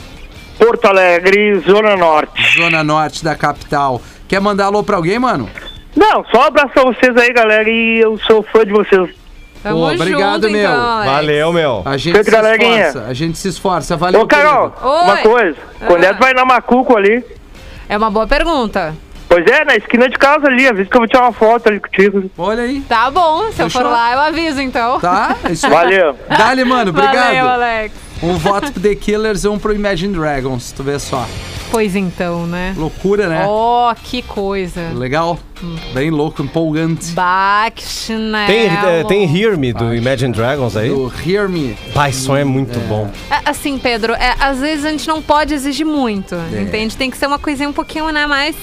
Porto 0.58 0.86
Alegre, 0.86 1.60
Zona 1.60 1.98
Norte. 1.98 2.42
Zona 2.56 2.84
Norte 2.84 3.24
da 3.24 3.36
capital. 3.36 4.02
Quer 4.28 4.40
mandar 4.40 4.66
alô 4.66 4.84
pra 4.84 4.96
alguém, 4.96 5.20
mano? 5.20 5.50
Não, 5.96 6.24
só 6.32 6.44
um 6.44 6.44
abraço 6.44 6.70
pra 6.74 6.84
vocês 6.84 7.18
aí, 7.18 7.34
galera, 7.34 7.70
e 7.70 8.00
eu 8.00 8.18
sou 8.20 8.44
fã 8.44 8.66
de 8.66 8.72
vocês. 8.72 9.10
Tamo 9.64 9.78
Pô, 9.78 9.92
obrigado, 9.92 10.42
junto, 10.44 10.52
meu. 10.52 10.62
então. 10.72 11.06
Valeu, 11.06 11.54
meu. 11.54 11.82
A 11.86 11.98
gente 11.98 12.14
Feito, 12.14 12.26
se 12.26 12.32
galerinha. 12.32 12.88
esforça. 12.88 13.08
A 13.08 13.14
gente 13.14 13.38
se 13.38 13.48
esforça. 13.48 13.98
Valeu, 13.98 14.22
Ô, 14.22 14.28
Carol, 14.28 14.72
querido. 14.72 14.90
Oi. 14.90 15.04
uma 15.04 15.18
coisa. 15.18 15.58
Quando 15.86 16.04
é 16.04 16.14
que 16.14 16.20
vai 16.20 16.34
na 16.34 16.46
Macuco 16.46 16.98
ali? 16.98 17.24
É 17.88 17.98
uma 17.98 18.10
boa 18.10 18.26
pergunta. 18.26 18.94
Pois 19.30 19.46
é, 19.46 19.64
na 19.64 19.76
esquina 19.76 20.10
de 20.10 20.18
casa 20.18 20.48
ali, 20.48 20.68
avisa 20.68 20.90
que 20.90 20.96
eu 20.96 21.00
vou 21.02 21.08
tirar 21.08 21.22
uma 21.22 21.32
foto 21.32 21.68
ali 21.70 21.80
contigo. 21.80 22.30
Olha 22.38 22.64
aí. 22.64 22.82
Tá 22.82 23.10
bom, 23.10 23.44
se 23.52 23.62
eu 23.62 23.70
Fechou? 23.70 23.82
for 23.82 23.90
lá, 23.90 24.12
eu 24.14 24.20
aviso 24.20 24.62
então. 24.62 25.00
Tá? 25.00 25.36
É 25.46 25.52
isso 25.52 25.68
aí. 25.68 25.72
Valeu. 25.72 26.16
Dali, 26.28 26.66
mano. 26.66 26.90
Obrigado. 26.90 27.16
Valeu, 27.16 27.48
Alex. 27.48 27.94
Um 28.24 28.38
voto 28.38 28.72
pro 28.72 28.82
The 28.82 28.94
Killers 28.96 29.44
e 29.44 29.48
um 29.48 29.58
pro 29.58 29.74
Imagine 29.74 30.14
Dragons. 30.14 30.72
Tu 30.72 30.84
vê 30.84 31.00
só. 31.00 31.26
Pois 31.72 31.96
então, 31.96 32.46
né? 32.46 32.74
Loucura, 32.78 33.28
né? 33.28 33.46
Oh, 33.48 33.92
que 34.04 34.22
coisa. 34.22 34.92
Legal. 34.94 35.40
Bem 35.94 36.10
louco, 36.12 36.44
empolgante. 36.44 37.14
Bachnel. 37.14 38.48
Tem, 38.48 38.68
é, 38.68 39.04
tem 39.08 39.38
Hear 39.38 39.58
Me 39.58 39.72
do 39.74 39.94
Imagine 39.96 40.34
Dragons 40.34 40.76
aí? 40.76 40.90
Do 40.90 41.12
Hear 41.26 41.48
Me. 41.50 41.78
Pai, 41.94 42.12
som 42.12 42.36
é 42.36 42.44
muito 42.44 42.78
bom. 42.82 43.10
É, 43.30 43.50
Assim, 43.50 43.78
Pedro, 43.78 44.14
é, 44.14 44.36
às 44.40 44.60
vezes 44.60 44.86
a 44.86 44.90
gente 44.92 45.08
não 45.08 45.22
pode 45.22 45.54
exigir 45.54 45.86
muito, 45.86 46.36
É. 46.36 46.62
entende? 46.62 46.96
Tem 46.98 47.10
que 47.10 47.18
ser 47.18 47.26
uma 47.28 47.40
coisinha 47.40 47.70
um 47.70 47.74
pouquinho, 47.74 48.10
né, 48.12 48.28
mais, 48.28 48.56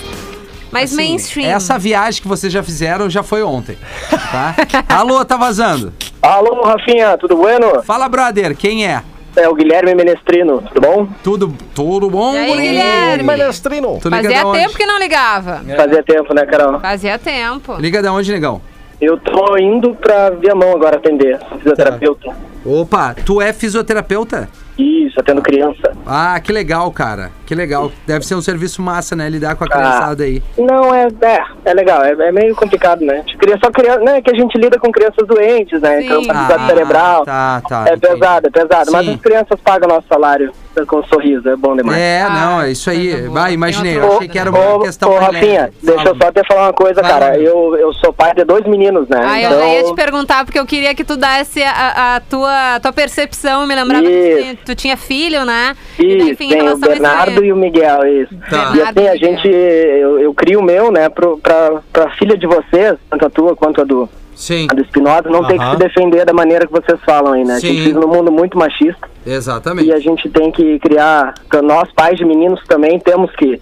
mais 0.70 0.92
Assim, 0.92 0.96
mainstream. 0.96 1.48
Essa 1.48 1.78
viagem 1.78 2.20
que 2.22 2.28
vocês 2.28 2.52
já 2.52 2.62
fizeram 2.62 3.08
já 3.08 3.22
foi 3.22 3.42
ontem, 3.42 3.76
tá? 4.10 4.54
Alô, 4.88 5.24
tá 5.24 5.36
vazando. 5.36 5.92
Alô, 6.20 6.62
Rafinha, 6.62 7.16
tudo 7.16 7.36
bueno? 7.36 7.82
Fala, 7.84 8.08
brother, 8.08 8.54
quem 8.56 8.86
é? 8.86 9.02
É 9.38 9.48
o 9.48 9.54
Guilherme 9.54 9.94
Menestrino, 9.94 10.60
tudo 10.62 10.80
bom? 10.80 11.08
Tudo, 11.22 11.54
tudo 11.72 12.10
bom? 12.10 12.34
E 12.34 12.38
aí, 12.38 12.50
guri? 12.50 12.62
Guilherme? 12.68 13.22
Menestrino. 13.22 13.98
Tu 14.02 14.08
liga 14.08 14.22
Fazia 14.22 14.42
da 14.42 14.48
onde? 14.48 14.58
tempo 14.58 14.76
que 14.76 14.86
não 14.86 14.98
ligava. 14.98 15.62
Fazia 15.76 16.02
tempo, 16.02 16.34
né, 16.34 16.44
Carol? 16.44 16.80
Fazia 16.80 17.18
tempo. 17.18 17.76
Liga 17.78 18.02
da 18.02 18.12
onde, 18.12 18.32
negão? 18.32 18.60
Eu 19.00 19.16
tô 19.16 19.56
indo 19.56 19.94
pra 19.94 20.30
Viamão 20.30 20.72
agora 20.72 20.96
atender, 20.96 21.38
fisioterapeuta. 21.58 22.34
Opa, 22.66 23.14
tu 23.24 23.40
é 23.40 23.52
fisioterapeuta? 23.52 24.48
Isso, 24.78 25.18
atendo 25.18 25.42
criança. 25.42 25.92
Ah, 26.06 26.38
que 26.40 26.52
legal, 26.52 26.90
cara. 26.92 27.32
Que 27.44 27.54
legal. 27.54 27.90
Deve 28.06 28.24
ser 28.24 28.36
um 28.36 28.40
serviço 28.40 28.80
massa, 28.80 29.16
né? 29.16 29.28
Lidar 29.28 29.56
com 29.56 29.64
a 29.64 29.68
criançada 29.68 30.22
aí. 30.22 30.42
Não, 30.56 30.94
é, 30.94 31.08
é, 31.22 31.42
é 31.64 31.74
legal, 31.74 32.04
é, 32.04 32.12
é 32.12 32.30
meio 32.30 32.54
complicado, 32.54 33.04
né? 33.04 33.14
A 33.14 33.16
gente 33.16 33.36
cria 33.36 33.58
só 33.62 33.70
criança, 33.70 34.00
né? 34.00 34.22
Que 34.22 34.30
a 34.30 34.34
gente 34.34 34.56
lida 34.56 34.78
com 34.78 34.92
crianças 34.92 35.26
doentes, 35.26 35.80
né? 35.80 36.00
Sim. 36.00 36.06
Então, 36.06 36.24
capacidade 36.26 36.66
cerebral. 36.66 37.24
Tá, 37.24 37.62
tá. 37.68 37.84
É 37.88 37.94
entendi. 37.94 38.12
pesado, 38.12 38.46
é 38.46 38.50
pesado. 38.50 38.92
Mas 38.92 39.06
Sim. 39.06 39.14
as 39.14 39.20
crianças 39.20 39.60
pagam 39.60 39.88
nosso 39.88 40.06
salário 40.08 40.52
com 40.86 40.96
um 40.98 41.04
sorriso, 41.04 41.48
é 41.48 41.56
bom 41.56 41.76
demais. 41.76 41.98
É, 41.98 42.22
Ah, 42.22 42.30
não, 42.30 42.62
é 42.62 42.70
isso 42.70 42.90
aí. 42.90 43.28
Vai, 43.28 43.52
imaginei. 43.52 43.96
Eu 43.96 44.16
achei 44.16 44.28
que 44.28 44.38
era 44.38 44.50
uma 44.50 44.74
Ô, 44.76 44.80
questão 44.80 45.10
ô, 45.10 45.18
Rafinha, 45.18 45.62
leve. 45.62 45.72
deixa 45.82 46.00
eu 46.00 46.04
Fala. 46.04 46.16
só 46.22 46.28
até 46.28 46.42
falar 46.44 46.62
uma 46.66 46.72
coisa, 46.72 47.00
Fala. 47.02 47.08
cara. 47.14 47.38
Eu, 47.38 47.76
eu 47.76 47.92
sou 47.94 48.12
pai 48.12 48.34
de 48.34 48.44
dois 48.44 48.64
meninos, 48.66 49.08
né? 49.08 49.20
Ah, 49.22 49.40
eu 49.40 49.48
então, 49.50 49.60
já 49.60 49.68
ia 49.74 49.84
te 49.84 49.94
perguntar, 49.94 50.44
porque 50.44 50.58
eu 50.58 50.66
queria 50.66 50.94
que 50.94 51.04
tu 51.04 51.16
desse 51.16 51.62
a, 51.62 52.16
a 52.16 52.20
tua, 52.20 52.74
a 52.76 52.80
tua 52.80 52.92
percepção. 52.92 53.62
Eu 53.62 53.66
me 53.68 53.74
lembrava 53.74 54.02
que 54.04 54.08
tu 54.10 54.14
Isso. 54.14 54.40
tinha, 54.42 54.58
tu 54.66 54.74
tinha 54.74 54.96
filho, 54.96 55.44
né? 55.44 55.76
E 55.98 56.02
daí, 56.02 56.16
Isso, 56.18 56.30
enfim, 56.32 56.46
em 56.46 56.58
tem 56.58 56.68
o 56.68 56.76
Bernardo 56.76 57.44
e 57.44 57.52
o 57.52 57.56
Miguel, 57.56 58.06
isso. 58.22 58.34
Tá. 58.50 58.72
E 58.74 58.82
assim, 58.82 59.08
a 59.08 59.16
gente, 59.16 59.48
eu, 59.48 60.18
eu 60.18 60.34
crio 60.34 60.60
o 60.60 60.62
meu, 60.62 60.90
né, 60.92 61.08
pro, 61.08 61.38
pra, 61.38 61.80
pra 61.92 62.10
filha 62.10 62.36
de 62.36 62.46
vocês, 62.46 62.96
tanto 63.10 63.26
a 63.26 63.30
tua 63.30 63.54
quanto 63.56 63.80
a 63.80 63.84
do, 63.84 64.08
Sim, 64.38 64.68
a 64.70 64.74
do 64.74 64.82
Espinosa, 64.82 65.28
não 65.28 65.44
tem 65.44 65.58
que 65.58 65.68
se 65.68 65.76
defender 65.76 66.24
da 66.24 66.32
maneira 66.32 66.64
que 66.64 66.72
vocês 66.72 66.98
falam 67.04 67.32
aí, 67.32 67.44
né? 67.44 67.54
A 67.54 67.60
Sim. 67.60 67.66
gente 67.66 67.80
vive 67.80 67.98
num 67.98 68.06
mundo 68.06 68.30
muito 68.30 68.56
machista 68.56 69.08
e 69.26 69.32
exatamente. 69.32 69.92
a 69.92 69.98
gente 69.98 70.28
tem 70.28 70.52
que 70.52 70.78
criar, 70.78 71.34
nós 71.64 71.90
pais 71.92 72.16
de 72.16 72.24
meninos 72.24 72.62
também, 72.68 73.00
temos 73.00 73.34
que 73.34 73.60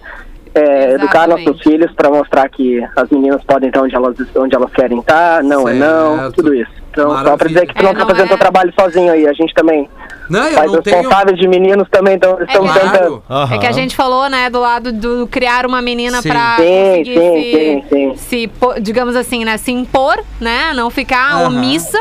é, 0.53 0.93
educar 0.93 1.27
nossos 1.27 1.59
filhos 1.63 1.91
para 1.93 2.11
mostrar 2.11 2.47
que 2.49 2.79
as 2.95 3.09
meninas 3.09 3.43
podem 3.43 3.69
estar 3.69 3.81
onde 3.81 3.95
elas, 3.95 4.15
onde 4.35 4.55
elas 4.55 4.71
querem 4.71 4.99
estar, 4.99 5.43
não 5.43 5.67
é 5.67 5.73
não, 5.73 6.19
Certo. 6.19 6.35
tudo 6.35 6.53
isso. 6.53 6.71
Então, 6.97 7.09
só 7.09 7.15
Maravilha. 7.15 7.37
pra 7.37 7.47
dizer 7.47 7.67
que 7.67 7.73
tu 7.75 7.79
É, 7.79 7.83
não 7.83 7.93
tá 7.93 7.99
não 7.99 8.07
fazendo 8.07 8.25
é- 8.25 8.27
teu 8.29 8.37
trabalho 8.39 8.73
sozinho 8.79 9.11
aí, 9.13 9.27
a 9.27 9.33
gente 9.33 9.53
também. 9.53 9.87
Não, 10.29 10.43
eu 10.45 10.55
Pais 10.55 10.71
não 10.71 10.81
tenho. 10.81 10.95
responsáveis 10.97 11.39
de 11.39 11.47
meninos 11.47 11.87
também 11.89 12.15
estamos 12.15 12.39
que- 12.39 12.47
tentando. 12.79 13.23
Claro. 13.27 13.53
É 13.53 13.57
que 13.59 13.67
a 13.67 13.71
gente 13.71 13.95
falou, 13.95 14.27
né, 14.29 14.49
do 14.49 14.59
lado 14.59 14.91
do 14.91 15.27
criar 15.27 15.65
uma 15.65 15.81
menina 15.81 16.21
Sim. 16.21 16.29
pra 16.29 16.55
Sim, 16.57 16.63
conseguir 16.97 17.13
sim, 17.13 17.83
se, 17.89 17.89
sim, 17.89 18.13
sim. 18.17 18.17
se 18.17 18.81
digamos 18.81 19.15
assim, 19.15 19.45
né, 19.45 19.57
se 19.57 19.71
impor, 19.71 20.17
né, 20.41 20.73
não 20.73 20.89
ficar 20.89 21.33
Aham. 21.35 21.47
omissa, 21.47 21.99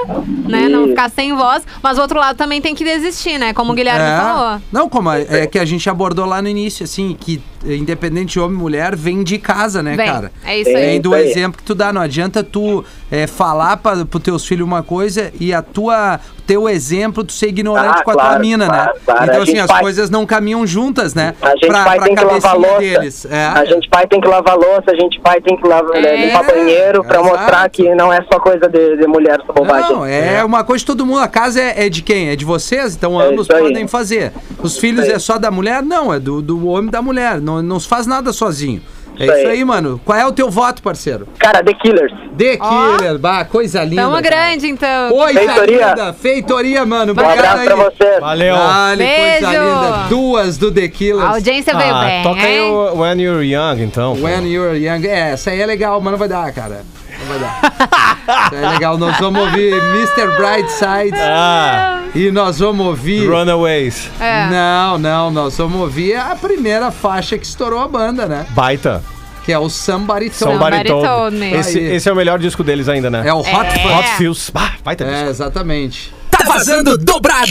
né, 0.49 0.69
não 0.69 0.89
ficar 0.89 1.09
sem 1.11 1.35
voz, 1.37 1.63
mas 1.83 1.99
o 1.99 2.01
outro 2.01 2.19
lado 2.19 2.37
também 2.37 2.61
tem 2.61 2.75
que 2.75 2.83
desistir, 2.85 3.39
né, 3.39 3.53
como 3.53 3.73
o 3.73 3.75
Guilherme 3.75 4.01
É. 4.09 4.17
falou. 4.17 4.61
Não, 4.73 4.89
como 4.89 5.11
é, 5.11 5.23
é 5.43 5.47
que 5.47 5.59
a 5.59 5.65
gente 5.65 5.89
abordou 5.89 6.25
lá 6.27 6.41
no 6.43 6.49
início, 6.49 6.83
assim, 6.85 7.17
que 7.19 7.41
eh, 7.69 7.75
independente 7.77 8.33
de 8.33 8.41
homem 8.41 8.57
e 8.57 8.61
mulher, 8.61 8.97
vem 8.97 9.23
de 9.23 9.39
casa, 9.39 9.83
né, 9.83 9.95
Vem, 9.97 10.07
cara? 10.07 10.33
é 10.45 10.59
isso 10.59 10.71
É. 10.71 10.75
aí. 10.77 10.87
Vem 10.87 11.01
do 11.01 11.15
exemplo 11.15 11.59
que 11.59 11.65
tu 11.65 11.75
dá. 11.75 11.93
Não 11.93 12.01
adianta 12.01 12.43
tu 12.43 12.85
eh, 13.11 13.27
falar 13.27 13.77
para 13.79 14.05
pros 14.05 14.23
teus 14.23 14.47
filhos 14.47 14.67
uma 14.67 14.83
coisa 14.83 15.33
e 15.41 15.53
a 15.55 15.63
tua 15.63 16.19
teu 16.47 16.69
exemplo 16.69 17.25
tu 17.25 17.33
ser 17.33 17.49
ignorante 17.49 17.99
Ah, 17.99 18.03
com 18.05 18.11
a 18.13 18.15
tua 18.15 18.23
claro, 18.23 18.41
mina, 18.41 18.67
claro, 18.67 18.93
né? 18.95 19.01
claro. 19.05 19.25
Então, 19.25 19.43
assim, 19.43 19.59
as 19.59 19.67
vai- 19.67 19.81
coisas 19.83 20.09
não 20.11 20.25
caminham 20.25 20.65
juntas, 20.65 21.13
né? 21.13 21.35
A 21.43 21.51
gente 21.51 21.67
pra, 21.67 21.85
pai 21.85 21.97
pra 21.99 22.07
tem 22.07 22.15
que 22.15 22.23
lavar 22.25 22.41
cabecinha 22.41 22.69
louça. 22.71 22.79
deles. 23.01 23.27
É. 23.29 23.47
A 23.47 23.65
gente 23.65 23.89
pai 23.89 24.07
tem 24.07 24.21
que 24.21 24.29
lavar 24.29 24.57
louça, 24.57 24.85
a 24.93 24.95
gente 24.95 25.21
pai 25.21 25.41
tem 25.41 25.57
que 25.57 25.67
lavar, 25.67 25.97
É. 25.97 26.27
limpar 26.27 26.45
banheiro 26.47 27.03
pra 27.03 27.21
Exato. 27.21 27.37
mostrar 27.37 27.69
que 27.69 27.95
não 27.97 28.13
é 28.13 28.21
só 28.33 28.39
coisa 28.39 28.69
de, 28.69 28.97
de 28.97 29.07
mulher 29.09 29.41
essa 29.43 29.53
bobagem. 29.53 29.91
Não, 29.91 30.07
é, 30.07 30.45
uma 30.45 30.63
coisa 30.63 30.79
de 30.81 30.87
todo 30.87 31.05
mundo. 31.05 31.19
A 31.19 31.29
casa 31.29 31.61
é, 31.61 31.87
é 31.87 31.89
de 31.89 32.03
quem? 32.03 32.29
É 32.29 32.37
de 32.37 32.45
vocês? 32.45 32.95
Então 32.95 33.21
É 33.21 33.27
ambos 33.27 33.49
podem 33.49 33.89
fazer. 33.89 34.33
Os 34.63 34.79
filhos 34.79 35.09
é 35.09 35.19
só 35.19 35.39
da 35.39 35.51
mulher? 35.51 35.83
Não, 35.83 36.15
é 36.15 36.21
do, 36.21 36.41
do 36.41 36.69
homem 36.69 36.89
e 36.89 36.93
da 36.93 37.03
mulher. 37.03 37.41
Não, 37.41 37.61
não 37.61 37.81
se 37.81 37.89
faz 37.89 38.07
nada 38.07 38.33
sozinho. 38.33 38.81
É 39.19 39.25
Isso 39.25 39.35
isso 39.35 39.47
aí. 39.47 39.53
aí, 39.59 39.65
mano. 39.65 40.01
Qual 40.05 40.19
é 40.19 40.27
o 40.27 40.33
teu 40.33 40.51
voto, 40.51 40.83
parceiro? 40.83 41.27
Cara, 41.39 41.63
The 41.65 41.73
Killers. 41.75 42.13
The 42.37 42.59
Ó. 42.61 42.97
Killer, 42.97 43.19
bah, 43.19 43.45
coisa 43.45 43.83
linda. 43.83 44.03
Tamo 44.03 44.13
cara. 44.17 44.23
grande, 44.23 44.69
então. 44.69 45.09
Coisa 45.11 45.41
Feitoria. 45.41 45.89
linda, 45.89 46.13
feitoria, 46.13 46.85
mano. 46.87 47.13
Um 47.13 47.13
Obrigado 47.13 47.39
abraço 47.39 47.59
aí. 47.61 47.67
pra 47.67 47.77
vocês. 47.77 48.21
Valeu. 48.21 48.55
Coisa 48.57 48.97
Beijo. 48.97 49.47
linda. 49.51 50.07
Duas 50.09 50.59
do 50.59 50.71
The 50.73 50.89
Killers. 50.89 51.25
A 51.25 51.31
audiência 51.31 51.75
veio 51.77 51.95
Ah, 51.95 52.05
bem, 52.05 52.23
toca 52.23 52.41
aí 52.43 52.59
hein? 52.59 52.71
o 52.71 53.01
When 53.01 53.21
You're 53.23 53.45
Young, 53.47 53.83
então. 53.83 54.15
pô. 54.17 54.23
When 54.27 54.47
You're 54.53 54.77
Young. 54.79 55.07
É, 55.07 55.31
essa 55.33 55.51
aí 55.51 55.61
é 55.61 55.67
legal, 55.67 56.01
mas 56.01 56.11
não 56.13 56.19
vai 56.19 56.29
dar, 56.29 56.53
cara. 56.53 56.83
Vai 57.27 57.39
dar. 57.39 58.53
É 58.53 58.69
legal. 58.75 58.97
Nós 58.99 59.17
vamos 59.19 59.41
ouvir 59.43 59.73
Mr. 59.75 60.27
Brightside 60.37 61.17
Ah, 61.21 62.01
e 62.15 62.31
nós 62.31 62.59
vamos 62.59 62.87
ouvir... 62.87 63.29
Runaways. 63.29 64.11
É. 64.21 64.47
Não, 64.51 64.99
não, 64.99 65.31
nós 65.31 65.57
vamos 65.59 65.81
ouvir 65.81 66.17
a 66.17 66.35
primeira 66.37 66.91
faixa 66.91 67.37
que 67.39 67.45
estourou 67.45 67.81
a 67.81 67.89
banda, 67.89 68.27
né? 68.27 68.47
Baita. 68.51 69.03
Que 69.45 69.53
é 69.53 69.59
o 69.59 69.69
Somebody 69.71 70.31
Told 70.31 70.55
Somebody 70.59 70.85
Told. 70.89 71.37
Me. 71.37 71.53
Esse, 71.55 71.79
esse 71.79 72.09
é 72.09 72.13
o 72.13 72.17
melhor 72.17 72.39
disco 72.39 72.65
deles 72.65 72.89
ainda, 72.89 73.09
né? 73.11 73.23
É 73.27 73.33
o 73.33 73.39
Hot 73.41 73.49
É. 73.51 73.97
Hot 73.99 74.09
Feels. 74.17 74.51
Ah, 74.55 74.73
baita 74.85 75.05
É, 75.05 75.11
disco. 75.11 75.29
exatamente. 75.29 76.15
Tá 76.31 76.39
vazando 76.45 76.99
dobrado. 76.99 77.51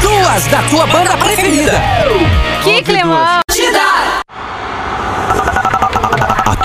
Duas 0.00 0.46
da 0.46 0.62
tua 0.70 0.86
banda 0.86 1.16
preferida. 1.16 1.72
Que 2.62 2.82
climão! 2.82 3.40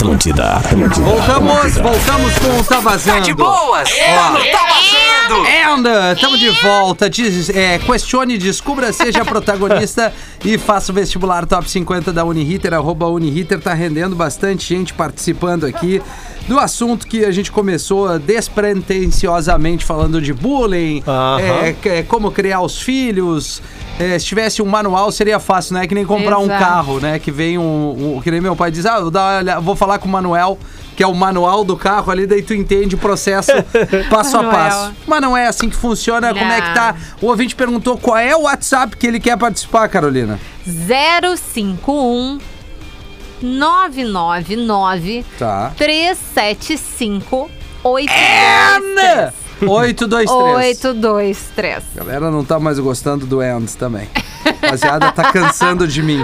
Atlântida. 0.04 0.54
Atlântida. 0.54 1.06
Voltamos, 1.06 1.74
voltamos 1.76 2.40
com 2.40 2.58
o 2.58 2.64
Tá 2.64 2.80
Vazando. 2.80 3.22
De 3.22 3.34
boas. 3.34 3.90
É, 3.92 4.16
tá 4.16 4.66
vazando. 4.66 5.46
And, 5.46 6.14
estamos 6.14 6.40
de 6.40 6.50
volta. 6.62 7.10
Diz- 7.10 7.50
é, 7.50 7.78
questione, 7.80 8.38
descubra, 8.38 8.94
seja 8.94 9.26
protagonista 9.26 10.14
e 10.46 10.58
faça 10.58 10.94
o 10.94 10.96
vestibular 10.96 11.46
Top 11.46 11.70
50 11.70 12.14
da 12.14 12.24
Uniriter. 12.24 12.74
Arroba 12.74 13.08
Uniriter, 13.08 13.60
tá 13.60 13.74
rendendo 13.74 14.16
bastante 14.16 14.74
gente 14.74 14.94
participando 14.94 15.66
aqui 15.66 16.02
do 16.48 16.58
assunto 16.58 17.06
que 17.06 17.26
a 17.26 17.32
gente 17.32 17.52
começou 17.52 18.18
despretensiosamente 18.18 19.84
falando 19.84 20.22
de 20.22 20.34
bullying, 20.34 21.04
Aham. 21.06 21.40
é, 21.62 21.74
que- 21.80 21.90
é, 21.90 22.04
como 22.04 22.32
criar 22.32 22.62
os 22.62 22.82
filhos. 22.82 23.62
É, 24.00 24.18
se 24.18 24.26
tivesse 24.26 24.62
um 24.62 24.66
manual 24.66 25.12
seria 25.12 25.40
fácil, 25.40 25.74
né? 25.74 25.86
Que 25.86 25.94
nem 25.94 26.06
comprar 26.06 26.40
um 26.40 26.46
Exato. 26.46 26.64
carro, 26.64 27.00
né? 27.02 27.20
Que 27.20 27.32
vem 27.32 27.58
um, 27.58 28.16
um- 28.18 28.22
Que 28.22 28.32
nem 28.32 28.40
meu 28.40 28.56
pai 28.56 28.72
diz, 28.72 28.86
ah, 28.86 29.00
vou 29.02 29.12
dar 29.12 29.60
vou 29.60 29.76
falar 29.76 30.00
com 30.00 30.08
o 30.08 30.12
Manuel, 30.12 30.58
que 30.96 31.04
é 31.04 31.08
o 31.08 31.14
manual 31.14 31.66
do 31.66 31.76
carro 31.76 32.10
ali, 32.10 32.26
daí 32.26 32.42
tu 32.42 32.54
entende 32.54 32.96
o 32.96 32.98
processo 32.98 33.52
passo 34.10 34.38
a 34.38 34.44
passo. 34.46 34.94
Mas 35.06 35.22
não 35.22 35.36
é 35.36 35.48
assim 35.48 35.70
que 35.70 35.76
funciona. 35.76 36.34
Como 36.34 36.50
é 36.52 36.62
que 36.62 36.74
tá? 36.74 36.96
O 37.22 37.26
ouvinte 37.28 37.54
perguntou 37.56 37.98
qual 37.98 38.18
é 38.18 38.34
o 38.36 38.44
WhatsApp 38.44 38.96
que 38.96 39.06
ele 39.06 39.20
quer 39.20 39.38
participar, 39.38 39.88
Carolina. 39.90 40.40
051 40.66 42.40
999 43.42 45.26
Tá. 45.38 45.72
375 45.78 47.50
823. 47.84 49.49
And! 49.62 49.68
823. 49.70 50.56
823. 50.78 51.84
Galera 51.96 52.32
não 52.32 52.44
tá 52.44 52.60
mais 52.60 52.80
gostando 52.80 53.26
do 53.26 53.42
End 53.44 53.76
também. 53.78 54.08
rapaziada 54.46 55.12
tá 55.12 55.32
cansando 55.32 55.88
de 55.88 56.02
mim. 56.02 56.24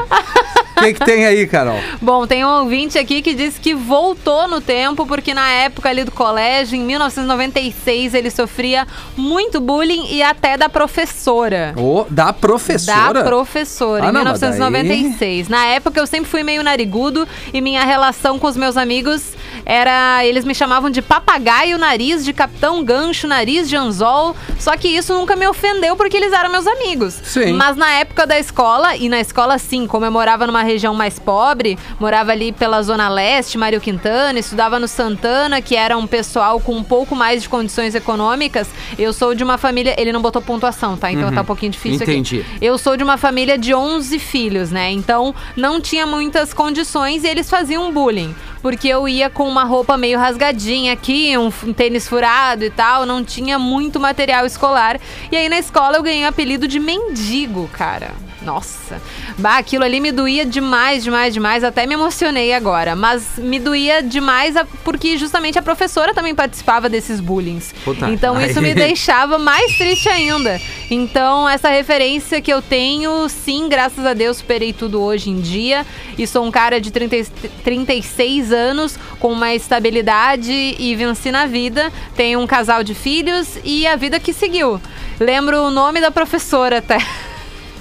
O 0.78 0.80
que, 0.82 0.94
que 0.94 1.06
tem 1.06 1.26
aí, 1.26 1.48
Carol? 1.48 1.80
Bom, 2.02 2.28
tem 2.28 2.44
um 2.44 2.50
ouvinte 2.50 2.98
aqui 3.00 3.22
que 3.22 3.34
disse 3.34 3.58
que 3.62 3.74
voltou 3.74 4.46
no 4.46 4.60
tempo 4.60 5.06
porque 5.08 5.34
na 5.34 5.50
época 5.50 5.88
ali 5.88 6.04
do 6.04 6.12
colégio, 6.12 6.76
em 6.76 6.82
1996, 6.84 8.14
ele 8.14 8.30
sofria 8.30 8.86
muito 9.16 9.62
bullying 9.62 10.08
e 10.12 10.22
até 10.22 10.58
da 10.58 10.68
professora. 10.68 11.74
Ô, 11.78 12.06
da 12.10 12.34
professora? 12.34 13.14
Da 13.14 13.24
professora, 13.24 14.08
Ah, 14.08 14.10
em 14.10 14.12
não, 14.12 14.24
mas 14.26 14.42
1996. 14.42 15.48
Na 15.48 15.66
época 15.66 15.98
eu 15.98 16.06
sempre 16.06 16.30
fui 16.30 16.44
meio 16.44 16.62
narigudo 16.62 17.26
e 17.54 17.62
minha 17.62 17.86
relação 17.86 18.38
com 18.38 18.48
os 18.48 18.58
meus 18.58 18.76
amigos 18.76 19.24
era. 19.66 20.24
Eles 20.26 20.45
me 20.45 20.53
chamavam 20.53 20.89
de 20.89 21.01
papagaio 21.01 21.78
nariz, 21.78 22.24
de 22.24 22.32
capitão 22.34 22.84
gancho, 22.84 23.28
nariz 23.28 23.68
de 23.68 23.76
anzol. 23.76 24.36
Só 24.59 24.78
que 24.78 24.88
isso 24.88 25.13
nunca 25.13 25.36
me 25.36 25.47
ofendeu 25.47 25.95
porque 25.95 26.16
eles 26.18 26.32
eram 26.32 26.51
meus 26.51 26.68
amigos. 26.68 27.20
Sim. 27.24 27.53
Mas 27.53 27.76
na 27.76 27.91
época 27.93 28.26
da 28.28 28.38
escola, 28.39 28.95
e 28.95 29.09
na 29.09 29.20
escola 29.20 29.57
sim, 29.57 29.88
como 29.88 30.05
eu 30.05 30.11
morava 30.11 30.45
numa 30.45 30.63
região 30.63 30.93
mais 30.93 31.18
pobre, 31.20 31.78
morava 31.99 32.32
ali 32.32 32.51
pela 32.51 32.82
Zona 32.84 33.09
Leste, 33.09 33.57
Mário 33.57 33.82
Quintana, 33.82 34.38
estudava 34.39 34.80
no 34.80 34.88
Santana, 34.88 35.61
que 35.61 35.76
era 35.76 35.97
um 35.97 36.05
pessoal 36.07 36.59
com 36.59 36.74
um 36.76 36.84
pouco 36.84 37.16
mais 37.16 37.41
de 37.41 37.49
condições 37.49 37.95
econômicas. 37.95 38.68
Eu 38.97 39.11
sou 39.13 39.34
de 39.34 39.43
uma 39.43 39.57
família. 39.57 39.95
Ele 39.97 40.11
não 40.11 40.22
botou 40.22 40.41
pontuação, 40.41 40.95
tá? 40.97 41.11
Então 41.11 41.32
tá 41.34 41.41
um 41.41 41.45
pouquinho 41.45 41.72
difícil 41.72 41.95
Uhum. 41.95 42.03
Entendi. 42.03 42.39
aqui. 42.41 42.66
Eu 42.66 42.78
sou 42.78 42.97
de 42.97 43.03
uma 43.03 43.18
família 43.18 43.57
de 43.57 43.74
11 43.74 44.20
filhos, 44.20 44.72
né? 44.72 44.91
Então 44.91 45.34
não 45.55 45.80
tinha 45.80 46.05
muitas 46.05 46.53
condições 46.53 47.24
e 47.24 47.28
eles 47.28 47.49
faziam 47.49 47.91
bullying. 47.91 48.36
Porque 48.66 48.88
eu 48.88 49.07
ia 49.07 49.30
com 49.30 49.47
uma 49.47 49.63
roupa 49.63 49.95
meio 49.95 50.18
rasgadinha 50.18 50.91
aqui, 50.91 51.38
um, 51.38 51.51
um 51.68 51.72
tênis 51.72 52.07
furado 52.07 52.63
e 52.66 52.72
tal, 52.72 53.05
não 53.05 53.24
tinha 53.24 53.59
muito 53.59 53.99
material 53.99 54.43
escolar. 54.43 54.99
E 55.32 55.38
aí 55.38 55.47
na 55.47 55.59
escola 55.59 55.97
eu 55.97 56.01
ganhei 56.01 56.26
o 56.26 56.28
apelido 56.28 56.68
de 56.68 56.80
mendigo, 56.80 57.70
cara. 57.72 58.09
Nossa. 58.46 59.02
Bah, 59.38 59.58
aquilo 59.58 59.84
ali 59.84 60.00
me 60.00 60.12
doía 60.12 60.46
demais, 60.46 61.04
demais, 61.04 61.34
demais. 61.34 61.64
Até 61.64 61.86
me 61.88 61.96
emocionei 61.96 62.54
agora. 62.54 62.96
Mas 62.96 63.38
me 63.38 63.60
doía 63.60 64.04
demais 64.04 64.56
a- 64.56 64.66
porque 64.84 65.18
justamente 65.18 65.58
a 65.58 65.62
professora 65.62 66.14
também 66.14 66.36
participava 66.36 66.88
desses 66.88 67.20
bullyings. 67.20 67.74
Puta, 67.84 68.10
então 68.10 68.39
isso 68.39 68.62
me 68.62 68.74
deixava 68.76 69.38
mais 69.39 69.76
triste 69.78 70.08
ainda. 70.08 70.62
Então, 70.91 71.50
essa 71.50 71.70
referência 71.70 72.39
que 72.39 72.54
eu 72.54 72.62
tenho, 72.62 73.28
sim, 73.28 73.68
graças 73.68 74.06
a 74.06 74.14
Deus, 74.14 74.38
superei 74.38 74.72
tudo 74.72 75.02
hoje 75.02 75.30
em 75.32 75.41
dia. 75.41 75.86
E 76.18 76.28
sou 76.28 76.46
um 76.46 76.52
cara 76.52 76.80
de 76.80 76.91
30, 76.91 77.16
e- 77.16 77.26
36 77.64 78.52
anos, 78.54 78.98
com 79.20 79.32
uma 79.32 79.54
estabilidade 79.56 80.52
e 80.78 80.96
venci 80.96 81.32
na 81.32 81.48
vida. 81.48 81.91
Tenho 82.16 82.39
um 82.39 82.46
casal 82.48 82.84
de 82.84 82.93
filhos 82.93 83.58
e 83.64 83.88
a 83.88 83.96
vida 83.96 84.20
que 84.20 84.32
seguiu. 84.34 84.80
Lembro 85.20 85.64
o 85.64 85.72
nome 85.72 86.00
da 86.00 86.12
professora 86.12 86.78
até. 86.78 86.98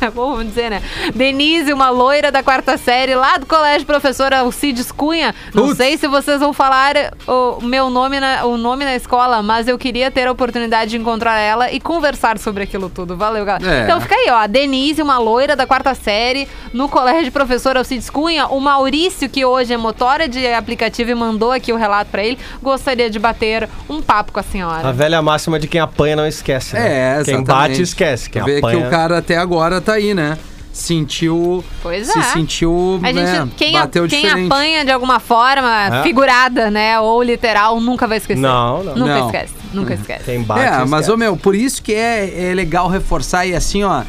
É 0.05 0.11
bom, 0.15 0.33
vamos 0.33 0.47
dizer, 0.47 0.71
né? 0.71 0.83
Denise, 1.15 1.73
uma 1.73 1.91
loira 1.91 2.31
da 2.31 2.43
quarta 2.43 2.77
série, 2.77 3.15
lá 3.15 3.37
do 3.39 3.47
colégio 3.47 3.87
professora 3.87 4.39
Alcides 4.41 4.91
Cunha. 4.93 5.35
Não 5.55 5.65
Putz. 5.67 5.77
sei 5.77 5.97
se 5.97 6.07
vocês 6.07 6.41
vão 6.41 6.53
falar 6.53 6.95
o 7.27 7.61
meu 7.63 7.89
nome 7.91 8.21
na, 8.21 8.45
o 8.45 8.57
nome 8.57 8.85
na 8.85 8.95
escola, 8.95 9.43
mas 9.43 9.69
eu 9.69 9.79
queria 9.79 10.11
ter 10.11 10.27
a 10.27 10.33
oportunidade 10.33 10.91
de 10.93 10.97
encontrar 10.99 11.39
ela 11.39 11.71
e 11.73 11.81
conversar 11.81 12.39
sobre 12.39 12.65
aquilo 12.65 12.89
tudo. 12.91 13.17
Valeu, 13.17 13.45
galera. 13.45 13.81
É. 13.81 13.85
Então 13.85 14.01
fica 14.01 14.15
aí, 14.15 14.29
ó. 14.31 14.37
A 14.37 14.47
Denise, 14.47 15.01
uma 15.03 15.19
loira 15.19 15.57
da 15.57 15.67
quarta 15.67 15.95
série, 15.95 16.49
no 16.73 16.89
colégio 16.89 17.33
professora 17.33 17.79
Alcides 17.81 18.11
Cunha. 18.11 18.47
O 18.49 18.61
Maurício, 18.61 19.29
que 19.29 19.45
hoje 19.45 19.73
é 19.73 19.77
motora 19.77 20.29
de 20.29 20.47
aplicativo 20.53 21.11
e 21.11 21.15
mandou 21.15 21.51
aqui 21.53 21.73
o 21.73 21.77
relato 21.77 22.11
pra 22.11 22.23
ele, 22.25 22.39
gostaria 22.63 23.09
de 23.09 23.19
bater 23.19 23.69
um 23.89 24.03
papo 24.03 24.33
com 24.33 24.41
a 24.41 24.43
senhora. 24.43 24.89
A 24.89 24.93
velha 24.93 25.21
máxima 25.23 25.59
de 25.59 25.67
quem 25.69 25.81
apanha 25.81 26.17
não 26.17 26.27
esquece. 26.27 26.75
né? 26.75 26.85
É, 26.85 27.23
Quem 27.25 27.35
exatamente. 27.35 27.47
bate 27.47 27.83
esquece. 27.83 28.29
Quem 28.31 28.43
Vê 28.43 28.59
apanha... 28.59 28.81
que 28.81 28.87
o 28.87 28.91
cara 28.91 29.19
até 29.19 29.37
agora 29.37 29.81
tá 29.81 29.93
aí, 29.95 30.12
né? 30.14 30.36
Sentiu. 30.72 31.64
Pois 31.82 32.09
se 32.09 32.18
é. 32.18 32.22
sentiu. 32.22 32.99
A 33.03 33.07
gente, 33.12 33.22
né, 33.22 33.49
quem, 33.57 33.72
bateu 33.74 34.09
quem 34.09 34.22
diferente. 34.22 34.47
apanha 34.53 34.84
de 34.84 34.90
alguma 34.90 35.20
forma, 35.20 35.99
É. 35.99 36.03
figurada, 36.03 36.68
né, 36.70 36.99
ou 36.99 37.22
literal, 37.22 37.80
nunca 37.80 38.09
vai 38.09 38.18
esquecer. 38.18 38.40
Não, 38.40 38.82
não. 38.82 38.97
Nunca 38.97 39.18
Não. 39.20 39.26
esquece, 39.26 39.55
nunca 39.72 39.95
esquece. 39.95 40.24
Quem 40.24 40.42
bate 40.42 40.61
É, 40.62 40.70
esquece. 40.70 40.90
mas, 40.90 41.09
ô 41.09 41.16
meu, 41.16 41.36
por 41.36 41.55
isso 41.55 41.80
que 41.80 41.95
é, 41.95 42.51
é 42.51 42.55
legal 42.55 42.88
reforçar 42.88 43.47
e 43.47 43.55
assim, 43.55 43.84
ó. 43.84 44.03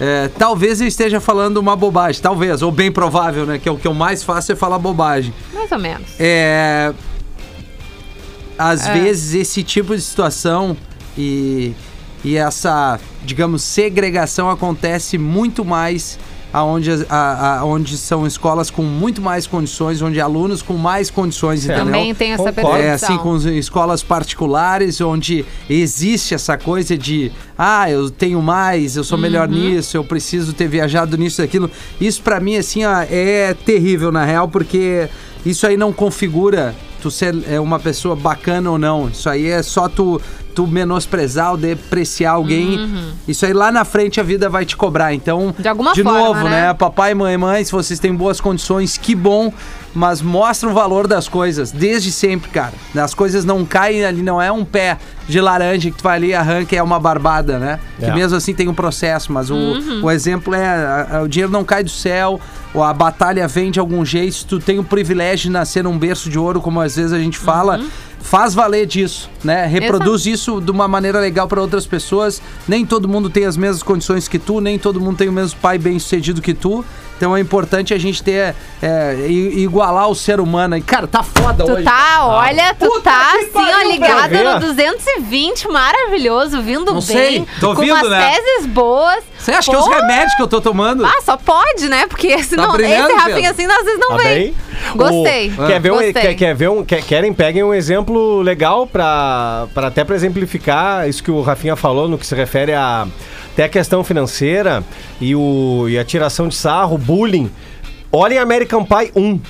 é, 0.00 0.28
talvez 0.38 0.80
eu 0.80 0.86
esteja 0.86 1.18
falando 1.20 1.56
uma 1.56 1.74
bobagem, 1.74 2.22
talvez, 2.22 2.62
ou 2.62 2.70
bem 2.70 2.92
provável, 2.92 3.44
né? 3.44 3.58
Que 3.58 3.68
é 3.68 3.72
o 3.72 3.76
que 3.76 3.86
eu 3.88 3.94
mais 3.94 4.22
faço 4.22 4.52
é 4.52 4.54
falar 4.56 4.78
bobagem. 4.78 5.34
Mais 5.52 5.70
ou 5.72 5.78
menos. 5.80 6.06
É. 6.20 6.92
Às 8.56 8.86
É. 8.86 8.92
vezes 8.92 9.34
esse 9.34 9.62
tipo 9.64 9.94
de 9.96 10.00
situação 10.02 10.76
e, 11.18 11.74
e 12.24 12.36
essa, 12.36 12.98
digamos, 13.24 13.62
segregação 13.62 14.48
acontece 14.50 15.18
muito 15.18 15.64
mais 15.64 16.18
aonde, 16.52 16.88
a, 17.10 17.58
a- 17.58 17.64
onde 17.64 17.98
são 17.98 18.24
escolas 18.26 18.70
com 18.70 18.82
muito 18.82 19.20
mais 19.20 19.44
condições, 19.44 20.00
onde 20.00 20.20
alunos 20.20 20.62
com 20.62 20.74
mais 20.74 21.10
condições, 21.10 21.64
entendeu? 21.64 21.84
Também 21.84 22.14
tem 22.14 22.32
essa 22.32 22.52
Concordo. 22.52 22.78
É 22.78 22.82
percepção. 22.90 23.14
assim, 23.16 23.22
com 23.24 23.34
as 23.34 23.44
escolas 23.44 24.02
particulares, 24.04 25.00
onde 25.00 25.44
existe 25.68 26.32
essa 26.32 26.56
coisa 26.56 26.96
de 26.96 27.32
ah, 27.58 27.90
eu 27.90 28.08
tenho 28.08 28.40
mais, 28.40 28.96
eu 28.96 29.02
sou 29.02 29.18
melhor 29.18 29.48
Uhum. 29.48 29.54
nisso, 29.54 29.96
eu 29.96 30.04
preciso 30.04 30.52
ter 30.52 30.68
viajado 30.68 31.16
nisso 31.18 31.42
aquilo. 31.42 31.68
Isso 32.00 32.22
pra 32.22 32.38
mim, 32.38 32.56
assim, 32.56 32.84
ó, 32.84 33.00
é 33.10 33.52
terrível, 33.66 34.12
na 34.12 34.24
real, 34.24 34.46
porque 34.48 35.08
isso 35.44 35.66
aí 35.66 35.76
não 35.76 35.92
configura 35.92 36.72
tu 37.02 37.10
ser 37.10 37.34
é, 37.50 37.58
uma 37.60 37.78
pessoa 37.80 38.14
bacana 38.16 38.70
ou 38.70 38.78
não. 38.78 39.08
Isso 39.08 39.28
aí 39.28 39.48
é 39.48 39.60
só 39.62 39.88
tu, 39.88 40.20
tu 40.54 40.66
menosprezar 40.66 41.50
ou 41.52 41.56
depreciar 41.56 42.32
alguém. 42.32 42.88
Isso 43.26 43.44
aí 43.44 43.52
lá 43.52 43.72
na 43.72 43.84
frente 43.84 44.20
a 44.20 44.22
vida 44.22 44.48
vai 44.48 44.64
te 44.64 44.76
cobrar. 44.76 45.12
Então, 45.14 45.46
Uhum. 45.46 45.54
De 45.58 45.68
alguma 45.68 45.92
de 45.92 46.02
forma, 46.02 46.18
novo, 46.18 46.44
né? 46.44 46.66
né? 46.68 46.74
Papai, 46.74 47.12
mãe, 47.14 47.36
mãe, 47.36 47.64
se 47.64 47.72
vocês 47.72 47.98
têm 47.98 48.14
boas 48.14 48.40
condições, 48.40 48.96
que 48.96 49.14
bom. 49.14 49.52
Mas 49.96 50.20
mostra 50.20 50.68
o 50.68 50.72
valor 50.72 51.06
das 51.06 51.28
coisas, 51.28 51.70
desde 51.70 52.10
sempre, 52.10 52.50
cara. 52.50 52.72
As 53.00 53.14
coisas 53.14 53.44
não 53.44 53.64
caem 53.64 54.04
ali, 54.04 54.22
não 54.22 54.42
é 54.42 54.50
um 54.50 54.64
pé 54.64 54.98
de 55.28 55.40
laranja 55.40 55.88
que 55.88 55.96
tu 55.98 56.02
vai 56.02 56.16
ali 56.16 56.26
e 56.30 56.34
arranca 56.34 56.74
e 56.74 56.78
é 56.78 56.82
uma 56.82 56.98
barbada, 56.98 57.60
né? 57.60 57.78
Que 58.00 58.06
É. 58.06 58.12
mesmo 58.12 58.36
assim 58.36 58.52
tem 58.52 58.66
um 58.66 58.74
processo, 58.74 59.32
mas 59.32 59.50
o, 59.50 59.54
Uhum. 59.54 60.00
o 60.02 60.10
exemplo 60.10 60.52
é: 60.52 60.66
a- 60.66 61.08
a- 61.18 61.22
o 61.22 61.28
dinheiro 61.28 61.52
não 61.52 61.62
cai 61.62 61.84
do 61.84 61.90
céu, 61.90 62.40
ou 62.74 62.82
a 62.82 62.92
batalha 62.92 63.46
vem 63.46 63.70
de 63.70 63.78
algum 63.78 64.04
jeito. 64.04 64.34
Se 64.34 64.44
tu 64.44 64.58
tem 64.58 64.80
o 64.80 64.84
privilégio 64.84 65.44
de 65.44 65.50
nascer 65.50 65.84
num 65.84 65.96
berço 65.96 66.28
de 66.28 66.40
ouro, 66.40 66.60
como 66.60 66.80
às 66.80 66.96
vezes 66.96 67.12
a 67.12 67.18
gente 67.20 67.38
fala. 67.38 67.78
Uhum. 67.78 67.88
Faz 68.24 68.54
valer 68.54 68.86
disso, 68.86 69.28
né? 69.44 69.66
Reproduz 69.66 70.24
isso 70.24 70.58
de 70.58 70.70
uma 70.70 70.88
maneira 70.88 71.20
legal 71.20 71.46
para 71.46 71.60
outras 71.60 71.86
pessoas. 71.86 72.40
Nem 72.66 72.84
todo 72.84 73.06
mundo 73.06 73.28
tem 73.28 73.44
as 73.44 73.54
mesmas 73.54 73.82
condições 73.82 74.26
que 74.26 74.38
tu, 74.38 74.62
nem 74.62 74.78
todo 74.78 74.98
mundo 74.98 75.18
tem 75.18 75.28
o 75.28 75.32
mesmo 75.32 75.60
pai 75.60 75.76
bem 75.76 75.98
sucedido 75.98 76.40
que 76.40 76.54
tu. 76.54 76.82
Então 77.24 77.34
é 77.34 77.40
importante 77.40 77.94
a 77.94 77.98
gente 77.98 78.22
ter 78.22 78.54
é, 78.82 79.16
igualar 79.28 80.10
o 80.10 80.14
ser 80.14 80.40
humano. 80.40 80.76
E, 80.76 80.82
cara, 80.82 81.06
tá 81.06 81.22
foda 81.22 81.64
Tu 81.64 81.72
hoje. 81.72 81.82
tá, 81.82 82.26
olha, 82.26 82.74
tu 82.78 82.84
Puta 82.86 83.00
tá 83.00 83.32
assim, 83.34 83.48
pariu, 83.50 84.16
ó, 84.18 84.28
Vê? 84.28 84.42
no 84.44 84.60
220, 84.60 85.68
maravilhoso, 85.68 86.60
vindo 86.60 86.84
Não 86.84 86.92
bem. 86.94 87.00
sei, 87.02 87.46
tô 87.60 87.74
com 87.74 87.80
vindo, 87.80 87.94
umas 87.94 88.10
né? 88.10 88.30
teses 88.34 88.66
boas. 88.66 89.24
Você 89.38 89.52
acha 89.52 89.70
que 89.70 89.74
é 89.76 89.78
Pô, 89.80 89.88
os 89.88 89.94
remédios 89.94 90.34
que 90.34 90.42
eu 90.42 90.48
tô 90.48 90.60
tomando? 90.60 91.02
Ah, 91.04 91.20
só 91.22 91.34
pode, 91.38 91.88
né? 91.88 92.06
Porque 92.06 92.42
senão 92.44 92.72
brilhando, 92.72 93.08
esse 93.08 93.16
Rafinha 93.18 93.50
assim, 93.50 93.64
às 93.64 93.84
vezes 93.84 93.98
não 94.00 94.10
Tá 94.10 94.16
vem. 94.18 94.26
bem? 94.34 94.54
Gostei. 94.94 95.50
O- 95.56 95.66
quer 95.66 95.80
ver 95.80 95.90
um, 95.90 95.94
Gostei. 95.94 96.12
quer, 96.12 96.34
quer 96.34 96.54
ver 96.54 96.68
um, 96.68 96.84
quer- 96.84 97.02
querem, 97.02 97.32
peguem 97.32 97.62
um 97.64 97.72
exemplo 97.72 98.42
legal 98.42 98.86
pra, 98.86 99.66
pra 99.72 99.86
até 99.86 100.04
pra 100.04 100.14
exemplificar 100.14 101.08
isso 101.08 101.22
que 101.22 101.30
o 101.30 101.40
Rafinha 101.40 101.74
falou 101.74 102.06
no 102.06 102.18
que 102.18 102.26
se 102.26 102.34
refere 102.34 102.74
a 102.74 103.06
até 103.54 103.64
a 103.64 103.68
questão 103.68 104.02
financeira 104.04 104.82
e, 105.20 105.34
o, 105.34 105.86
e 105.88 105.98
a 105.98 106.04
tiração 106.04 106.48
de 106.48 106.54
sarro, 106.56 106.98
bullying. 106.98 107.50
Olhem 108.12 108.38
American 108.38 108.84
Pie 108.84 109.12
1. 109.16 109.40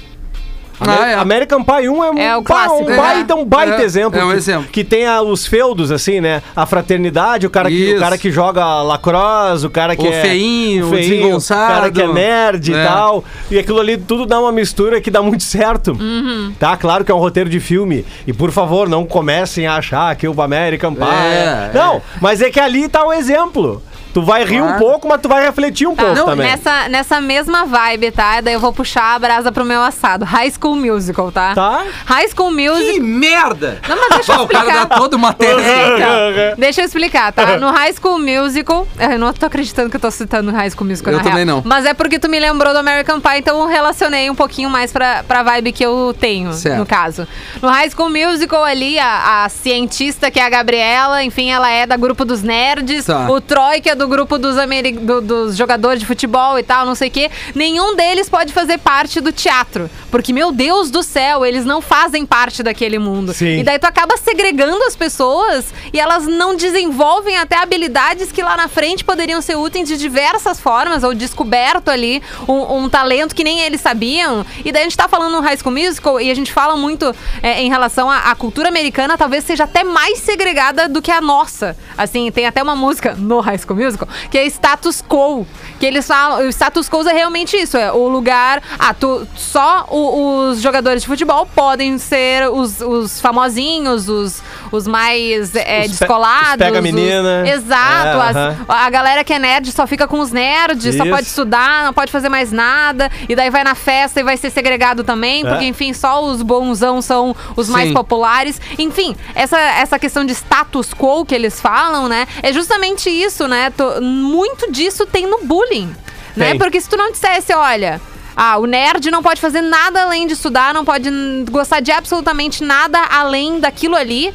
Amer- 0.81 0.99
Ah, 0.99 1.09
é. 1.09 1.15
American 1.15 1.63
Pie 1.63 1.89
1 1.89 2.05
é 2.05 2.11
um, 2.11 2.19
É 2.19 2.37
o 2.37 2.43
clássico, 2.43 2.83
um 2.91 2.97
baita, 2.97 3.35
um 3.37 3.45
baita 3.45 3.77
É, 3.77 3.85
exemplo. 3.85 4.19
é 4.19 4.25
um 4.25 4.31
que, 4.31 4.37
exemplo. 4.37 4.69
Que 4.73 4.83
tem 4.83 5.07
a- 5.07 5.23
os 5.23 5.47
feudos, 5.47 5.93
assim, 5.93 6.21
né? 6.21 6.43
A 6.57 6.67
fraternidade, 6.67 7.47
o 7.47 7.51
cara, 7.51 7.69
que, 7.69 7.95
o 7.95 8.01
cara 8.01 8.19
que 8.19 8.33
joga 8.33 8.83
lacrosse, 8.83 9.65
o 9.65 9.71
cara 9.71 9.95
que 9.95 10.03
O 10.07 10.13
é... 10.13 10.21
feinho, 10.23 10.87
o 10.87 10.89
o 10.93 10.97
desengonçado. 10.97 11.73
cara 11.75 11.91
que 11.93 12.03
é 12.03 12.09
nerd 12.13 12.73
e 12.73 12.75
É. 12.75 12.85
tal. 12.85 13.23
E 13.53 13.57
aquilo 13.59 13.79
ali 13.79 13.97
tudo 13.97 14.27
dá 14.27 14.41
uma 14.41 14.51
mistura 14.51 15.01
que 15.01 15.13
dá 15.13 15.23
muito 15.23 15.45
certo. 15.45 15.93
Uhum. 15.93 16.53
Tá? 16.59 16.77
Claro 16.77 17.05
que 17.05 17.13
é 17.13 17.15
um 17.15 17.19
roteiro 17.21 17.49
de 17.49 17.61
filme. 17.61 18.05
E 18.27 18.33
por 18.33 18.51
favor, 18.51 18.89
não 18.89 19.07
comecem 19.07 19.69
a 19.69 19.77
achar 19.77 20.15
que 20.17 20.27
o 20.27 20.43
American 20.43 20.93
Pie. 20.93 21.05
É, 21.05 21.71
é- 21.73 21.79
Não, 21.79 22.03
mas 22.21 22.43
é 22.43 22.51
que 22.51 22.59
ali 22.59 22.89
tá 22.89 23.07
o 23.07 23.13
exemplo. 23.13 23.81
Tu 24.15 24.23
vai 24.23 24.45
rir 24.45 24.63
um 24.63 24.75
pouco, 24.79 25.09
mas 25.09 25.21
tu 25.21 25.29
vai 25.29 25.45
refletir 25.45 25.87
um 25.89 25.95
Tá, 25.95 26.05
pouco 26.05 26.25
também. 26.25 26.47
Nessa, 26.49 26.89
nessa 26.89 27.21
mesma 27.21 27.67
vibe, 27.67 28.13
tá? 28.13 28.41
Daí 28.41 28.55
eu 28.55 28.61
vou 28.61 28.73
puxar 28.73 29.15
a 29.17 29.19
brasa 29.19 29.51
pro 29.53 29.65
meu 29.65 29.83
assado. 29.83 30.25
High 30.25 30.53
School 30.53 30.77
Musical, 30.77 31.31
tá? 31.33 31.53
Tá. 31.55 31.83
High 32.07 32.29
School 32.29 32.51
Musical. 32.53 32.93
Que 32.95 33.01
merda! 33.01 33.81
Não, 33.89 33.97
mas 33.97 34.09
deixa 34.11 34.33
eu 34.33 34.37
Pô, 34.39 34.45
o 34.45 34.49
cara 34.49 34.65
explicar. 34.67 34.87
dá 34.87 34.97
toda 34.97 35.17
uma. 35.17 35.31
Então, 35.31 36.55
deixa 36.57 36.81
eu 36.81 36.85
explicar, 36.85 37.33
tá? 37.33 37.57
No 37.59 37.71
High 37.71 37.93
School 37.95 38.19
Musical, 38.19 38.87
eu 38.99 39.19
não 39.19 39.33
tô 39.33 39.47
acreditando 39.47 39.91
que 39.91 39.97
eu 39.97 40.01
tô 40.01 40.11
citando 40.11 40.51
High 40.53 40.71
School 40.71 40.87
Musical, 40.89 41.13
Eu 41.13 41.19
na 41.19 41.25
também 41.25 41.45
real. 41.45 41.57
não. 41.57 41.63
Mas 41.65 41.85
é 41.85 41.93
porque 41.95 42.19
tu 42.19 42.29
me 42.29 42.39
lembrou 42.39 42.73
do 42.73 42.79
American 42.79 43.21
Pie, 43.21 43.39
então 43.39 43.59
eu 43.61 43.67
relacionei 43.67 44.31
um 44.31 44.35
pouquinho 44.35 44.71
mais 44.71 44.93
pra, 44.93 45.23
pra 45.25 45.43
vibe 45.43 45.73
que 45.73 45.85
eu 45.85 46.15
tenho, 46.19 46.53
Certo. 46.53 46.79
no 46.79 46.87
caso. 46.87 47.27
No 47.61 47.69
High 47.69 47.91
School 47.91 48.11
Musical 48.11 48.63
ali, 48.65 48.99
a, 48.99 49.45
a 49.45 49.49
cientista 49.49 50.31
que 50.31 50.39
é 50.39 50.45
a 50.45 50.49
Gabriela, 50.51 51.23
enfim, 51.25 51.51
ela 51.51 51.69
é 51.71 51.87
da 51.87 51.97
grupo 51.97 52.25
dos 52.25 52.43
nerds. 52.43 53.07
Tá. 53.07 53.29
O 53.31 53.41
Troy, 53.41 53.81
que 53.81 53.91
é 53.91 53.95
do 53.95 54.04
do 54.05 54.09
grupo 54.09 54.39
dos, 54.39 54.55
do- 55.03 55.21
dos 55.21 55.57
jogadores 55.57 56.01
de 56.01 56.07
futebol 56.07 56.59
e 56.59 56.63
tal, 56.63 56.85
não 56.85 56.95
sei 56.95 57.09
o 57.09 57.11
quê. 57.11 57.31
Nenhum 57.55 57.97
deles 57.97 58.29
pode 58.29 58.53
fazer 58.53 58.79
parte 58.79 59.21
do 59.21 59.33
teatro. 59.33 59.91
Porque, 60.11 60.33
meu 60.33 60.53
Deus 60.53 60.91
do 60.91 61.03
céu, 61.03 61.45
eles 61.45 61.65
não 61.65 61.81
fazem 61.81 62.27
parte 62.27 62.63
daquele 62.63 62.99
mundo. 62.99 63.33
Sim. 63.33 63.61
E 63.61 63.63
daí 63.65 63.79
tu 63.79 63.87
acaba 63.87 64.17
segregando 64.17 64.83
as 64.85 64.95
pessoas 64.95 65.73
e 65.93 65.99
elas 65.99 66.27
não 66.27 66.55
desenvolvem 66.55 67.37
até 67.39 67.57
habilidades 67.57 68.31
que 68.31 68.43
lá 68.43 68.57
na 68.57 68.69
frente 68.69 69.05
poderiam 69.05 69.41
ser 69.41 69.57
úteis 69.57 69.89
de 69.89 69.97
diversas 69.97 70.61
formas, 70.61 71.03
ou 71.03 71.15
descoberto 71.15 71.89
ali 71.91 72.23
um, 72.47 72.85
um 72.85 72.89
talento 72.89 73.35
que 73.35 73.43
nem 73.43 73.61
eles 73.61 73.81
sabiam. 73.81 74.45
E 74.65 74.71
daí 74.71 74.83
a 74.83 74.85
gente 74.85 74.97
tá 74.97 75.09
falando 75.09 75.33
no 75.33 75.41
High 75.41 75.57
School 75.57 75.73
Musical 75.75 76.21
e 76.21 76.31
a 76.31 76.35
gente 76.35 76.53
fala 76.53 76.77
muito 76.77 77.15
é, 77.43 77.63
em 77.63 77.69
relação 77.71 78.11
à, 78.11 78.31
à 78.31 78.35
cultura 78.35 78.69
americana, 78.69 79.17
talvez 79.17 79.45
seja 79.45 79.65
até 79.65 79.83
mais 79.83 80.19
segregada 80.19 80.89
do 80.89 81.01
que 81.01 81.11
a 81.11 81.21
nossa. 81.21 81.77
Assim, 81.97 82.31
tem 82.31 82.47
até 82.47 82.63
uma 82.63 82.77
música 82.77 83.15
no 83.17 83.41
High 83.41 83.59
School 83.59 83.79
Musical 83.79 83.94
que 84.31 84.39
é 84.39 84.47
status 84.47 85.03
quo. 85.03 85.47
Que 85.79 85.87
eles 85.87 86.07
falam, 86.07 86.47
o 86.47 86.49
status 86.51 86.89
quo 86.89 87.07
é 87.09 87.13
realmente 87.13 87.57
isso, 87.57 87.77
é 87.77 87.91
o 87.93 88.09
lugar. 88.09 88.63
Ah, 88.79 88.95
tu, 88.95 89.27
só 89.37 89.87
o- 89.91 90.49
os 90.51 90.61
jogadores 90.63 91.03
de 91.03 91.09
futebol 91.09 91.47
podem 91.55 91.99
ser 91.99 92.49
os, 92.49 92.81
os 92.81 93.21
famosinhos, 93.21 94.09
os, 94.09 94.41
os 94.71 94.87
mais 94.87 95.55
é, 95.55 95.81
Os 95.81 95.87
pe- 95.87 95.89
descolados. 95.99 96.51
os 96.53 96.57
pega 96.59 96.79
os- 96.79 96.83
menina. 96.83 97.49
Exato. 97.49 98.07
É, 98.19 98.29
as- 98.31 98.37
aham. 98.37 98.57
a 98.69 98.91
galera 98.91 99.25
que 99.25 99.33
é 99.33 99.39
nerd 99.39 99.71
só 99.73 99.87
fica 99.87 100.07
com 100.07 100.21
os 100.21 100.31
nerds, 100.31 100.95
só 100.97 101.03
Isso. 101.05 101.13
pode 101.13 101.27
estudar, 101.27 101.85
não 101.85 101.93
pode 101.93 102.11
fazer 102.13 102.29
mais 102.29 102.53
nada. 102.53 103.11
E 103.29 103.35
daí 103.35 103.51
vai 103.51 103.65
na 103.65 103.75
festa 103.75 104.21
e 104.21 104.23
vai 104.23 104.37
ser 104.37 104.51
segregado 104.51 105.03
também, 105.05 105.45
porque, 105.45 105.65
É. 105.65 105.69
enfim, 105.69 105.93
só 105.93 106.23
os 106.25 106.41
bonzão 106.41 107.03
são 107.03 107.35
os 107.57 107.69
mais 107.69 107.89
Sim. 107.89 107.95
populares. 107.95 108.61
Enfim, 108.79 109.17
essa, 109.35 109.59
essa 109.59 109.99
questão 109.99 110.25
de 110.25 110.33
status 110.33 110.95
quo 110.95 111.25
que 111.27 111.35
eles 111.35 111.61
falam, 111.61 112.09
né? 112.09 112.27
É 112.43 112.53
justamente 112.53 113.11
isso, 113.11 113.47
né? 113.49 113.71
Muito 114.01 114.71
disso 114.71 115.07
tem 115.07 115.27
no 115.27 115.45
bullying. 115.45 115.95
Né? 116.37 116.57
Porque 116.57 116.81
se 116.81 116.89
tu 116.89 116.97
não 116.97 117.13
dissesse, 117.13 117.53
olha. 117.55 118.01
Ah, 118.37 118.59
o 118.59 118.67
nerd 118.67 119.11
não 119.13 119.23
pode 119.23 119.41
fazer 119.41 119.61
nada 119.61 120.03
além 120.03 120.27
de 120.27 120.33
estudar, 120.33 120.75
não 120.75 120.85
pode 120.85 121.09
gostar 121.51 121.79
de 121.79 121.93
absolutamente 121.93 122.65
nada 122.65 123.01
além 123.01 123.61
daquilo 123.61 123.95
ali. 123.95 124.35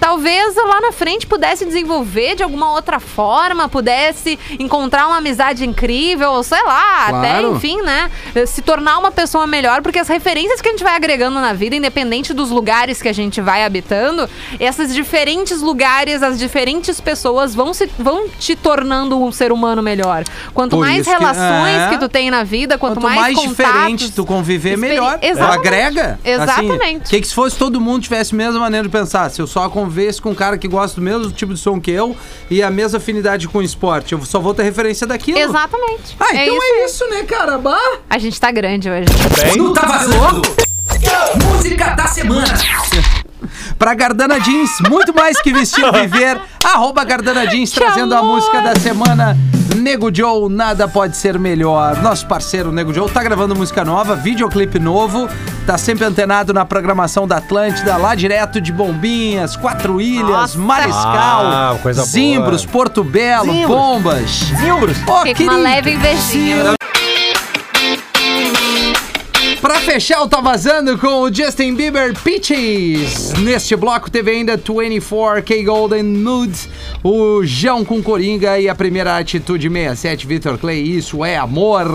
Talvez 0.00 0.54
lá 0.56 0.80
na 0.80 0.92
frente 0.92 1.26
pudesse 1.26 1.64
desenvolver 1.64 2.34
de 2.36 2.42
alguma 2.42 2.70
outra 2.72 3.00
forma, 3.00 3.68
pudesse 3.68 4.38
encontrar 4.58 5.06
uma 5.06 5.16
amizade 5.16 5.64
incrível, 5.66 6.42
sei 6.42 6.62
lá, 6.64 7.06
até, 7.08 7.38
Claro. 7.40 7.56
enfim, 7.56 7.80
né? 7.82 8.10
Se 8.46 8.62
tornar 8.62 8.98
uma 8.98 9.10
pessoa 9.10 9.46
melhor, 9.46 9.82
porque 9.82 9.98
as 9.98 10.08
referências 10.08 10.60
que 10.60 10.68
a 10.68 10.72
gente 10.72 10.84
vai 10.84 10.94
agregando 10.94 11.40
na 11.40 11.52
vida, 11.52 11.74
independente 11.76 12.32
dos 12.34 12.50
lugares 12.50 13.00
que 13.00 13.08
a 13.08 13.12
gente 13.12 13.40
vai 13.40 13.64
habitando, 13.64 14.28
esses 14.60 14.94
diferentes 14.94 15.60
lugares, 15.60 16.22
as 16.22 16.38
diferentes 16.38 17.00
pessoas 17.00 17.54
vão, 17.54 17.72
se, 17.74 17.88
vão 17.98 18.28
te 18.28 18.54
tornando 18.54 19.20
um 19.22 19.32
ser 19.32 19.50
humano 19.52 19.82
melhor. 19.82 20.24
Quanto 20.54 20.76
Por 20.76 20.80
mais 20.84 21.00
isso 21.00 21.10
que- 21.10 21.16
relações 21.16 21.82
é. 21.82 21.88
que 21.90 21.98
tu 21.98 22.08
tem 22.08 22.30
na 22.30 22.44
vida, 22.44 22.78
quanto, 22.78 23.00
Quanto 23.00 23.14
mais, 23.14 23.34
contatos, 23.34 23.56
diferente 23.56 24.12
tu 24.12 24.24
conviver, 24.24 24.76
melhor. 24.76 25.18
Exatamente. 25.22 25.58
Agrega. 25.66 26.20
Exatamente. 26.24 27.02
Assim, 27.02 27.10
que, 27.10 27.20
que 27.20 27.26
se 27.28 27.34
fosse 27.34 27.56
todo 27.56 27.80
mundo 27.80 28.02
tivesse 28.02 28.34
a 28.34 28.36
mesma 28.36 28.60
maneira 28.60 28.86
de 28.86 28.92
pensar? 28.92 29.30
Se 29.30 29.40
eu 29.40 29.46
só 29.46 29.64
convivesse 29.86 30.20
com 30.20 30.30
um 30.30 30.34
cara 30.34 30.58
que 30.58 30.66
gosta 30.66 31.00
do 31.00 31.02
mesmo 31.04 31.30
tipo 31.30 31.54
de 31.54 31.60
som 31.60 31.80
que 31.80 31.90
eu 31.90 32.16
e 32.50 32.62
a 32.62 32.70
mesma 32.70 32.98
afinidade 32.98 33.48
com 33.48 33.58
o 33.58 33.62
esporte, 33.62 34.12
eu 34.12 34.24
só 34.24 34.40
vou 34.40 34.52
ter 34.52 34.64
referência 34.64 35.06
daquilo. 35.06 35.38
Exatamente. 35.38 36.16
Ah, 36.18 36.34
então 36.34 36.62
é 36.62 36.84
isso. 36.84 37.04
isso, 37.04 37.10
né, 37.10 37.22
cara? 37.22 37.56
Bah. 37.58 37.78
A 38.10 38.18
gente 38.18 38.40
tá 38.40 38.50
grande 38.50 38.90
hoje. 38.90 39.06
Bem, 39.42 39.56
Não 39.56 39.72
tá 39.72 39.86
vazando? 39.86 40.42
Música 41.44 41.94
da 41.94 42.06
semana. 42.06 42.46
Pra 43.78 43.94
Gardana 43.94 44.38
Jeans, 44.40 44.70
muito 44.88 45.14
mais 45.14 45.40
que 45.40 45.52
vestir 45.52 45.84
ou 45.84 45.92
viver. 45.92 46.38
Arroba 46.64 47.04
Gardana 47.04 47.46
Jeans, 47.46 47.70
Que 47.72 47.80
trazendo 47.80 48.14
a 48.14 48.18
amor. 48.18 48.36
música 48.36 48.60
da 48.60 48.74
semana. 48.76 49.36
Nego 49.76 50.12
Joe, 50.12 50.48
nada 50.50 50.88
pode 50.88 51.16
ser 51.16 51.38
melhor. 51.38 51.96
Nosso 52.02 52.26
parceiro 52.26 52.72
Nego 52.72 52.92
Joe 52.94 53.08
tá 53.10 53.22
gravando 53.22 53.54
música 53.54 53.84
nova, 53.84 54.16
videoclipe 54.16 54.78
novo. 54.78 55.28
Tá 55.66 55.76
sempre 55.76 56.04
antenado 56.04 56.52
na 56.52 56.64
programação 56.64 57.26
da 57.26 57.36
Atlântida, 57.38 57.96
lá 57.96 58.14
direto 58.14 58.60
de 58.60 58.72
Bombinhas, 58.72 59.54
Quatro 59.56 60.00
Ilhas, 60.00 60.28
Nossa. 60.28 60.58
Mariscal, 60.58 61.46
Ah, 61.46 61.76
coisa 61.82 62.00
boa. 62.02 62.10
Zimbros, 62.10 62.64
Porto 62.64 63.04
Belo, 63.04 63.52
Zimbros. 63.52 63.66
Bombas. 63.68 64.30
Zimbros. 64.60 64.96
Fiquei 64.98 65.34
com 65.46 65.52
uma 65.52 65.56
leve 65.58 65.92
invejinha. 65.92 66.75
Pra 69.66 69.80
fechar, 69.80 70.22
o 70.22 70.28
Tá 70.28 70.40
Vazando 70.40 70.96
com 70.96 71.22
o 71.22 71.34
Justin 71.34 71.74
Bieber 71.74 72.14
Peaches. 72.22 73.32
Neste 73.32 73.74
bloco 73.74 74.08
teve 74.08 74.30
ainda 74.30 74.56
24K 74.56 75.64
Golden 75.64 76.04
Mood, 76.04 76.56
o 77.02 77.44
João 77.44 77.84
com 77.84 78.00
Coringa 78.00 78.60
e 78.60 78.68
a 78.68 78.76
primeira 78.76 79.18
atitude 79.18 79.68
67, 79.68 80.24
Victor 80.24 80.56
Clay. 80.56 80.80
Isso 80.80 81.24
é 81.24 81.36
amor. 81.36 81.88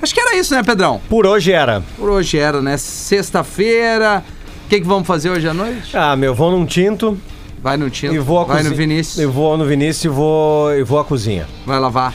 Acho 0.00 0.14
que 0.14 0.20
era 0.20 0.38
isso, 0.38 0.54
né, 0.54 0.62
Pedrão? 0.62 0.98
Por 1.06 1.26
hoje 1.26 1.52
era. 1.52 1.82
Por 1.98 2.08
hoje 2.08 2.38
era, 2.38 2.62
né? 2.62 2.78
Sexta-feira. 2.78 4.24
O 4.64 4.68
que, 4.70 4.80
que 4.80 4.86
vamos 4.86 5.06
fazer 5.06 5.28
hoje 5.28 5.46
à 5.46 5.52
noite? 5.52 5.94
Ah, 5.94 6.16
meu, 6.16 6.34
vou 6.34 6.50
num 6.50 6.64
tinto 6.64 7.14
Vai 7.62 7.76
no 7.76 7.90
Tinto, 7.90 8.14
e 8.14 8.18
vou 8.18 8.38
à 8.38 8.44
vai 8.44 8.56
cozinha. 8.56 8.70
no 8.70 8.76
Vinícius, 8.76 9.18
Eu 9.18 9.30
vou 9.30 9.54
no 9.58 9.66
Vinícius 9.66 10.04
e 10.06 10.08
vou, 10.08 10.74
e 10.74 10.82
vou 10.82 10.98
à 10.98 11.04
cozinha. 11.04 11.46
vai 11.66 11.78
lavar. 11.78 12.14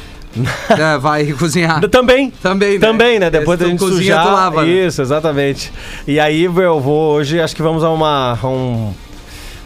É, 0.69 0.97
vai 0.99 1.31
cozinhar. 1.33 1.81
Também. 1.89 2.29
Também, 2.29 2.73
né? 2.73 2.87
Também, 2.87 3.19
né? 3.19 3.29
Depois 3.29 3.59
da 3.59 3.67
gente 3.67 3.79
cozinha, 3.79 4.15
sujar. 4.15 4.25
tu 4.25 4.31
lava, 4.31 4.63
né? 4.63 4.69
Isso, 4.69 5.01
exatamente. 5.01 5.71
E 6.07 6.19
aí 6.19 6.43
eu 6.43 6.79
vou 6.79 7.13
hoje, 7.13 7.39
acho 7.39 7.55
que 7.55 7.61
vamos 7.61 7.83
a 7.83 7.89
uma. 7.89 8.37
a 8.41 8.47
um. 8.47 8.93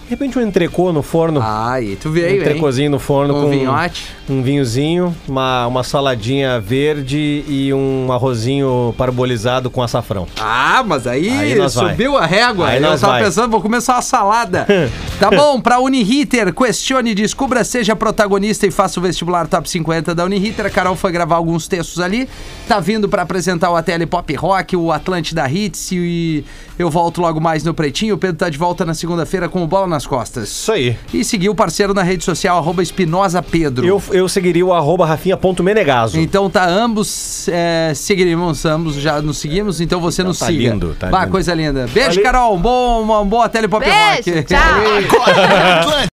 De 0.10 0.16
repente 0.16 0.40
um 0.40 0.42
entrecô 0.42 0.92
no 0.92 1.04
forno. 1.04 1.40
Ai, 1.40 1.96
tu 2.02 2.10
um 2.10 2.12
veio, 2.12 2.30
hein? 2.30 2.40
entrecôzinho 2.42 2.90
no 2.90 2.98
forno 2.98 3.32
Com 3.32 3.42
com, 3.44 3.50
vinhote. 3.52 4.08
um 4.28 4.42
vinhozinho, 4.42 5.16
uma, 5.28 5.68
uma 5.68 5.84
saladinha 5.84 6.60
verde 6.60 7.46
e 7.48 7.72
um 7.72 8.12
arrozinho 8.12 8.92
parbolizado 8.98 9.70
com 9.70 9.84
açafrão. 9.84 10.26
Ah, 10.42 10.82
mas 10.84 11.06
aí, 11.06 11.30
Aí 11.30 11.54
nós 11.54 11.76
vai. 11.76 11.92
subiu 11.92 12.18
a 12.18 12.26
régua. 12.26 12.70
Aí 12.70 12.78
eu 12.78 12.82
nós 12.82 13.02
tava 13.02 13.14
vai. 13.14 13.24
pensando, 13.24 13.52
vou 13.52 13.62
começar 13.62 13.94
uma 13.98 14.02
salada. 14.02 14.66
tá 15.20 15.30
bom, 15.30 15.62
pra 15.62 15.80
Uniriter, 15.80 16.52
questione, 16.56 17.14
descubra, 17.14 17.64
seja 17.64 17.96
protagonista 17.96 18.66
e 18.66 18.72
faça 18.72 19.00
o 19.00 19.04
vestibular 19.04 19.46
top 19.46 19.70
50 19.70 20.16
da 20.16 20.26
Uniriter. 20.26 20.66
A 20.66 20.72
Carol 20.72 20.96
foi 20.96 21.12
gravar 21.12 21.36
alguns 21.36 21.68
textos 21.68 22.00
ali. 22.00 22.28
Tá 22.68 22.80
vindo 22.80 23.08
pra 23.08 23.22
apresentar 23.22 23.70
o 23.70 23.76
ATL 23.76 24.08
Pop 24.10 24.34
Rock, 24.34 24.76
o 24.76 24.92
Atlântida 24.92 25.48
Hits 25.48 25.92
e 25.92 26.44
eu 26.80 26.90
volto 26.90 27.22
logo 27.22 27.40
mais 27.40 27.64
no 27.64 27.76
Pretinho. 27.76 28.16
O 28.16 28.18
Pedro 28.18 28.38
tá 28.38 28.50
de 28.50 28.58
volta 28.58 28.84
na 28.84 28.96
segunda-feira 28.96 29.48
com 29.48 29.64
o 29.64 29.68
Bola 29.68 29.99
nas 30.00 30.08
Costas. 30.08 30.48
Isso 30.50 30.72
aí. 30.72 30.98
E 31.14 31.24
seguir 31.26 31.50
o 31.50 31.56
parceiro 31.56 31.94
na 31.94 32.02
rede 32.04 32.24
social, 32.24 32.58
arroba 32.58 32.82
Espinosa 32.82 33.42
Pedro. 33.44 33.86
Eu, 33.86 34.02
eu 34.12 34.30
seguiria 34.30 34.66
o 34.66 34.74
arroba 34.74 35.06
rafinha.menegaso. 35.06 36.18
Então 36.18 36.50
tá, 36.50 36.66
ambos 36.68 37.48
é, 37.50 37.92
seguiremos, 37.94 38.64
ambos 38.66 38.96
já 38.96 39.22
nos 39.22 39.38
seguimos, 39.38 39.82
então 39.82 40.00
você 40.00 40.24
nos 40.24 40.40
tá 40.40 40.46
siga. 40.48 40.72
lindo, 40.72 40.96
tá 40.98 41.08
Bah, 41.08 41.20
lindo. 41.22 41.32
coisa 41.32 41.54
linda. 41.54 41.86
Beijo, 41.94 42.10
Valeu. 42.12 42.24
Carol. 42.24 42.56
Um 42.56 42.62
bom, 42.62 43.02
uma 43.02 43.26
boa 43.26 43.50
telepop 43.50 43.84
Beijo, 43.86 44.38
rock. 44.38 44.44
tchau. 44.46 44.60